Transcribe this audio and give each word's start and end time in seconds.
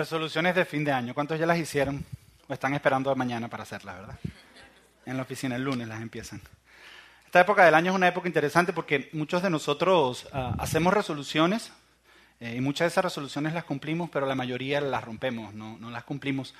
Resoluciones 0.00 0.54
de 0.54 0.64
fin 0.64 0.82
de 0.82 0.92
año. 0.92 1.12
¿Cuántos 1.12 1.38
ya 1.38 1.44
las 1.44 1.58
hicieron? 1.58 2.02
O 2.48 2.54
están 2.54 2.72
esperando 2.72 3.14
mañana 3.14 3.48
para 3.48 3.64
hacerlas, 3.64 3.96
¿verdad? 3.98 4.18
En 5.04 5.18
la 5.18 5.24
oficina 5.24 5.56
el 5.56 5.62
lunes 5.62 5.88
las 5.88 6.00
empiezan. 6.00 6.40
Esta 7.26 7.42
época 7.42 7.66
del 7.66 7.74
año 7.74 7.90
es 7.90 7.96
una 7.96 8.08
época 8.08 8.26
interesante 8.26 8.72
porque 8.72 9.10
muchos 9.12 9.42
de 9.42 9.50
nosotros 9.50 10.26
ah, 10.32 10.56
hacemos 10.58 10.94
resoluciones 10.94 11.70
eh, 12.40 12.54
y 12.56 12.62
muchas 12.62 12.86
de 12.86 12.88
esas 12.88 13.04
resoluciones 13.04 13.52
las 13.52 13.64
cumplimos, 13.64 14.08
pero 14.08 14.24
la 14.24 14.34
mayoría 14.34 14.80
las 14.80 15.04
rompemos, 15.04 15.52
no, 15.52 15.90
las 15.90 16.04
cumplimos. 16.04 16.54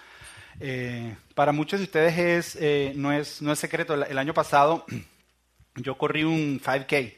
Eh, 0.61 1.17
para 1.35 1.53
muchos 1.53 1.81
de 1.81 1.85
ustedes 1.85 2.19
es, 2.19 2.59
eh, 2.61 2.93
no, 2.95 3.11
es, 3.11 3.41
no 3.41 3.53
es 3.53 3.59
secreto. 3.59 3.95
El, 3.95 4.03
el 4.03 4.19
año 4.19 4.35
pasado 4.35 4.85
yo 5.77 5.97
corrí 5.97 6.25
un 6.25 6.61
5K, 6.61 7.15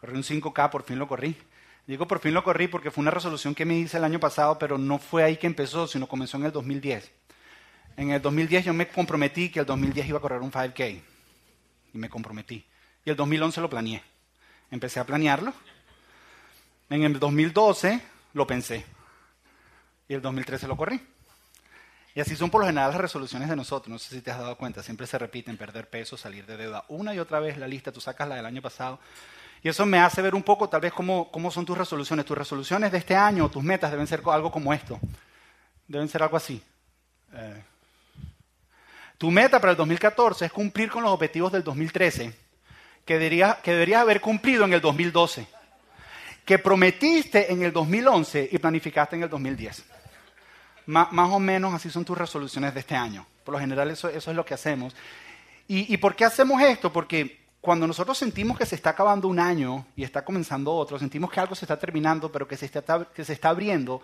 corrí 0.00 0.16
un 0.16 0.22
5K, 0.22 0.70
por 0.70 0.84
fin 0.84 0.98
lo 0.98 1.06
corrí. 1.06 1.36
Digo 1.86 2.06
por 2.06 2.20
fin 2.20 2.34
lo 2.34 2.44
corrí 2.44 2.68
porque 2.68 2.90
fue 2.90 3.02
una 3.02 3.10
resolución 3.10 3.54
que 3.54 3.64
me 3.64 3.76
hice 3.76 3.96
el 3.96 4.04
año 4.04 4.20
pasado, 4.20 4.58
pero 4.58 4.78
no 4.78 4.98
fue 4.98 5.24
ahí 5.24 5.36
que 5.36 5.46
empezó, 5.46 5.86
sino 5.86 6.06
comenzó 6.06 6.36
en 6.36 6.44
el 6.44 6.52
2010. 6.52 7.10
En 7.96 8.10
el 8.10 8.22
2010 8.22 8.66
yo 8.66 8.72
me 8.72 8.88
comprometí 8.88 9.50
que 9.50 9.60
el 9.60 9.66
2010 9.66 10.08
iba 10.08 10.18
a 10.18 10.20
correr 10.20 10.40
un 10.40 10.52
5K. 10.52 11.02
Y 11.92 11.98
me 11.98 12.08
comprometí. 12.08 12.64
Y 13.04 13.10
el 13.10 13.16
2011 13.16 13.60
lo 13.60 13.68
planeé. 13.68 14.02
Empecé 14.70 15.00
a 15.00 15.04
planearlo. 15.04 15.52
En 16.88 17.02
el 17.02 17.18
2012 17.18 18.00
lo 18.34 18.46
pensé. 18.46 18.84
Y 20.08 20.14
el 20.14 20.22
2013 20.22 20.68
lo 20.68 20.76
corrí. 20.76 21.00
Y 22.14 22.20
así 22.20 22.36
son 22.36 22.50
por 22.50 22.60
lo 22.60 22.66
general 22.66 22.90
las 22.90 23.00
resoluciones 23.00 23.48
de 23.48 23.56
nosotros. 23.56 23.88
No 23.88 23.98
sé 23.98 24.14
si 24.14 24.22
te 24.22 24.30
has 24.30 24.38
dado 24.38 24.56
cuenta. 24.56 24.82
Siempre 24.82 25.06
se 25.06 25.18
repiten 25.18 25.56
perder 25.56 25.88
peso, 25.88 26.16
salir 26.16 26.46
de 26.46 26.56
deuda. 26.56 26.84
Una 26.88 27.14
y 27.14 27.18
otra 27.18 27.40
vez 27.40 27.56
la 27.58 27.68
lista. 27.68 27.92
Tú 27.92 28.00
sacas 28.00 28.28
la 28.28 28.36
del 28.36 28.46
año 28.46 28.62
pasado 28.62 28.98
y 29.62 29.68
eso 29.68 29.84
me 29.84 29.98
hace 29.98 30.22
ver 30.22 30.34
un 30.34 30.42
poco 30.42 30.68
tal 30.68 30.80
vez 30.80 30.92
cómo, 30.92 31.30
cómo 31.30 31.50
son 31.50 31.66
tus 31.66 31.76
resoluciones. 31.76 32.24
Tus 32.24 32.36
resoluciones 32.36 32.90
de 32.90 32.98
este 32.98 33.14
año, 33.14 33.50
tus 33.50 33.62
metas 33.62 33.90
deben 33.90 34.06
ser 34.06 34.22
algo 34.26 34.50
como 34.50 34.72
esto. 34.72 34.98
Deben 35.86 36.08
ser 36.08 36.22
algo 36.22 36.36
así. 36.36 36.62
Eh, 37.34 37.62
tu 39.18 39.30
meta 39.30 39.60
para 39.60 39.72
el 39.72 39.76
2014 39.76 40.46
es 40.46 40.52
cumplir 40.52 40.90
con 40.90 41.02
los 41.02 41.12
objetivos 41.12 41.52
del 41.52 41.62
2013, 41.62 42.32
que, 43.04 43.14
deberías, 43.14 43.56
que 43.56 43.72
deberías 43.72 44.00
haber 44.00 44.20
cumplido 44.22 44.64
en 44.64 44.72
el 44.72 44.80
2012, 44.80 45.46
que 46.46 46.58
prometiste 46.58 47.52
en 47.52 47.62
el 47.62 47.72
2011 47.72 48.48
y 48.50 48.58
planificaste 48.58 49.16
en 49.16 49.24
el 49.24 49.28
2010. 49.28 49.84
más 50.86 51.30
o 51.30 51.38
menos 51.38 51.74
así 51.74 51.90
son 51.90 52.04
tus 52.04 52.16
resoluciones 52.16 52.72
de 52.72 52.80
este 52.80 52.96
año. 52.96 53.26
Por 53.44 53.52
lo 53.52 53.60
general 53.60 53.90
eso, 53.90 54.08
eso 54.08 54.30
es 54.30 54.36
lo 54.36 54.44
que 54.44 54.54
hacemos. 54.54 54.96
¿Y, 55.68 55.92
¿Y 55.92 55.98
por 55.98 56.16
qué 56.16 56.24
hacemos 56.24 56.62
esto? 56.62 56.90
Porque 56.90 57.40
cuando 57.60 57.86
nosotros 57.86 58.16
sentimos 58.16 58.56
que 58.56 58.64
se 58.64 58.74
está 58.74 58.90
acabando 58.90 59.28
un 59.28 59.38
año 59.38 59.86
y 59.94 60.02
está 60.02 60.24
comenzando 60.24 60.72
otro, 60.72 60.98
sentimos 60.98 61.30
que 61.30 61.40
algo 61.40 61.54
se 61.54 61.66
está 61.66 61.78
terminando, 61.78 62.32
pero 62.32 62.48
que 62.48 62.56
se 62.56 62.66
está, 62.66 63.04
que 63.04 63.24
se 63.24 63.34
está 63.34 63.50
abriendo, 63.50 64.00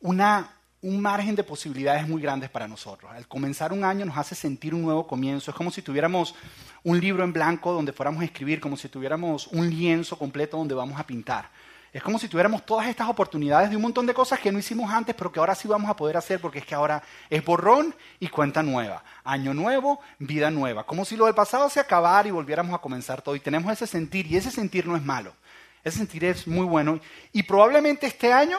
una, 0.00 0.56
un 0.82 1.00
margen 1.00 1.34
de 1.34 1.42
posibilidades 1.42 2.06
muy 2.06 2.20
grandes 2.20 2.50
para 2.50 2.68
nosotros. 2.68 3.10
Al 3.10 3.26
comenzar 3.26 3.72
un 3.72 3.84
año 3.84 4.04
nos 4.04 4.18
hace 4.18 4.34
sentir 4.34 4.74
un 4.74 4.82
nuevo 4.82 5.06
comienzo. 5.06 5.50
Es 5.50 5.56
como 5.56 5.70
si 5.70 5.80
tuviéramos 5.80 6.34
un 6.82 7.00
libro 7.00 7.24
en 7.24 7.32
blanco 7.32 7.72
donde 7.72 7.92
fuéramos 7.92 8.20
a 8.20 8.26
escribir, 8.26 8.60
como 8.60 8.76
si 8.76 8.88
tuviéramos 8.88 9.46
un 9.48 9.70
lienzo 9.70 10.18
completo 10.18 10.58
donde 10.58 10.74
vamos 10.74 11.00
a 11.00 11.06
pintar. 11.06 11.50
Es 11.92 12.02
como 12.02 12.20
si 12.20 12.28
tuviéramos 12.28 12.64
todas 12.64 12.86
estas 12.86 13.08
oportunidades 13.08 13.68
de 13.68 13.76
un 13.76 13.82
montón 13.82 14.06
de 14.06 14.14
cosas 14.14 14.38
que 14.38 14.52
no 14.52 14.60
hicimos 14.60 14.92
antes, 14.92 15.14
pero 15.14 15.32
que 15.32 15.40
ahora 15.40 15.56
sí 15.56 15.66
vamos 15.66 15.90
a 15.90 15.96
poder 15.96 16.16
hacer 16.16 16.40
porque 16.40 16.60
es 16.60 16.66
que 16.66 16.74
ahora 16.74 17.02
es 17.28 17.44
borrón 17.44 17.94
y 18.20 18.28
cuenta 18.28 18.62
nueva. 18.62 19.02
Año 19.24 19.52
nuevo, 19.54 20.00
vida 20.18 20.50
nueva. 20.50 20.84
Como 20.84 21.04
si 21.04 21.16
lo 21.16 21.26
del 21.26 21.34
pasado 21.34 21.68
se 21.68 21.80
acabara 21.80 22.28
y 22.28 22.30
volviéramos 22.30 22.74
a 22.74 22.78
comenzar 22.78 23.22
todo. 23.22 23.34
Y 23.34 23.40
tenemos 23.40 23.72
ese 23.72 23.88
sentir 23.88 24.26
y 24.28 24.36
ese 24.36 24.52
sentir 24.52 24.86
no 24.86 24.94
es 24.94 25.02
malo. 25.02 25.34
Ese 25.82 25.98
sentir 25.98 26.24
es 26.24 26.46
muy 26.46 26.64
bueno. 26.64 27.00
Y 27.32 27.42
probablemente 27.42 28.06
este 28.06 28.32
año 28.32 28.58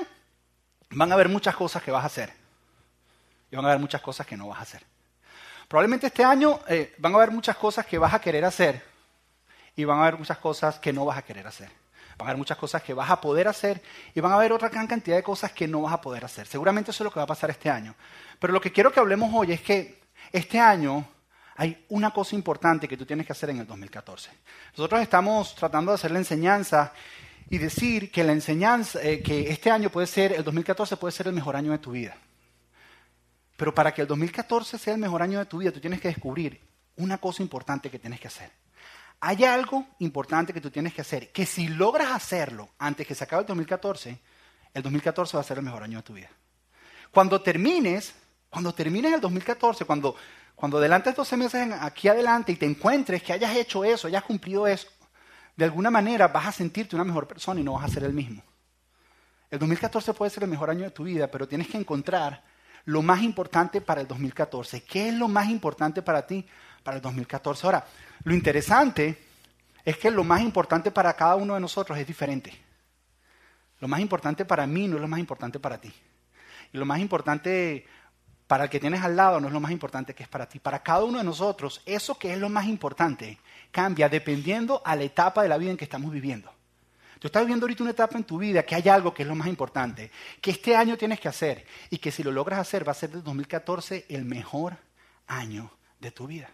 van 0.90 1.12
a 1.12 1.16
haber 1.16 1.30
muchas 1.30 1.56
cosas 1.56 1.82
que 1.82 1.92
vas 1.92 2.04
a 2.04 2.08
hacer. 2.08 2.34
Y 3.50 3.56
van 3.56 3.64
a 3.64 3.70
haber 3.70 3.80
muchas 3.80 4.02
cosas 4.02 4.28
que 4.28 4.36
no 4.36 4.50
vas 4.50 4.60
a 4.60 4.64
hacer. 4.64 4.84
Probablemente 5.70 6.08
este 6.08 6.26
año 6.26 6.60
eh, 6.68 6.94
van 6.98 7.14
a 7.14 7.16
haber 7.16 7.32
muchas 7.32 7.56
cosas 7.56 7.86
que 7.86 7.98
vas 7.98 8.14
a 8.14 8.20
querer 8.20 8.44
hacer 8.44 8.84
y 9.74 9.86
van 9.86 10.00
a 10.00 10.02
haber 10.02 10.18
muchas 10.18 10.38
cosas 10.38 10.80
que 10.80 10.92
no 10.92 11.06
vas 11.06 11.18
a 11.18 11.22
querer 11.22 11.48
hacer. 11.48 11.81
Van 12.22 12.28
a 12.28 12.30
haber 12.30 12.38
muchas 12.38 12.58
cosas 12.58 12.84
que 12.84 12.94
vas 12.94 13.10
a 13.10 13.20
poder 13.20 13.48
hacer 13.48 13.82
y 14.14 14.20
van 14.20 14.32
a 14.32 14.36
haber 14.36 14.54
otra 14.54 14.70
gran 14.70 14.86
cantidad 14.86 15.16
de 15.16 15.24
cosas 15.24 15.54
que 15.54 15.68
no 15.68 15.82
vas 15.82 15.94
a 15.94 16.02
poder 16.02 16.24
hacer. 16.24 16.46
Seguramente 16.46 16.92
eso 16.92 17.04
es 17.04 17.06
lo 17.06 17.12
que 17.12 17.20
va 17.20 17.24
a 17.24 17.28
pasar 17.28 17.50
este 17.50 17.68
año. 17.68 17.96
Pero 18.38 18.54
lo 18.54 18.62
que 18.62 18.72
quiero 18.72 18.92
que 18.92 19.00
hablemos 19.00 19.32
hoy 19.34 19.54
es 19.54 19.62
que 19.62 20.02
este 20.32 20.60
año 20.60 21.04
hay 21.56 21.84
una 21.90 22.12
cosa 22.12 22.36
importante 22.36 22.88
que 22.88 22.96
tú 22.96 23.08
tienes 23.08 23.26
que 23.26 23.32
hacer 23.32 23.50
en 23.50 23.58
el 23.58 23.66
2014. 23.66 24.30
Nosotros 24.78 25.02
estamos 25.02 25.56
tratando 25.56 25.92
de 25.92 25.96
hacer 25.96 26.12
la 26.12 26.20
enseñanza 26.20 26.94
y 27.50 27.58
decir 27.58 28.12
que 28.12 28.24
la 28.24 28.34
enseñanza, 28.34 29.02
eh, 29.02 29.24
que 29.24 29.50
este 29.50 29.72
año 29.72 29.90
puede 29.90 30.06
ser, 30.06 30.32
el 30.34 30.44
2014 30.44 30.98
puede 30.98 31.14
ser 31.14 31.26
el 31.26 31.34
mejor 31.34 31.56
año 31.56 31.72
de 31.72 31.80
tu 31.80 31.90
vida. 31.90 32.16
Pero 33.58 33.74
para 33.74 33.96
que 33.96 34.02
el 34.02 34.08
2014 34.08 34.78
sea 34.78 34.94
el 34.94 35.00
mejor 35.00 35.24
año 35.24 35.40
de 35.40 35.46
tu 35.48 35.58
vida, 35.58 35.72
tú 35.72 35.80
tienes 35.80 36.00
que 36.00 36.10
descubrir 36.10 36.62
una 36.98 37.18
cosa 37.18 37.42
importante 37.42 37.90
que 37.90 37.98
tienes 37.98 38.20
que 38.20 38.28
hacer 38.28 38.61
hay 39.22 39.44
algo 39.46 39.86
importante 40.00 40.52
que 40.52 40.60
tú 40.60 40.72
tienes 40.72 40.96
que 40.96 41.02
hacer, 41.02 41.32
que 41.32 41.46
si 41.46 41.68
logras 41.68 42.10
hacerlo 42.12 42.70
antes 42.80 43.06
que 43.06 43.14
se 43.14 43.24
acabe 43.24 43.42
el 43.42 43.48
2014, 43.48 44.20
el 44.74 44.84
2014 44.84 45.38
va 45.38 45.42
a 45.42 45.44
ser 45.44 45.60
el 45.60 45.64
mejor 45.64 45.84
año 45.84 45.98
de 45.98 46.04
tu 46.04 46.14
vida. 46.14 46.30
Cuando 47.12 47.40
termines, 47.40 48.16
cuando 48.50 48.74
termines 48.74 49.14
el 49.14 49.22
2014, 49.22 49.86
cuando, 49.86 50.16
cuando 50.56 50.80
adelantes 50.80 51.16
12 51.16 51.38
meses 51.38 51.70
aquí 51.80 52.08
adelante 52.08 52.52
y 52.52 52.56
te 52.56 52.66
encuentres 52.66 53.22
que 53.22 53.34
hayas 53.34 53.56
hecho 53.56 53.84
eso, 53.84 54.08
hayas 54.08 54.24
cumplido 54.24 54.66
eso, 54.66 54.88
de 55.56 55.66
alguna 55.66 55.92
manera 55.92 56.28
vas 56.30 56.48
a 56.48 56.52
sentirte 56.52 56.96
una 56.96 57.06
mejor 57.06 57.28
persona 57.28 57.62
y 57.62 57.64
no 57.64 57.74
vas 57.74 57.86
a 57.86 57.94
ser 57.94 58.04
el 58.04 58.14
mismo. 58.14 58.42
El 59.52 59.60
2014 59.60 60.16
puede 60.16 60.32
ser 60.32 60.44
el 60.44 60.50
mejor 60.50 60.72
año 60.72 60.84
de 60.86 60.92
tu 60.92 61.04
vida, 61.04 61.30
pero 61.30 61.48
tienes 61.48 61.68
que 61.68 61.78
encontrar 61.78 62.44
lo 62.86 63.04
más 63.04 63.22
importante 63.22 63.82
para 63.82 64.02
el 64.02 64.08
2014. 64.08 64.84
¿Qué 64.84 65.10
es 65.10 65.14
lo 65.14 65.28
más 65.28 65.48
importante 65.50 66.02
para 66.02 66.26
ti 66.26 66.44
para 66.82 66.98
el 66.98 67.04
2014? 67.04 67.68
Ahora, 67.68 67.86
lo 68.24 68.34
interesante 68.34 69.18
es 69.84 69.98
que 69.98 70.12
lo 70.12 70.24
más 70.24 70.42
importante 70.42 70.92
para 70.92 71.14
cada 71.14 71.36
uno 71.36 71.56
de 71.56 71.60
nosotros 71.60 71.98
es 71.98 72.06
diferente. 72.06 72.54
Lo 73.80 73.88
más 73.88 74.00
importante 74.00 74.46
para 74.46 74.68
mí 74.68 74.88
no 74.88 74.96
es 74.96 75.02
lo 75.02 75.08
más 75.08 75.20
importante 75.20 75.60
para 75.60 75.80
ti. 75.80 75.92
Y 76.72 76.78
lo 76.78 76.86
más 76.86 77.00
importante 77.00 77.86
para 78.46 78.66
el 78.66 78.70
que 78.70 78.80
tienes 78.80 79.02
al 79.02 79.16
lado 79.16 79.40
no 79.40 79.48
es 79.48 79.54
lo 79.54 79.60
más 79.60 79.72
importante 79.72 80.14
que 80.14 80.24
es 80.24 80.30
para 80.30 80.48
ti. 80.48 80.60
Para 80.60 80.84
cada 80.84 81.04
uno 81.04 81.18
de 81.18 81.24
nosotros, 81.24 81.82
eso 81.86 82.18
que 82.18 82.32
es 82.34 82.38
lo 82.38 82.50
más 82.50 82.68
importante 82.68 83.40
cambia 83.72 84.08
dependiendo 84.08 84.82
a 84.86 84.96
la 84.96 85.04
etapa 85.04 85.42
de 85.42 85.50
la 85.50 85.58
vida 85.58 85.72
en 85.72 85.78
que 85.78 85.86
estamos 85.86 86.12
viviendo. 86.12 86.52
Tú 87.18 87.28
estás 87.28 87.44
viviendo 87.44 87.66
ahorita 87.66 87.84
una 87.84 87.92
etapa 87.92 88.18
en 88.18 88.24
tu 88.24 88.38
vida 88.38 88.64
que 88.64 88.76
hay 88.76 88.90
algo 88.90 89.14
que 89.14 89.24
es 89.24 89.28
lo 89.28 89.36
más 89.36 89.48
importante, 89.48 90.12
que 90.42 90.52
este 90.52 90.76
año 90.76 90.98
tienes 90.98 91.20
que 91.20 91.28
hacer 91.28 91.66
y 91.90 91.98
que 91.98 92.12
si 92.12 92.24
lo 92.24 92.32
logras 92.32 92.60
hacer 92.60 92.88
va 92.88 92.92
a 92.92 92.96
ser 92.96 93.12
de 93.12 93.22
2014 93.22 94.06
el 94.10 94.26
mejor 94.26 94.78
año 95.28 95.72
de 96.00 96.12
tu 96.12 96.28
vida. 96.28 96.50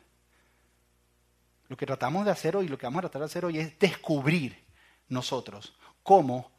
Lo 1.69 1.75
que 1.75 1.85
tratamos 1.85 2.25
de 2.25 2.31
hacer 2.31 2.55
hoy, 2.55 2.67
lo 2.67 2.77
que 2.77 2.85
vamos 2.85 2.99
a 2.99 3.01
tratar 3.03 3.21
de 3.21 3.25
hacer 3.25 3.45
hoy 3.45 3.59
es 3.59 3.77
descubrir 3.77 4.65
nosotros 5.09 5.75
cómo, 6.01 6.51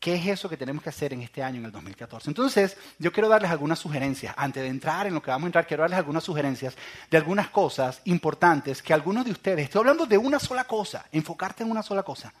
qué 0.00 0.16
es 0.16 0.26
eso 0.26 0.48
que 0.48 0.56
tenemos 0.56 0.82
que 0.82 0.88
hacer 0.88 1.12
en 1.12 1.22
este 1.22 1.42
año, 1.42 1.58
en 1.58 1.66
el 1.66 1.72
2014. 1.72 2.28
Entonces, 2.30 2.76
yo 2.98 3.12
quiero 3.12 3.28
darles 3.28 3.50
algunas 3.50 3.78
sugerencias. 3.78 4.34
Antes 4.36 4.62
de 4.62 4.68
entrar 4.68 5.06
en 5.06 5.14
lo 5.14 5.22
que 5.22 5.30
vamos 5.30 5.44
a 5.44 5.46
entrar, 5.46 5.66
quiero 5.66 5.82
darles 5.82 5.98
algunas 5.98 6.24
sugerencias 6.24 6.76
de 7.10 7.16
algunas 7.16 7.48
cosas 7.48 8.02
importantes 8.04 8.82
que 8.82 8.92
algunos 8.92 9.24
de 9.24 9.30
ustedes, 9.30 9.64
estoy 9.64 9.80
hablando 9.80 10.06
de 10.06 10.18
una 10.18 10.38
sola 10.40 10.64
cosa, 10.64 11.06
enfocarte 11.12 11.62
en 11.62 11.70
una 11.70 11.82
sola 11.82 12.02
cosa 12.02 12.32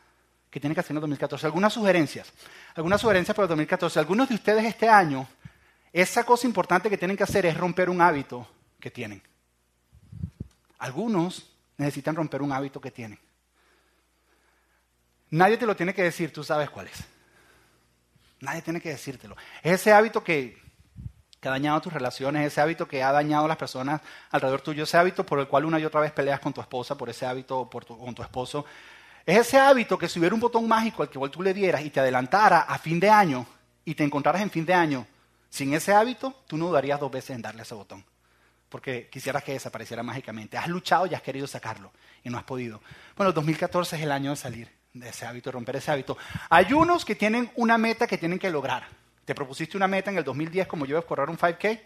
que 0.50 0.60
tienen 0.60 0.74
que 0.74 0.80
hacer 0.80 0.92
en 0.92 0.98
el 0.98 1.02
2014. 1.02 1.46
Algunas 1.46 1.72
sugerencias, 1.72 2.32
algunas 2.74 3.00
sugerencias 3.00 3.34
para 3.34 3.44
el 3.44 3.50
2014. 3.50 3.98
Algunos 3.98 4.28
de 4.28 4.34
ustedes 4.34 4.64
este 4.64 4.88
año, 4.88 5.26
esa 5.92 6.24
cosa 6.24 6.46
importante 6.46 6.90
que 6.90 6.98
tienen 6.98 7.16
que 7.16 7.22
hacer 7.22 7.46
es 7.46 7.56
romper 7.56 7.88
un 7.88 8.00
hábito 8.00 8.46
que 8.80 8.90
tienen. 8.90 9.22
Algunos 10.78 11.53
necesitan 11.76 12.14
romper 12.14 12.42
un 12.42 12.52
hábito 12.52 12.80
que 12.80 12.90
tienen. 12.90 13.18
Nadie 15.30 15.56
te 15.56 15.66
lo 15.66 15.74
tiene 15.74 15.94
que 15.94 16.02
decir, 16.02 16.32
tú 16.32 16.44
sabes 16.44 16.70
cuál 16.70 16.86
es. 16.86 17.04
Nadie 18.40 18.62
tiene 18.62 18.80
que 18.80 18.90
decírtelo. 18.90 19.36
Es 19.62 19.72
ese 19.80 19.92
hábito 19.92 20.22
que, 20.22 20.62
ha 21.42 21.50
dañado 21.50 21.80
tus 21.82 21.92
relaciones, 21.92 22.46
ese 22.46 22.60
hábito 22.60 22.88
que 22.88 23.02
ha 23.02 23.12
dañado 23.12 23.44
a 23.44 23.48
las 23.48 23.58
personas 23.58 24.00
alrededor 24.30 24.62
tuyo, 24.62 24.84
ese 24.84 24.96
hábito 24.96 25.26
por 25.26 25.38
el 25.40 25.46
cual 25.46 25.66
una 25.66 25.78
y 25.78 25.84
otra 25.84 26.00
vez 26.00 26.10
peleas 26.12 26.40
con 26.40 26.54
tu 26.54 26.60
esposa, 26.62 26.96
por 26.96 27.10
ese 27.10 27.26
hábito 27.26 27.68
por 27.68 27.84
con 27.84 28.14
tu 28.14 28.22
esposo. 28.22 28.64
Es 29.26 29.38
ese 29.38 29.58
hábito 29.58 29.98
que 29.98 30.08
si 30.08 30.18
hubiera 30.18 30.34
un 30.34 30.40
botón 30.40 30.66
mágico 30.66 31.02
al 31.02 31.10
que 31.10 31.18
tú 31.28 31.42
le 31.42 31.52
dieras 31.52 31.82
y 31.82 31.90
te 31.90 32.00
adelantara 32.00 32.60
a 32.60 32.78
fin 32.78 32.98
de 32.98 33.10
año 33.10 33.46
y 33.84 33.94
te 33.94 34.04
encontraras 34.04 34.40
en 34.40 34.50
fin 34.50 34.64
de 34.64 34.72
año 34.72 35.06
sin 35.50 35.74
ese 35.74 35.92
hábito, 35.92 36.34
tú 36.46 36.56
no 36.56 36.68
dudarías 36.68 36.98
dos 36.98 37.10
veces 37.10 37.36
en 37.36 37.42
darle 37.42 37.62
ese 37.62 37.74
botón 37.74 38.04
porque 38.74 39.08
quisieras 39.08 39.44
que 39.44 39.52
desapareciera 39.52 40.02
mágicamente. 40.02 40.58
Has 40.58 40.66
luchado 40.66 41.06
y 41.06 41.14
has 41.14 41.22
querido 41.22 41.46
sacarlo 41.46 41.92
y 42.24 42.28
no 42.28 42.38
has 42.38 42.42
podido. 42.42 42.82
Bueno, 43.16 43.30
2014 43.30 43.94
es 43.94 44.02
el 44.02 44.10
año 44.10 44.30
de 44.30 44.36
salir 44.36 44.68
de 44.92 45.10
ese 45.10 45.24
hábito, 45.24 45.50
de 45.50 45.52
romper 45.52 45.76
ese 45.76 45.92
hábito. 45.92 46.18
Hay 46.50 46.72
unos 46.72 47.04
que 47.04 47.14
tienen 47.14 47.52
una 47.54 47.78
meta 47.78 48.08
que 48.08 48.18
tienen 48.18 48.36
que 48.36 48.50
lograr. 48.50 48.88
Te 49.24 49.32
propusiste 49.32 49.76
una 49.76 49.86
meta 49.86 50.10
en 50.10 50.18
el 50.18 50.24
2010 50.24 50.66
como 50.66 50.86
yo 50.86 50.96
de 50.96 51.04
correr 51.04 51.30
un 51.30 51.38
5K 51.38 51.82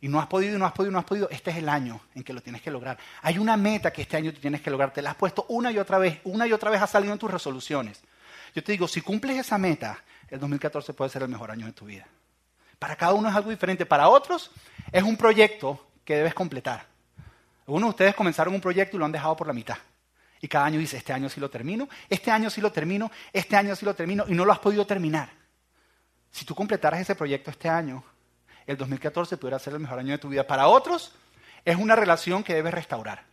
y 0.00 0.06
no 0.06 0.20
has 0.20 0.28
podido, 0.28 0.56
no 0.60 0.64
has 0.64 0.70
podido, 0.70 0.92
no 0.92 1.00
has 1.00 1.04
podido. 1.04 1.28
Este 1.28 1.50
es 1.50 1.56
el 1.56 1.68
año 1.68 2.00
en 2.14 2.22
que 2.22 2.32
lo 2.32 2.40
tienes 2.40 2.62
que 2.62 2.70
lograr. 2.70 2.98
Hay 3.22 3.38
una 3.38 3.56
meta 3.56 3.92
que 3.92 4.02
este 4.02 4.16
año 4.16 4.32
tú 4.32 4.38
tienes 4.38 4.60
que 4.60 4.70
lograr. 4.70 4.92
Te 4.92 5.02
la 5.02 5.10
has 5.10 5.16
puesto 5.16 5.44
una 5.48 5.72
y 5.72 5.78
otra 5.78 5.98
vez. 5.98 6.20
Una 6.22 6.46
y 6.46 6.52
otra 6.52 6.70
vez 6.70 6.80
ha 6.80 6.86
salido 6.86 7.12
en 7.12 7.18
tus 7.18 7.32
resoluciones. 7.32 8.00
Yo 8.54 8.62
te 8.62 8.70
digo, 8.70 8.86
si 8.86 9.00
cumples 9.00 9.38
esa 9.38 9.58
meta, 9.58 9.98
el 10.30 10.38
2014 10.38 10.94
puede 10.94 11.10
ser 11.10 11.22
el 11.22 11.28
mejor 11.28 11.50
año 11.50 11.66
de 11.66 11.72
tu 11.72 11.86
vida. 11.86 12.06
Para 12.78 12.94
cada 12.94 13.12
uno 13.12 13.28
es 13.28 13.34
algo 13.34 13.50
diferente. 13.50 13.86
Para 13.86 14.08
otros 14.08 14.52
es 14.92 15.02
un 15.02 15.16
proyecto 15.16 15.88
que 16.04 16.16
debes 16.16 16.34
completar. 16.34 16.86
Algunos 17.66 17.88
de 17.88 17.90
ustedes 17.90 18.14
comenzaron 18.14 18.54
un 18.54 18.60
proyecto 18.60 18.96
y 18.96 18.98
lo 18.98 19.04
han 19.04 19.12
dejado 19.12 19.36
por 19.36 19.46
la 19.46 19.52
mitad. 19.52 19.76
Y 20.40 20.48
cada 20.48 20.66
año 20.66 20.78
dice, 20.78 20.96
este 20.96 21.12
año 21.12 21.28
sí 21.28 21.40
lo 21.40 21.48
termino, 21.48 21.88
este 22.08 22.30
año 22.30 22.50
sí 22.50 22.60
lo 22.60 22.72
termino, 22.72 23.10
este 23.32 23.56
año 23.56 23.76
sí 23.76 23.84
lo 23.84 23.94
termino, 23.94 24.24
y 24.26 24.34
no 24.34 24.44
lo 24.44 24.52
has 24.52 24.58
podido 24.58 24.84
terminar. 24.84 25.30
Si 26.32 26.44
tú 26.44 26.54
completaras 26.54 27.00
ese 27.00 27.14
proyecto 27.14 27.50
este 27.50 27.68
año, 27.68 28.02
el 28.66 28.76
2014 28.76 29.36
pudiera 29.36 29.58
ser 29.58 29.74
el 29.74 29.80
mejor 29.80 30.00
año 30.00 30.12
de 30.12 30.18
tu 30.18 30.28
vida. 30.28 30.46
Para 30.46 30.66
otros, 30.66 31.12
es 31.64 31.76
una 31.76 31.94
relación 31.94 32.42
que 32.42 32.54
debes 32.54 32.74
restaurar. 32.74 33.24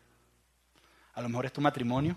A 1.15 1.21
lo 1.21 1.29
mejor 1.29 1.47
es 1.47 1.53
tu 1.53 1.61
matrimonio, 1.61 2.15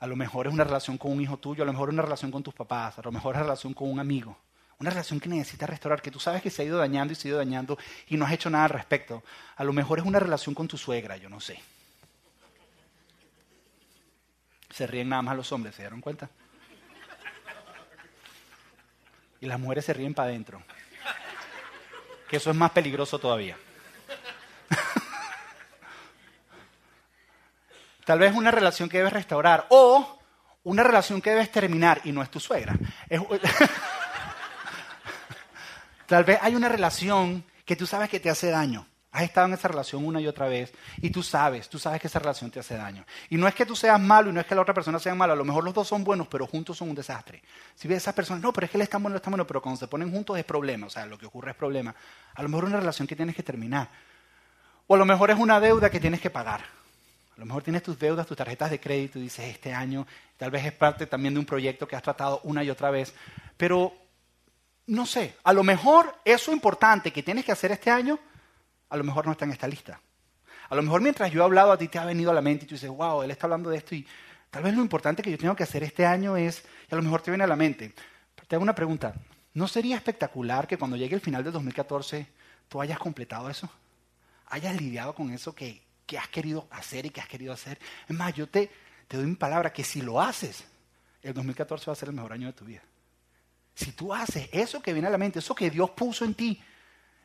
a 0.00 0.06
lo 0.06 0.16
mejor 0.16 0.46
es 0.46 0.52
una 0.52 0.64
relación 0.64 0.96
con 0.96 1.12
un 1.12 1.20
hijo 1.20 1.36
tuyo, 1.36 1.62
a 1.62 1.66
lo 1.66 1.72
mejor 1.72 1.90
es 1.90 1.92
una 1.92 2.02
relación 2.02 2.30
con 2.30 2.42
tus 2.42 2.54
papás, 2.54 2.98
a 2.98 3.02
lo 3.02 3.12
mejor 3.12 3.34
es 3.34 3.40
una 3.40 3.44
relación 3.44 3.74
con 3.74 3.90
un 3.90 4.00
amigo. 4.00 4.36
Una 4.80 4.90
relación 4.90 5.20
que 5.20 5.28
necesitas 5.28 5.70
restaurar, 5.70 6.02
que 6.02 6.10
tú 6.10 6.18
sabes 6.18 6.42
que 6.42 6.50
se 6.50 6.62
ha 6.62 6.64
ido 6.64 6.78
dañando 6.78 7.12
y 7.12 7.16
se 7.16 7.28
ha 7.28 7.30
ido 7.30 7.38
dañando 7.38 7.78
y 8.08 8.16
no 8.16 8.24
has 8.24 8.32
hecho 8.32 8.50
nada 8.50 8.64
al 8.64 8.70
respecto. 8.70 9.22
A 9.56 9.64
lo 9.64 9.72
mejor 9.72 9.98
es 9.98 10.04
una 10.04 10.18
relación 10.18 10.54
con 10.54 10.68
tu 10.68 10.76
suegra, 10.76 11.16
yo 11.16 11.28
no 11.28 11.40
sé. 11.40 11.60
Se 14.70 14.86
ríen 14.86 15.08
nada 15.08 15.22
más 15.22 15.36
los 15.36 15.52
hombres, 15.52 15.76
¿se 15.76 15.82
dieron 15.82 16.00
cuenta? 16.00 16.28
Y 19.40 19.46
las 19.46 19.60
mujeres 19.60 19.84
se 19.84 19.92
ríen 19.92 20.14
para 20.14 20.30
adentro. 20.30 20.62
Que 22.28 22.38
eso 22.38 22.50
es 22.50 22.56
más 22.56 22.72
peligroso 22.72 23.18
todavía. 23.18 23.56
Tal 28.04 28.18
vez 28.18 28.34
una 28.34 28.50
relación 28.50 28.88
que 28.88 28.98
debes 28.98 29.12
restaurar 29.12 29.66
o 29.68 30.18
una 30.64 30.82
relación 30.82 31.20
que 31.20 31.30
debes 31.30 31.52
terminar 31.52 32.00
y 32.04 32.12
no 32.12 32.22
es 32.22 32.30
tu 32.30 32.40
suegra. 32.40 32.74
Tal 36.06 36.24
vez 36.24 36.38
hay 36.42 36.54
una 36.54 36.68
relación 36.68 37.44
que 37.64 37.76
tú 37.76 37.86
sabes 37.86 38.08
que 38.08 38.20
te 38.20 38.30
hace 38.30 38.50
daño. 38.50 38.86
Has 39.10 39.22
estado 39.22 39.46
en 39.46 39.54
esa 39.54 39.68
relación 39.68 40.04
una 40.04 40.20
y 40.20 40.26
otra 40.26 40.48
vez 40.48 40.72
y 40.96 41.08
tú 41.10 41.22
sabes, 41.22 41.68
tú 41.68 41.78
sabes 41.78 42.00
que 42.00 42.08
esa 42.08 42.18
relación 42.18 42.50
te 42.50 42.58
hace 42.58 42.74
daño. 42.74 43.06
Y 43.30 43.36
no 43.36 43.46
es 43.46 43.54
que 43.54 43.64
tú 43.64 43.76
seas 43.76 44.00
malo 44.00 44.30
y 44.30 44.32
no 44.32 44.40
es 44.40 44.46
que 44.46 44.56
la 44.56 44.62
otra 44.62 44.74
persona 44.74 44.98
sea 44.98 45.14
mala, 45.14 45.34
a 45.34 45.36
lo 45.36 45.44
mejor 45.44 45.62
los 45.62 45.72
dos 45.72 45.86
son 45.86 46.02
buenos, 46.02 46.26
pero 46.26 46.48
juntos 46.48 46.76
son 46.78 46.88
un 46.88 46.96
desastre. 46.96 47.40
Si 47.76 47.86
ves 47.86 47.94
a 47.94 47.98
esas 47.98 48.14
personas, 48.14 48.42
no, 48.42 48.52
pero 48.52 48.64
es 48.64 48.72
que 48.72 48.76
él 48.76 48.82
está 48.82 48.98
bueno, 48.98 49.16
está 49.16 49.30
bueno, 49.30 49.46
pero 49.46 49.62
cuando 49.62 49.78
se 49.78 49.86
ponen 49.86 50.10
juntos 50.10 50.36
es 50.36 50.44
problema, 50.44 50.88
o 50.88 50.90
sea, 50.90 51.06
lo 51.06 51.16
que 51.16 51.26
ocurre 51.26 51.52
es 51.52 51.56
problema. 51.56 51.94
A 52.34 52.42
lo 52.42 52.48
mejor 52.48 52.64
una 52.64 52.80
relación 52.80 53.06
que 53.06 53.14
tienes 53.14 53.36
que 53.36 53.44
terminar. 53.44 53.88
O 54.88 54.96
a 54.96 54.98
lo 54.98 55.04
mejor 55.04 55.30
es 55.30 55.38
una 55.38 55.60
deuda 55.60 55.90
que 55.90 56.00
tienes 56.00 56.20
que 56.20 56.30
pagar. 56.30 56.62
A 57.36 57.40
lo 57.40 57.46
mejor 57.46 57.62
tienes 57.62 57.84
tus 57.84 57.96
deudas, 57.96 58.26
tus 58.26 58.36
tarjetas 58.36 58.70
de 58.70 58.80
crédito 58.80 59.20
y 59.20 59.22
dices, 59.22 59.46
este 59.46 59.72
año 59.72 60.08
tal 60.36 60.50
vez 60.50 60.64
es 60.66 60.72
parte 60.72 61.06
también 61.06 61.34
de 61.34 61.40
un 61.40 61.46
proyecto 61.46 61.86
que 61.86 61.94
has 61.94 62.02
tratado 62.02 62.40
una 62.42 62.64
y 62.64 62.70
otra 62.70 62.90
vez, 62.90 63.14
pero 63.56 63.92
no 64.86 65.06
sé, 65.06 65.36
a 65.44 65.52
lo 65.52 65.62
mejor 65.62 66.14
eso 66.24 66.52
importante 66.52 67.12
que 67.12 67.22
tienes 67.22 67.44
que 67.44 67.52
hacer 67.52 67.72
este 67.72 67.90
año 67.90 68.18
a 68.94 68.96
lo 68.96 69.04
mejor 69.04 69.26
no 69.26 69.32
está 69.32 69.44
en 69.44 69.50
esta 69.50 69.66
lista. 69.66 70.00
A 70.68 70.74
lo 70.74 70.82
mejor 70.82 71.00
mientras 71.00 71.30
yo 71.30 71.40
he 71.40 71.44
hablado 71.44 71.72
a 71.72 71.78
ti 71.78 71.88
te 71.88 71.98
ha 71.98 72.04
venido 72.04 72.30
a 72.30 72.34
la 72.34 72.40
mente 72.40 72.64
y 72.64 72.68
tú 72.68 72.74
dices, 72.76 72.90
wow, 72.90 73.22
él 73.22 73.30
está 73.30 73.46
hablando 73.46 73.70
de 73.70 73.78
esto 73.78 73.94
y 73.94 74.06
tal 74.50 74.62
vez 74.62 74.74
lo 74.74 74.82
importante 74.82 75.22
que 75.22 75.30
yo 75.30 75.38
tengo 75.38 75.56
que 75.56 75.64
hacer 75.64 75.82
este 75.82 76.06
año 76.06 76.36
es, 76.36 76.64
y 76.88 76.94
a 76.94 76.96
lo 76.96 77.02
mejor 77.02 77.20
te 77.20 77.30
viene 77.30 77.44
a 77.44 77.48
la 77.48 77.56
mente. 77.56 77.92
te 78.46 78.54
hago 78.54 78.62
una 78.62 78.74
pregunta, 78.74 79.14
¿no 79.54 79.66
sería 79.66 79.96
espectacular 79.96 80.66
que 80.66 80.78
cuando 80.78 80.96
llegue 80.96 81.14
el 81.14 81.20
final 81.20 81.42
de 81.42 81.50
2014 81.50 82.26
tú 82.68 82.80
hayas 82.80 82.98
completado 82.98 83.50
eso? 83.50 83.68
Hayas 84.46 84.80
lidiado 84.80 85.14
con 85.14 85.30
eso 85.30 85.54
que, 85.54 85.82
que 86.06 86.16
has 86.16 86.28
querido 86.28 86.68
hacer 86.70 87.06
y 87.06 87.10
que 87.10 87.20
has 87.20 87.28
querido 87.28 87.52
hacer. 87.52 87.78
Es 88.08 88.16
más, 88.16 88.32
yo 88.34 88.48
te, 88.48 88.70
te 89.08 89.16
doy 89.16 89.26
mi 89.26 89.34
palabra 89.34 89.72
que 89.72 89.82
si 89.82 90.02
lo 90.02 90.20
haces, 90.20 90.64
el 91.22 91.34
2014 91.34 91.86
va 91.86 91.92
a 91.92 91.96
ser 91.96 92.10
el 92.10 92.14
mejor 92.14 92.32
año 92.32 92.46
de 92.46 92.52
tu 92.52 92.64
vida. 92.64 92.82
Si 93.74 93.92
tú 93.92 94.14
haces 94.14 94.48
eso 94.52 94.80
que 94.80 94.92
viene 94.92 95.08
a 95.08 95.10
la 95.10 95.18
mente, 95.18 95.40
eso 95.40 95.54
que 95.54 95.70
Dios 95.70 95.90
puso 95.90 96.24
en 96.24 96.34
ti, 96.34 96.62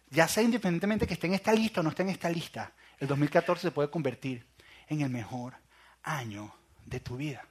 ya 0.10 0.28
sea 0.28 0.44
independientemente 0.44 1.06
que 1.06 1.14
esté 1.14 1.28
en 1.28 1.36
esta 1.36 1.54
lista 1.54 1.82
o 1.82 1.84
no 1.84 1.90
esté 1.90 2.04
en 2.04 2.10
esta 2.10 2.30
lista, 2.30 2.74
el 2.98 3.08
2014 3.08 3.62
se 3.62 3.72
puede 3.72 3.90
convertir 3.90 4.46
en 4.88 5.02
el 5.02 5.10
mejor 5.10 5.56
año 6.04 6.54
de 6.86 7.00
tu 7.00 7.18
vida. 7.18 7.46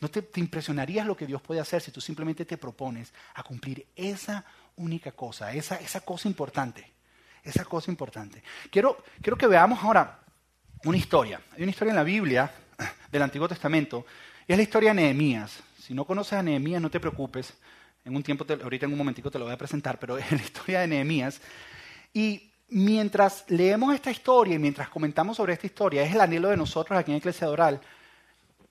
¿No 0.00 0.10
te, 0.10 0.28
impresionarías 0.36 1.06
lo 1.06 1.16
que 1.16 1.26
Dios 1.26 1.40
puede 1.40 1.60
hacer 1.60 1.80
si 1.80 1.90
tú 1.90 2.00
simplemente 2.00 2.44
te 2.44 2.58
propones 2.58 3.12
a 3.34 3.42
cumplir 3.42 3.86
esa 3.96 4.44
única 4.76 5.12
cosa, 5.12 5.52
esa, 5.52 5.76
esa 5.76 6.00
cosa 6.00 6.28
importante? 6.28 6.92
Esa 7.42 7.64
cosa 7.64 7.90
importante. 7.90 8.42
Quiero, 8.70 9.02
quiero 9.22 9.36
que 9.36 9.46
veamos 9.46 9.82
ahora 9.82 10.20
una 10.84 10.96
historia. 10.96 11.40
Hay 11.52 11.62
una 11.62 11.70
historia 11.70 11.90
en 11.90 11.96
la 11.96 12.04
Biblia 12.04 12.52
del 13.10 13.22
Antiguo 13.22 13.48
Testamento 13.48 14.04
es 14.46 14.56
la 14.56 14.62
historia 14.62 14.90
de 14.90 14.96
Nehemías. 14.96 15.62
Si 15.80 15.94
no 15.94 16.04
conoces 16.04 16.34
a 16.34 16.42
Nehemías, 16.42 16.80
no 16.80 16.90
te 16.90 17.00
preocupes. 17.00 17.54
En 18.04 18.14
un 18.14 18.22
tiempo, 18.22 18.44
ahorita 18.62 18.86
en 18.86 18.92
un 18.92 18.98
momentico 18.98 19.30
te 19.30 19.38
lo 19.38 19.46
voy 19.46 19.54
a 19.54 19.58
presentar, 19.58 19.98
pero 19.98 20.18
es 20.18 20.30
la 20.30 20.42
historia 20.42 20.80
de 20.80 20.88
Nehemías 20.88 21.40
y 22.12 22.50
mientras 22.68 23.44
leemos 23.48 23.94
esta 23.94 24.10
historia 24.10 24.56
y 24.56 24.58
mientras 24.58 24.88
comentamos 24.88 25.36
sobre 25.36 25.54
esta 25.54 25.66
historia, 25.66 26.02
es 26.02 26.14
el 26.14 26.20
anhelo 26.20 26.48
de 26.48 26.56
nosotros 26.56 26.98
aquí 26.98 27.12
en 27.12 27.18
Iglesia 27.18 27.48
Oral, 27.48 27.80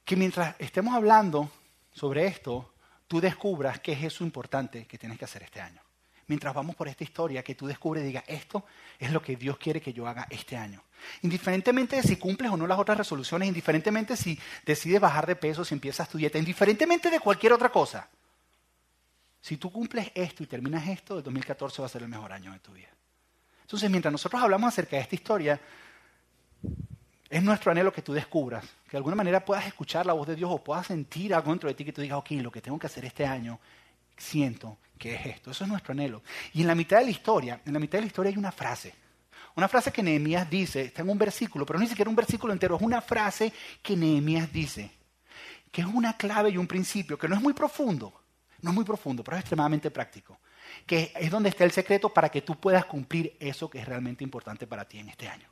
que 0.05 0.15
mientras 0.15 0.55
estemos 0.59 0.93
hablando 0.93 1.49
sobre 1.91 2.27
esto, 2.27 2.73
tú 3.07 3.21
descubras 3.21 3.79
qué 3.79 3.93
es 3.93 4.03
eso 4.03 4.23
importante 4.23 4.85
que 4.85 4.97
tienes 4.97 5.17
que 5.17 5.25
hacer 5.25 5.43
este 5.43 5.61
año. 5.61 5.81
Mientras 6.27 6.53
vamos 6.53 6.75
por 6.75 6.87
esta 6.87 7.03
historia, 7.03 7.43
que 7.43 7.55
tú 7.55 7.67
descubres 7.67 8.03
y 8.03 8.07
digas, 8.07 8.23
esto 8.27 8.65
es 8.97 9.11
lo 9.11 9.21
que 9.21 9.35
Dios 9.35 9.57
quiere 9.57 9.81
que 9.81 9.93
yo 9.93 10.07
haga 10.07 10.25
este 10.29 10.55
año. 10.55 10.81
Indiferentemente 11.21 11.97
de 11.97 12.03
si 12.03 12.15
cumples 12.15 12.49
o 12.51 12.57
no 12.57 12.65
las 12.65 12.79
otras 12.79 12.97
resoluciones, 12.97 13.47
indiferentemente 13.47 14.15
si 14.15 14.39
decides 14.65 15.01
bajar 15.01 15.27
de 15.27 15.35
peso, 15.35 15.65
si 15.65 15.73
empiezas 15.73 16.07
tu 16.07 16.17
dieta, 16.17 16.37
indiferentemente 16.37 17.09
de 17.09 17.19
cualquier 17.19 17.53
otra 17.53 17.69
cosa. 17.69 18.09
Si 19.43 19.57
tú 19.57 19.69
cumples 19.69 20.09
esto 20.15 20.41
y 20.41 20.45
terminas 20.47 20.87
esto, 20.87 21.17
el 21.17 21.23
2014 21.23 21.81
va 21.81 21.85
a 21.87 21.89
ser 21.89 22.01
el 22.01 22.07
mejor 22.07 22.31
año 22.31 22.53
de 22.53 22.59
tu 22.59 22.71
vida. 22.71 22.87
Entonces, 23.63 23.91
mientras 23.91 24.09
nosotros 24.09 24.41
hablamos 24.41 24.69
acerca 24.69 24.95
de 24.95 25.01
esta 25.01 25.15
historia, 25.15 25.59
es 27.29 27.43
nuestro 27.43 27.69
anhelo 27.69 27.91
que 27.91 28.01
tú 28.01 28.13
descubras, 28.13 28.63
que 28.85 28.91
de 28.91 28.97
alguna 28.99 29.17
manera 29.17 29.43
puedas 29.43 29.67
escuchar 29.67 30.05
la 30.05 30.13
voz 30.13 30.27
de 30.27 30.37
Dios 30.37 30.49
o 30.49 30.63
puedas 30.63 30.87
sentir 30.87 31.33
algo 31.33 31.51
dentro 31.51 31.67
de 31.67 31.75
ti 31.75 31.83
que 31.83 31.91
tú 31.91 32.01
digas, 32.01 32.19
ok, 32.19 32.31
lo 32.41 32.49
que 32.49 32.61
tengo 32.61 32.79
que 32.79 32.87
hacer 32.87 33.03
este 33.03 33.25
año, 33.25 33.59
siento 34.15 34.77
que 34.97 35.15
es 35.15 35.25
esto. 35.25 35.51
Eso 35.51 35.65
es 35.65 35.69
nuestro 35.69 35.91
anhelo. 35.91 36.23
Y 36.53 36.61
en 36.61 36.67
la 36.67 36.75
mitad 36.75 36.99
de 36.99 37.03
la 37.03 37.11
historia, 37.11 37.59
en 37.65 37.73
la 37.73 37.79
mitad 37.79 37.97
de 37.97 38.03
la 38.03 38.07
historia 38.07 38.29
hay 38.29 38.37
una 38.37 38.53
frase. 38.53 38.95
Una 39.57 39.67
frase 39.67 39.91
que 39.91 40.01
Nehemías 40.01 40.49
dice, 40.49 40.83
está 40.83 41.01
en 41.01 41.09
un 41.09 41.17
versículo, 41.17 41.65
pero 41.65 41.79
ni 41.79 41.87
siquiera 41.87 42.09
un 42.09 42.15
versículo 42.15 42.53
entero, 42.53 42.77
es 42.77 42.81
una 42.81 43.01
frase 43.01 43.51
que 43.81 43.97
Nehemías 43.97 44.53
dice, 44.53 44.89
que 45.69 45.81
es 45.81 45.87
una 45.87 46.15
clave 46.15 46.51
y 46.51 46.57
un 46.57 46.65
principio, 46.65 47.17
que 47.17 47.27
no 47.27 47.35
es 47.35 47.41
muy 47.41 47.51
profundo, 47.51 48.22
no 48.63 48.71
es 48.71 48.75
muy 48.75 48.85
profundo, 48.85 49.23
pero 49.23 49.37
es 49.37 49.41
extremadamente 49.41 49.91
práctico 49.91 50.39
que 50.85 51.11
es 51.15 51.29
donde 51.29 51.49
está 51.49 51.63
el 51.63 51.71
secreto 51.71 52.09
para 52.09 52.29
que 52.29 52.41
tú 52.41 52.55
puedas 52.55 52.85
cumplir 52.85 53.35
eso 53.39 53.69
que 53.69 53.79
es 53.79 53.85
realmente 53.85 54.23
importante 54.23 54.65
para 54.65 54.85
ti 54.85 54.99
en 54.99 55.09
este 55.09 55.27
año. 55.27 55.47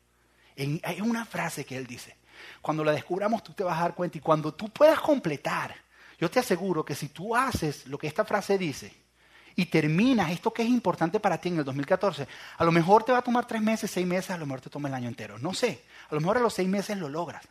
hay 0.84 1.02
una 1.02 1.26
frase 1.26 1.66
que 1.66 1.78
él 1.78 1.86
dice, 1.86 2.18
cuando 2.62 2.84
la 2.84 2.92
descubramos 2.92 3.44
tú 3.44 3.54
te 3.54 3.64
vas 3.64 3.78
a 3.78 3.84
dar 3.84 3.96
cuenta 3.96 4.18
y 4.18 4.22
cuando 4.22 4.54
tú 4.54 4.70
puedas 4.70 5.00
completar, 5.00 5.76
yo 6.20 6.30
te 6.30 6.40
aseguro 6.40 6.86
que 6.86 6.96
si 6.96 7.10
tú 7.10 7.36
haces 7.36 7.86
lo 7.88 7.98
que 7.98 8.08
esta 8.08 8.26
frase 8.26 8.58
dice 8.58 8.94
y 9.56 9.66
terminas 9.66 10.32
esto 10.32 10.54
que 10.54 10.62
es 10.62 10.70
importante 10.70 11.20
para 11.20 11.40
ti 11.40 11.50
en 11.50 11.60
el 11.60 11.66
2014, 11.66 12.28
a 12.58 12.64
lo 12.64 12.72
mejor 12.72 13.04
te 13.04 13.12
va 13.12 13.18
a 13.20 13.24
tomar 13.24 13.46
tres 13.46 13.62
meses, 13.62 13.92
seis 13.92 14.08
meses, 14.08 14.32
a 14.32 14.38
lo 14.38 14.46
mejor 14.46 14.62
te 14.62 14.70
toma 14.70 14.88
el 14.88 14.96
año 14.96 15.10
entero, 15.10 15.38
no 15.38 15.54
sé, 15.54 15.84
a 16.10 16.16
lo 16.16 16.22
mejor 16.22 16.38
a 16.38 16.42
los 16.42 16.54
seis 16.54 16.70
meses 16.70 16.98
lo 16.98 17.10
logras 17.10 17.46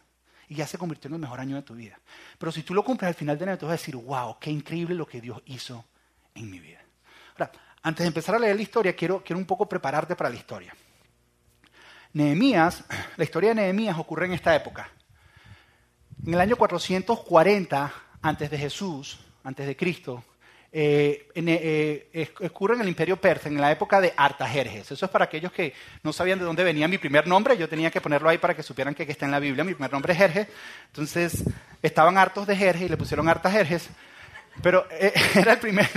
y 0.50 0.56
ya 0.56 0.66
se 0.66 0.76
convirtió 0.76 1.08
en 1.08 1.14
el 1.14 1.20
mejor 1.20 1.38
año 1.38 1.54
de 1.54 1.62
tu 1.62 1.74
vida. 1.74 1.98
Pero 2.36 2.50
si 2.50 2.64
tú 2.64 2.74
lo 2.74 2.84
cumples 2.84 3.06
al 3.06 3.14
final 3.14 3.38
de 3.38 3.44
año, 3.44 3.56
te 3.56 3.64
vas 3.64 3.70
a 3.70 3.76
decir, 3.76 3.94
wow, 3.94 4.36
qué 4.40 4.50
increíble 4.50 4.96
lo 4.96 5.06
que 5.06 5.20
Dios 5.20 5.40
hizo 5.46 5.84
en 6.34 6.50
mi 6.50 6.58
vida. 6.58 6.80
Ahora, 7.34 7.52
antes 7.82 8.02
de 8.02 8.08
empezar 8.08 8.34
a 8.34 8.38
leer 8.40 8.56
la 8.56 8.62
historia, 8.62 8.96
quiero, 8.96 9.22
quiero 9.22 9.38
un 9.38 9.46
poco 9.46 9.68
prepararte 9.68 10.16
para 10.16 10.28
la 10.28 10.34
historia. 10.34 10.74
Nehemías, 12.12 12.84
la 13.16 13.22
historia 13.22 13.50
de 13.50 13.54
Nehemías 13.54 13.96
ocurre 13.96 14.26
en 14.26 14.32
esta 14.32 14.54
época. 14.56 14.90
En 16.26 16.34
el 16.34 16.40
año 16.40 16.56
440 16.56 17.92
antes 18.20 18.50
de 18.50 18.58
Jesús, 18.58 19.20
antes 19.44 19.68
de 19.68 19.76
Cristo, 19.76 20.24
eh, 20.72 21.28
eh, 21.34 22.32
ocurre 22.42 22.74
en 22.76 22.82
el 22.82 22.88
imperio 22.88 23.16
persa, 23.16 23.48
en 23.48 23.60
la 23.60 23.72
época 23.72 24.00
de 24.00 24.12
Artajerjes. 24.16 24.92
Eso 24.92 25.04
es 25.04 25.10
para 25.10 25.24
aquellos 25.24 25.52
que 25.52 25.72
no 26.02 26.12
sabían 26.12 26.38
de 26.38 26.44
dónde 26.44 26.62
venía 26.62 26.86
mi 26.86 26.98
primer 26.98 27.26
nombre, 27.26 27.56
yo 27.56 27.68
tenía 27.68 27.90
que 27.90 28.00
ponerlo 28.00 28.28
ahí 28.28 28.38
para 28.38 28.54
que 28.54 28.62
supieran 28.62 28.94
que, 28.94 29.02
está 29.02 29.26
en 29.26 29.32
la 29.32 29.40
Biblia, 29.40 29.64
mi 29.64 29.74
primer 29.74 29.92
nombre 29.92 30.12
es 30.12 30.18
Jerjes. 30.18 30.48
Entonces 30.86 31.44
estaban 31.82 32.18
hartos 32.18 32.46
de 32.46 32.56
Jerjes 32.56 32.86
y 32.86 32.88
le 32.88 32.96
pusieron 32.96 33.28
Artajerjes. 33.28 33.88
Pero 34.62 34.86
eh, 34.90 35.12
era 35.34 35.54
el, 35.54 35.58
primer, 35.58 35.88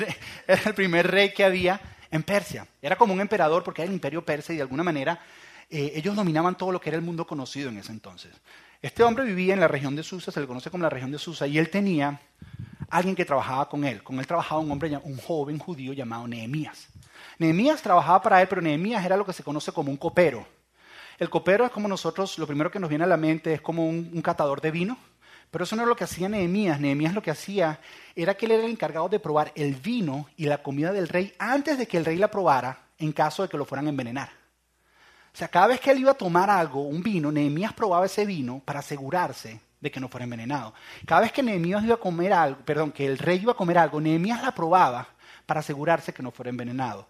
era 0.48 0.62
el 0.66 0.74
primer 0.74 1.10
rey 1.10 1.34
que 1.34 1.44
había 1.44 1.80
en 2.10 2.24
Persia. 2.24 2.66
Era 2.82 2.96
como 2.96 3.14
un 3.14 3.22
emperador 3.22 3.64
porque 3.64 3.82
era 3.82 3.90
el 3.90 3.94
imperio 3.96 4.24
persa 4.24 4.54
y 4.54 4.58
de 4.58 4.62
alguna 4.62 4.84
manera 4.84 5.20
eh, 5.70 5.94
ellos 5.96 6.16
dominaban 6.16 6.56
todo 6.56 6.72
lo 6.72 6.80
que 6.80 6.90
era 6.90 6.98
el 6.98 7.04
mundo 7.04 7.26
conocido 7.26 7.70
en 7.70 7.78
ese 7.78 7.92
entonces. 7.92 8.32
Este 8.82 9.02
hombre 9.02 9.24
vivía 9.24 9.54
en 9.54 9.60
la 9.60 9.68
región 9.68 9.96
de 9.96 10.04
Susa, 10.04 10.32
se 10.32 10.40
le 10.40 10.48
conoce 10.48 10.70
como 10.70 10.84
la 10.84 10.90
región 10.90 11.12
de 11.12 11.18
Susa, 11.18 11.48
y 11.48 11.58
él 11.58 11.70
tenía 11.70 12.20
alguien 12.98 13.16
que 13.16 13.26
trabajaba 13.26 13.68
con 13.68 13.84
él. 13.84 14.04
Con 14.04 14.20
él 14.20 14.28
trabajaba 14.28 14.62
un 14.62 14.72
hombre, 14.72 14.98
un 15.04 15.18
joven 15.18 15.60
judío 15.60 15.94
llamado 15.94 16.28
Nehemías. 16.28 16.88
Nehemías 17.40 17.82
trabajaba 17.82 18.22
para 18.22 18.42
él, 18.42 18.48
pero 18.48 18.62
Nehemías 18.62 19.06
era 19.06 19.18
lo 19.18 19.26
que 19.26 19.34
se 19.34 19.44
conoce 19.44 19.72
como 19.72 19.92
un 19.92 19.98
copero. 19.98 20.46
El 21.20 21.30
copero 21.30 21.66
es 21.66 21.72
como 21.72 21.88
nosotros, 21.88 22.38
lo 22.38 22.48
primero 22.48 22.72
que 22.72 22.80
nos 22.80 22.90
viene 22.90 23.04
a 23.04 23.08
la 23.08 23.18
mente 23.18 23.54
es 23.54 23.62
como 23.62 23.88
un 23.88 24.22
catador 24.22 24.62
de 24.62 24.72
vino 24.72 24.98
pero 25.54 25.66
eso 25.66 25.76
no 25.76 25.84
es 25.84 25.88
lo 25.88 25.96
que 25.96 26.06
hacía 26.06 26.28
Nehemías. 26.28 26.80
Nehemías 26.80 27.14
lo 27.14 27.22
que 27.22 27.30
hacía 27.30 27.80
era 28.16 28.34
que 28.34 28.48
él 28.48 28.54
era 28.54 28.66
el 28.66 28.72
encargado 28.72 29.08
de 29.08 29.20
probar 29.20 29.52
el 29.54 29.76
vino 29.76 30.28
y 30.36 30.46
la 30.46 30.64
comida 30.64 30.92
del 30.92 31.08
rey 31.08 31.32
antes 31.38 31.78
de 31.78 31.88
que 31.88 31.98
el 31.98 32.06
rey 32.06 32.18
la 32.18 32.32
probara 32.32 32.88
en 32.98 33.12
caso 33.12 33.44
de 33.44 33.50
que 33.50 33.58
lo 33.58 33.64
fueran 33.64 33.86
a 33.86 33.92
envenenar. 33.92 34.30
O 35.32 35.38
sea, 35.38 35.50
cada 35.50 35.68
vez 35.68 35.80
que 35.80 35.92
él 35.92 36.00
iba 36.00 36.10
a 36.10 36.16
tomar 36.16 36.50
algo, 36.50 36.82
un 36.82 37.04
vino, 37.04 37.32
Nehemías 37.32 37.72
probaba 37.74 38.08
ese 38.08 38.26
vino 38.26 38.64
para 38.66 38.80
asegurarse 38.80 39.62
de 39.84 39.92
que 39.92 40.00
no 40.00 40.08
fuera 40.08 40.24
envenenado. 40.24 40.74
Cada 41.06 41.22
vez 41.22 41.34
que 41.34 41.44
Nehemías 41.44 41.84
iba 41.84 41.96
a 41.96 42.00
comer 42.00 42.32
algo, 42.32 42.62
perdón, 42.62 42.94
que 42.94 43.06
el 43.06 43.18
rey 43.18 43.40
iba 43.42 43.52
a 43.52 43.56
comer 43.56 43.78
algo, 43.78 44.00
Nehemías 44.00 44.42
la 44.42 44.56
probaba 44.56 45.10
para 45.46 45.60
asegurarse 45.60 46.14
que 46.14 46.24
no 46.24 46.32
fuera 46.32 46.50
envenenado. 46.50 47.06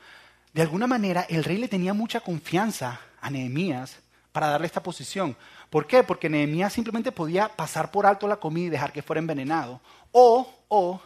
De 0.52 0.64
alguna 0.64 0.88
manera, 0.88 1.28
el 1.30 1.44
rey 1.44 1.58
le 1.58 1.68
tenía 1.68 1.94
mucha 1.94 2.20
confianza 2.20 3.00
a 3.22 3.30
Nehemías 3.30 4.00
para 4.32 4.48
darle 4.48 4.66
esta 4.66 4.82
posición. 4.82 5.38
¿Por 5.70 5.86
qué? 5.86 6.02
Porque 6.02 6.30
Nehemías 6.30 6.74
simplemente 6.74 7.12
podía 7.12 7.48
pasar 7.48 7.92
por 7.92 8.08
alto 8.08 8.28
la 8.28 8.38
comida 8.38 8.66
y 8.66 8.72
dejar 8.72 8.92
que 8.92 9.04
fuera 9.04 9.20
envenenado. 9.20 9.80
O, 10.12 10.52
o, 10.68 11.00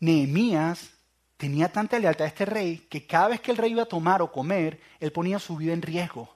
Nehemías 0.00 0.90
tenía 1.36 1.70
tanta 1.70 2.00
lealtad 2.00 2.24
a 2.24 2.28
este 2.28 2.46
rey 2.46 2.78
que 2.90 3.06
cada 3.06 3.28
vez 3.28 3.40
que 3.40 3.52
el 3.52 3.58
rey 3.58 3.70
iba 3.70 3.84
a 3.84 3.86
tomar 3.86 4.22
o 4.22 4.32
comer, 4.32 4.80
él 4.98 5.12
ponía 5.12 5.38
su 5.38 5.56
vida 5.56 5.72
en 5.72 5.82
riesgo 5.82 6.34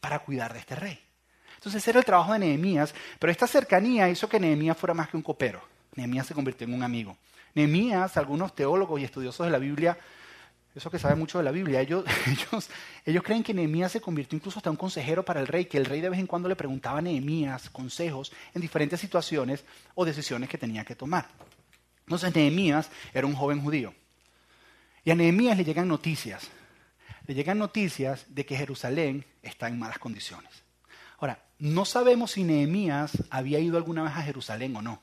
para 0.00 0.18
cuidar 0.18 0.52
de 0.52 0.58
este 0.58 0.76
rey. 0.76 1.05
Entonces 1.66 1.88
era 1.88 1.98
el 1.98 2.04
trabajo 2.04 2.32
de 2.32 2.38
Nehemías, 2.38 2.94
pero 3.18 3.32
esta 3.32 3.48
cercanía 3.48 4.08
hizo 4.08 4.28
que 4.28 4.38
Nehemías 4.38 4.76
fuera 4.76 4.94
más 4.94 5.08
que 5.08 5.16
un 5.16 5.22
copero. 5.24 5.60
Nehemías 5.96 6.24
se 6.24 6.32
convirtió 6.32 6.64
en 6.64 6.74
un 6.74 6.84
amigo. 6.84 7.16
Nehemías, 7.56 8.16
algunos 8.16 8.54
teólogos 8.54 9.00
y 9.00 9.04
estudiosos 9.04 9.44
de 9.44 9.50
la 9.50 9.58
Biblia, 9.58 9.98
eso 10.76 10.92
que 10.92 11.00
sabe 11.00 11.16
mucho 11.16 11.38
de 11.38 11.44
la 11.44 11.50
Biblia, 11.50 11.80
ellos, 11.80 12.04
ellos, 12.28 12.70
ellos 13.04 13.22
creen 13.24 13.42
que 13.42 13.52
Nehemías 13.52 13.90
se 13.90 14.00
convirtió 14.00 14.36
incluso 14.36 14.60
hasta 14.60 14.70
un 14.70 14.76
consejero 14.76 15.24
para 15.24 15.40
el 15.40 15.48
rey, 15.48 15.64
que 15.64 15.76
el 15.76 15.86
rey 15.86 16.00
de 16.00 16.08
vez 16.08 16.20
en 16.20 16.28
cuando 16.28 16.48
le 16.48 16.54
preguntaba 16.54 17.00
a 17.00 17.02
Nehemías 17.02 17.68
consejos 17.70 18.32
en 18.54 18.62
diferentes 18.62 19.00
situaciones 19.00 19.64
o 19.96 20.04
decisiones 20.04 20.48
que 20.48 20.58
tenía 20.58 20.84
que 20.84 20.94
tomar. 20.94 21.26
Entonces 22.04 22.32
Nehemías 22.32 22.92
era 23.12 23.26
un 23.26 23.34
joven 23.34 23.60
judío. 23.60 23.92
Y 25.02 25.10
a 25.10 25.16
Nehemías 25.16 25.56
le 25.56 25.64
llegan 25.64 25.88
noticias. 25.88 26.48
Le 27.26 27.34
llegan 27.34 27.58
noticias 27.58 28.24
de 28.28 28.46
que 28.46 28.56
Jerusalén 28.56 29.26
está 29.42 29.66
en 29.66 29.80
malas 29.80 29.98
condiciones. 29.98 30.65
Ahora, 31.18 31.42
no 31.58 31.84
sabemos 31.84 32.32
si 32.32 32.44
Nehemías 32.44 33.12
había 33.30 33.58
ido 33.58 33.76
alguna 33.76 34.02
vez 34.02 34.12
a 34.12 34.22
Jerusalén 34.22 34.76
o 34.76 34.82
no. 34.82 35.02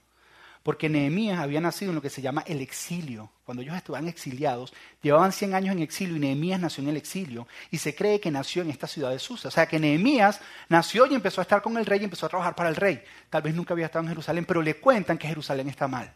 Porque 0.64 0.88
Nehemías 0.88 1.40
había 1.40 1.60
nacido 1.60 1.92
en 1.92 1.96
lo 1.96 2.02
que 2.02 2.10
se 2.10 2.22
llama 2.22 2.44
el 2.48 2.62
exilio. 2.62 3.32
Cuando 3.44 3.62
ellos 3.62 3.76
estaban 3.76 4.08
exiliados, 4.08 4.74
llevaban 5.02 5.34
100 5.34 5.56
años 5.56 5.76
en 5.76 5.82
exilio 5.82 6.16
y 6.16 6.20
Nehemías 6.20 6.60
nació 6.60 6.84
en 6.84 6.90
el 6.90 6.98
exilio. 6.98 7.48
Y 7.70 7.80
se 7.80 7.94
cree 7.94 8.22
que 8.22 8.32
nació 8.32 8.62
en 8.62 8.70
esta 8.70 8.88
ciudad 8.88 9.12
de 9.12 9.20
Susa. 9.20 9.50
O 9.50 9.52
sea, 9.52 9.68
que 9.68 9.78
Nehemías 9.78 10.40
nació 10.70 11.06
y 11.06 11.16
empezó 11.16 11.42
a 11.42 11.44
estar 11.44 11.62
con 11.62 11.78
el 11.78 11.86
rey 11.86 12.00
y 12.00 12.06
empezó 12.06 12.28
a 12.28 12.30
trabajar 12.30 12.56
para 12.56 12.70
el 12.70 12.78
rey. 12.78 13.04
Tal 13.30 13.42
vez 13.42 13.54
nunca 13.54 13.74
había 13.74 13.88
estado 13.88 14.04
en 14.04 14.10
Jerusalén, 14.10 14.46
pero 14.46 14.62
le 14.62 14.78
cuentan 14.78 15.18
que 15.18 15.28
Jerusalén 15.28 15.68
está 15.68 15.90
mal. 15.90 16.14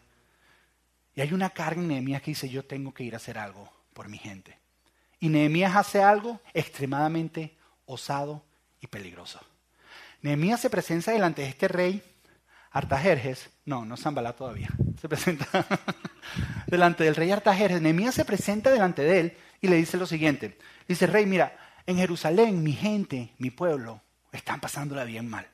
Y 1.14 1.20
hay 1.20 1.34
una 1.34 1.50
carga 1.50 1.82
en 1.82 1.88
Nehemías 1.88 2.22
que 2.22 2.30
dice, 2.30 2.48
yo 2.48 2.64
tengo 2.64 2.94
que 2.94 3.04
ir 3.04 3.12
a 3.12 3.18
hacer 3.18 3.36
algo 3.36 3.70
por 3.92 4.08
mi 4.08 4.16
gente. 4.16 4.58
Y 5.20 5.28
Nehemías 5.28 5.76
hace 5.76 6.02
algo 6.02 6.40
extremadamente 6.54 7.54
osado 7.84 8.44
y 8.80 8.86
peligroso. 8.86 9.40
Nehemías 10.22 10.60
se 10.60 10.70
presenta 10.70 11.12
delante 11.12 11.42
de 11.42 11.48
este 11.48 11.68
rey 11.68 12.02
Artajerjes, 12.70 13.50
no, 13.64 13.84
no 13.84 13.96
Zambalá 13.96 14.34
todavía, 14.34 14.68
se 15.00 15.08
presenta 15.08 15.46
delante 16.66 17.04
del 17.04 17.16
rey 17.16 17.30
Artajerjes. 17.30 17.80
Nehemías 17.80 18.14
se 18.14 18.24
presenta 18.24 18.70
delante 18.70 19.02
de 19.02 19.20
él 19.20 19.36
y 19.60 19.68
le 19.68 19.76
dice 19.76 19.96
lo 19.96 20.06
siguiente. 20.06 20.58
Dice, 20.86 21.06
rey, 21.06 21.24
mira, 21.24 21.56
en 21.86 21.96
Jerusalén 21.96 22.62
mi 22.62 22.72
gente, 22.72 23.32
mi 23.38 23.50
pueblo, 23.50 24.02
están 24.32 24.60
pasándola 24.60 25.04
bien 25.04 25.28
mal. 25.28 25.46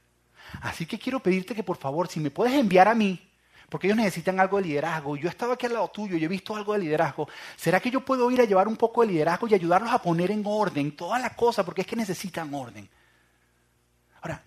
Así 0.60 0.86
que 0.86 0.98
quiero 0.98 1.20
pedirte 1.20 1.54
que 1.54 1.62
por 1.62 1.76
favor, 1.76 2.08
si 2.08 2.20
me 2.20 2.30
puedes 2.30 2.54
enviar 2.54 2.88
a 2.88 2.94
mí 2.94 3.30
porque 3.68 3.88
ellos 3.88 3.96
necesitan 3.96 4.38
algo 4.38 4.58
de 4.58 4.68
liderazgo. 4.68 5.16
Yo 5.16 5.26
he 5.26 5.30
estado 5.30 5.52
aquí 5.52 5.66
al 5.66 5.72
lado 5.72 5.88
tuyo, 5.88 6.16
yo 6.16 6.26
he 6.26 6.28
visto 6.28 6.54
algo 6.54 6.74
de 6.74 6.80
liderazgo. 6.80 7.28
¿Será 7.56 7.80
que 7.80 7.90
yo 7.90 8.04
puedo 8.04 8.30
ir 8.30 8.40
a 8.40 8.44
llevar 8.44 8.68
un 8.68 8.76
poco 8.76 9.00
de 9.00 9.08
liderazgo 9.08 9.48
y 9.48 9.54
ayudarlos 9.54 9.90
a 9.90 10.00
poner 10.00 10.30
en 10.30 10.44
orden 10.46 10.94
toda 10.94 11.18
la 11.18 11.34
cosa? 11.34 11.64
Porque 11.64 11.80
es 11.80 11.86
que 11.86 11.96
necesitan 11.96 12.54
orden. 12.54 12.88
Ahora, 14.20 14.42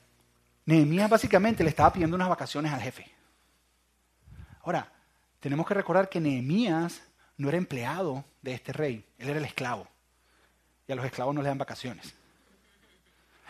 Nehemías 0.68 1.10
básicamente 1.10 1.64
le 1.64 1.70
estaba 1.70 1.94
pidiendo 1.94 2.18
unas 2.18 2.28
vacaciones 2.28 2.74
al 2.74 2.82
jefe. 2.82 3.10
Ahora, 4.62 4.92
tenemos 5.40 5.66
que 5.66 5.74
recordar 5.74 6.10
que 6.10 6.20
Nehemías 6.20 7.02
no 7.38 7.48
era 7.48 7.58
empleado 7.58 8.26
de 8.42 8.54
este 8.54 8.74
rey, 8.74 9.06
él 9.18 9.30
era 9.30 9.40
el 9.40 9.46
esclavo. 9.46 9.88
Y 10.86 10.92
a 10.92 10.96
los 10.96 11.06
esclavos 11.06 11.34
no 11.34 11.42
le 11.42 11.48
dan 11.48 11.58
vacaciones. 11.58 12.14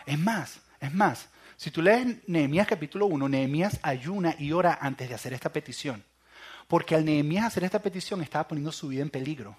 Es 0.06 0.16
más, 0.16 0.60
es 0.78 0.94
más, 0.94 1.28
si 1.56 1.72
tú 1.72 1.82
lees 1.82 2.06
Nehemías 2.28 2.68
capítulo 2.68 3.06
1, 3.06 3.28
Nehemías 3.28 3.80
ayuna 3.82 4.36
y 4.38 4.52
ora 4.52 4.78
antes 4.80 5.08
de 5.08 5.16
hacer 5.16 5.32
esta 5.32 5.52
petición. 5.52 6.04
Porque 6.68 6.94
al 6.94 7.04
Nehemías 7.04 7.46
hacer 7.46 7.64
esta 7.64 7.82
petición 7.82 8.22
estaba 8.22 8.46
poniendo 8.46 8.70
su 8.70 8.86
vida 8.86 9.02
en 9.02 9.10
peligro. 9.10 9.58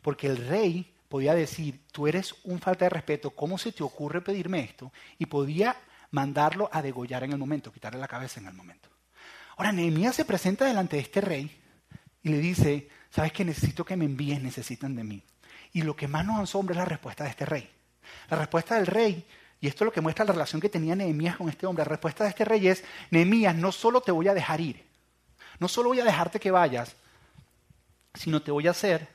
Porque 0.00 0.28
el 0.28 0.36
rey 0.46 0.94
podía 1.08 1.34
decir, 1.34 1.80
tú 1.90 2.06
eres 2.06 2.36
un 2.44 2.60
falta 2.60 2.84
de 2.84 2.90
respeto, 2.90 3.30
¿cómo 3.30 3.58
se 3.58 3.72
te 3.72 3.82
ocurre 3.82 4.20
pedirme 4.20 4.60
esto? 4.60 4.92
Y 5.18 5.26
podía 5.26 5.76
mandarlo 6.10 6.68
a 6.72 6.82
degollar 6.82 7.24
en 7.24 7.32
el 7.32 7.38
momento, 7.38 7.72
quitarle 7.72 8.00
la 8.00 8.08
cabeza 8.08 8.40
en 8.40 8.46
el 8.46 8.54
momento. 8.54 8.88
Ahora, 9.56 9.72
Nehemías 9.72 10.16
se 10.16 10.24
presenta 10.24 10.64
delante 10.64 10.96
de 10.96 11.02
este 11.02 11.20
rey 11.20 11.60
y 12.22 12.28
le 12.28 12.38
dice, 12.38 12.88
sabes 13.10 13.32
que 13.32 13.44
necesito 13.44 13.84
que 13.84 13.96
me 13.96 14.04
envíes, 14.04 14.42
necesitan 14.42 14.94
de 14.96 15.04
mí. 15.04 15.22
Y 15.72 15.82
lo 15.82 15.94
que 15.94 16.08
más 16.08 16.24
nos 16.24 16.40
asombra 16.40 16.74
es 16.74 16.78
la 16.78 16.84
respuesta 16.84 17.24
de 17.24 17.30
este 17.30 17.46
rey. 17.46 17.70
La 18.28 18.36
respuesta 18.38 18.76
del 18.76 18.86
rey 18.86 19.26
y 19.60 19.66
esto 19.66 19.84
es 19.84 19.86
lo 19.86 19.92
que 19.92 20.00
muestra 20.00 20.24
la 20.24 20.32
relación 20.32 20.60
que 20.60 20.70
tenía 20.70 20.96
Nehemías 20.96 21.36
con 21.36 21.48
este 21.48 21.66
hombre. 21.66 21.84
La 21.84 21.90
respuesta 21.90 22.24
de 22.24 22.30
este 22.30 22.44
rey 22.44 22.66
es, 22.66 22.82
Nehemías, 23.10 23.54
no 23.54 23.72
solo 23.72 24.00
te 24.00 24.10
voy 24.10 24.26
a 24.28 24.34
dejar 24.34 24.60
ir, 24.60 24.84
no 25.58 25.68
solo 25.68 25.90
voy 25.90 26.00
a 26.00 26.04
dejarte 26.04 26.40
que 26.40 26.50
vayas, 26.50 26.96
sino 28.14 28.40
te 28.42 28.50
voy 28.50 28.66
a 28.66 28.70
hacer 28.70 29.06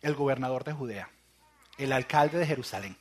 el 0.00 0.14
gobernador 0.14 0.62
de 0.62 0.72
Judea, 0.72 1.10
el 1.78 1.92
alcalde 1.92 2.38
de 2.38 2.46
Jerusalén. 2.46 2.96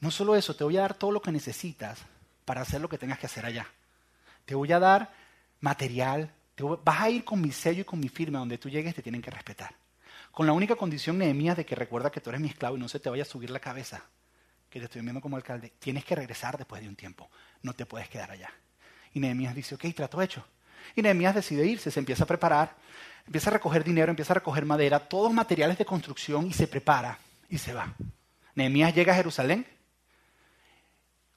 No 0.00 0.10
solo 0.10 0.34
eso, 0.34 0.56
te 0.56 0.64
voy 0.64 0.76
a 0.76 0.82
dar 0.82 0.94
todo 0.94 1.12
lo 1.12 1.22
que 1.22 1.32
necesitas 1.32 1.98
para 2.44 2.62
hacer 2.62 2.80
lo 2.80 2.88
que 2.88 2.98
tengas 2.98 3.18
que 3.18 3.26
hacer 3.26 3.44
allá. 3.44 3.66
Te 4.44 4.54
voy 4.54 4.72
a 4.72 4.78
dar 4.78 5.12
material, 5.60 6.32
vas 6.84 7.00
a 7.00 7.10
ir 7.10 7.24
con 7.24 7.40
mi 7.40 7.52
sello 7.52 7.82
y 7.82 7.84
con 7.84 8.00
mi 8.00 8.08
firma, 8.08 8.38
donde 8.38 8.58
tú 8.58 8.68
llegues 8.68 8.94
te 8.94 9.02
tienen 9.02 9.22
que 9.22 9.30
respetar. 9.30 9.74
Con 10.30 10.46
la 10.46 10.52
única 10.52 10.76
condición, 10.76 11.18
Nehemías, 11.18 11.56
de 11.56 11.66
que 11.66 11.74
recuerda 11.74 12.10
que 12.10 12.20
tú 12.20 12.30
eres 12.30 12.40
mi 12.40 12.48
esclavo 12.48 12.76
y 12.76 12.80
no 12.80 12.88
se 12.88 13.00
te 13.00 13.10
vaya 13.10 13.22
a 13.22 13.26
subir 13.26 13.50
la 13.50 13.60
cabeza 13.60 14.02
que 14.70 14.78
te 14.78 14.84
estoy 14.84 15.02
viendo 15.02 15.20
como 15.20 15.36
alcalde, 15.36 15.72
tienes 15.80 16.04
que 16.04 16.14
regresar 16.14 16.56
después 16.56 16.80
de 16.80 16.88
un 16.88 16.94
tiempo. 16.94 17.28
No 17.62 17.72
te 17.72 17.86
puedes 17.86 18.08
quedar 18.08 18.30
allá. 18.30 18.50
Y 19.12 19.20
Nehemías 19.20 19.54
dice, 19.54 19.74
ok, 19.74 19.84
trato 19.94 20.22
hecho. 20.22 20.44
Y 20.94 21.02
Nehemías 21.02 21.34
decide 21.34 21.66
irse, 21.66 21.90
se 21.90 21.98
empieza 21.98 22.24
a 22.24 22.26
preparar, 22.26 22.76
empieza 23.26 23.50
a 23.50 23.54
recoger 23.54 23.82
dinero, 23.82 24.10
empieza 24.10 24.32
a 24.32 24.34
recoger 24.34 24.64
madera, 24.64 25.00
todos 25.00 25.32
materiales 25.32 25.76
de 25.76 25.84
construcción 25.84 26.46
y 26.46 26.52
se 26.52 26.68
prepara 26.68 27.18
y 27.48 27.58
se 27.58 27.74
va. 27.74 27.94
Nehemías 28.54 28.94
llega 28.94 29.12
a 29.12 29.16
Jerusalén. 29.16 29.66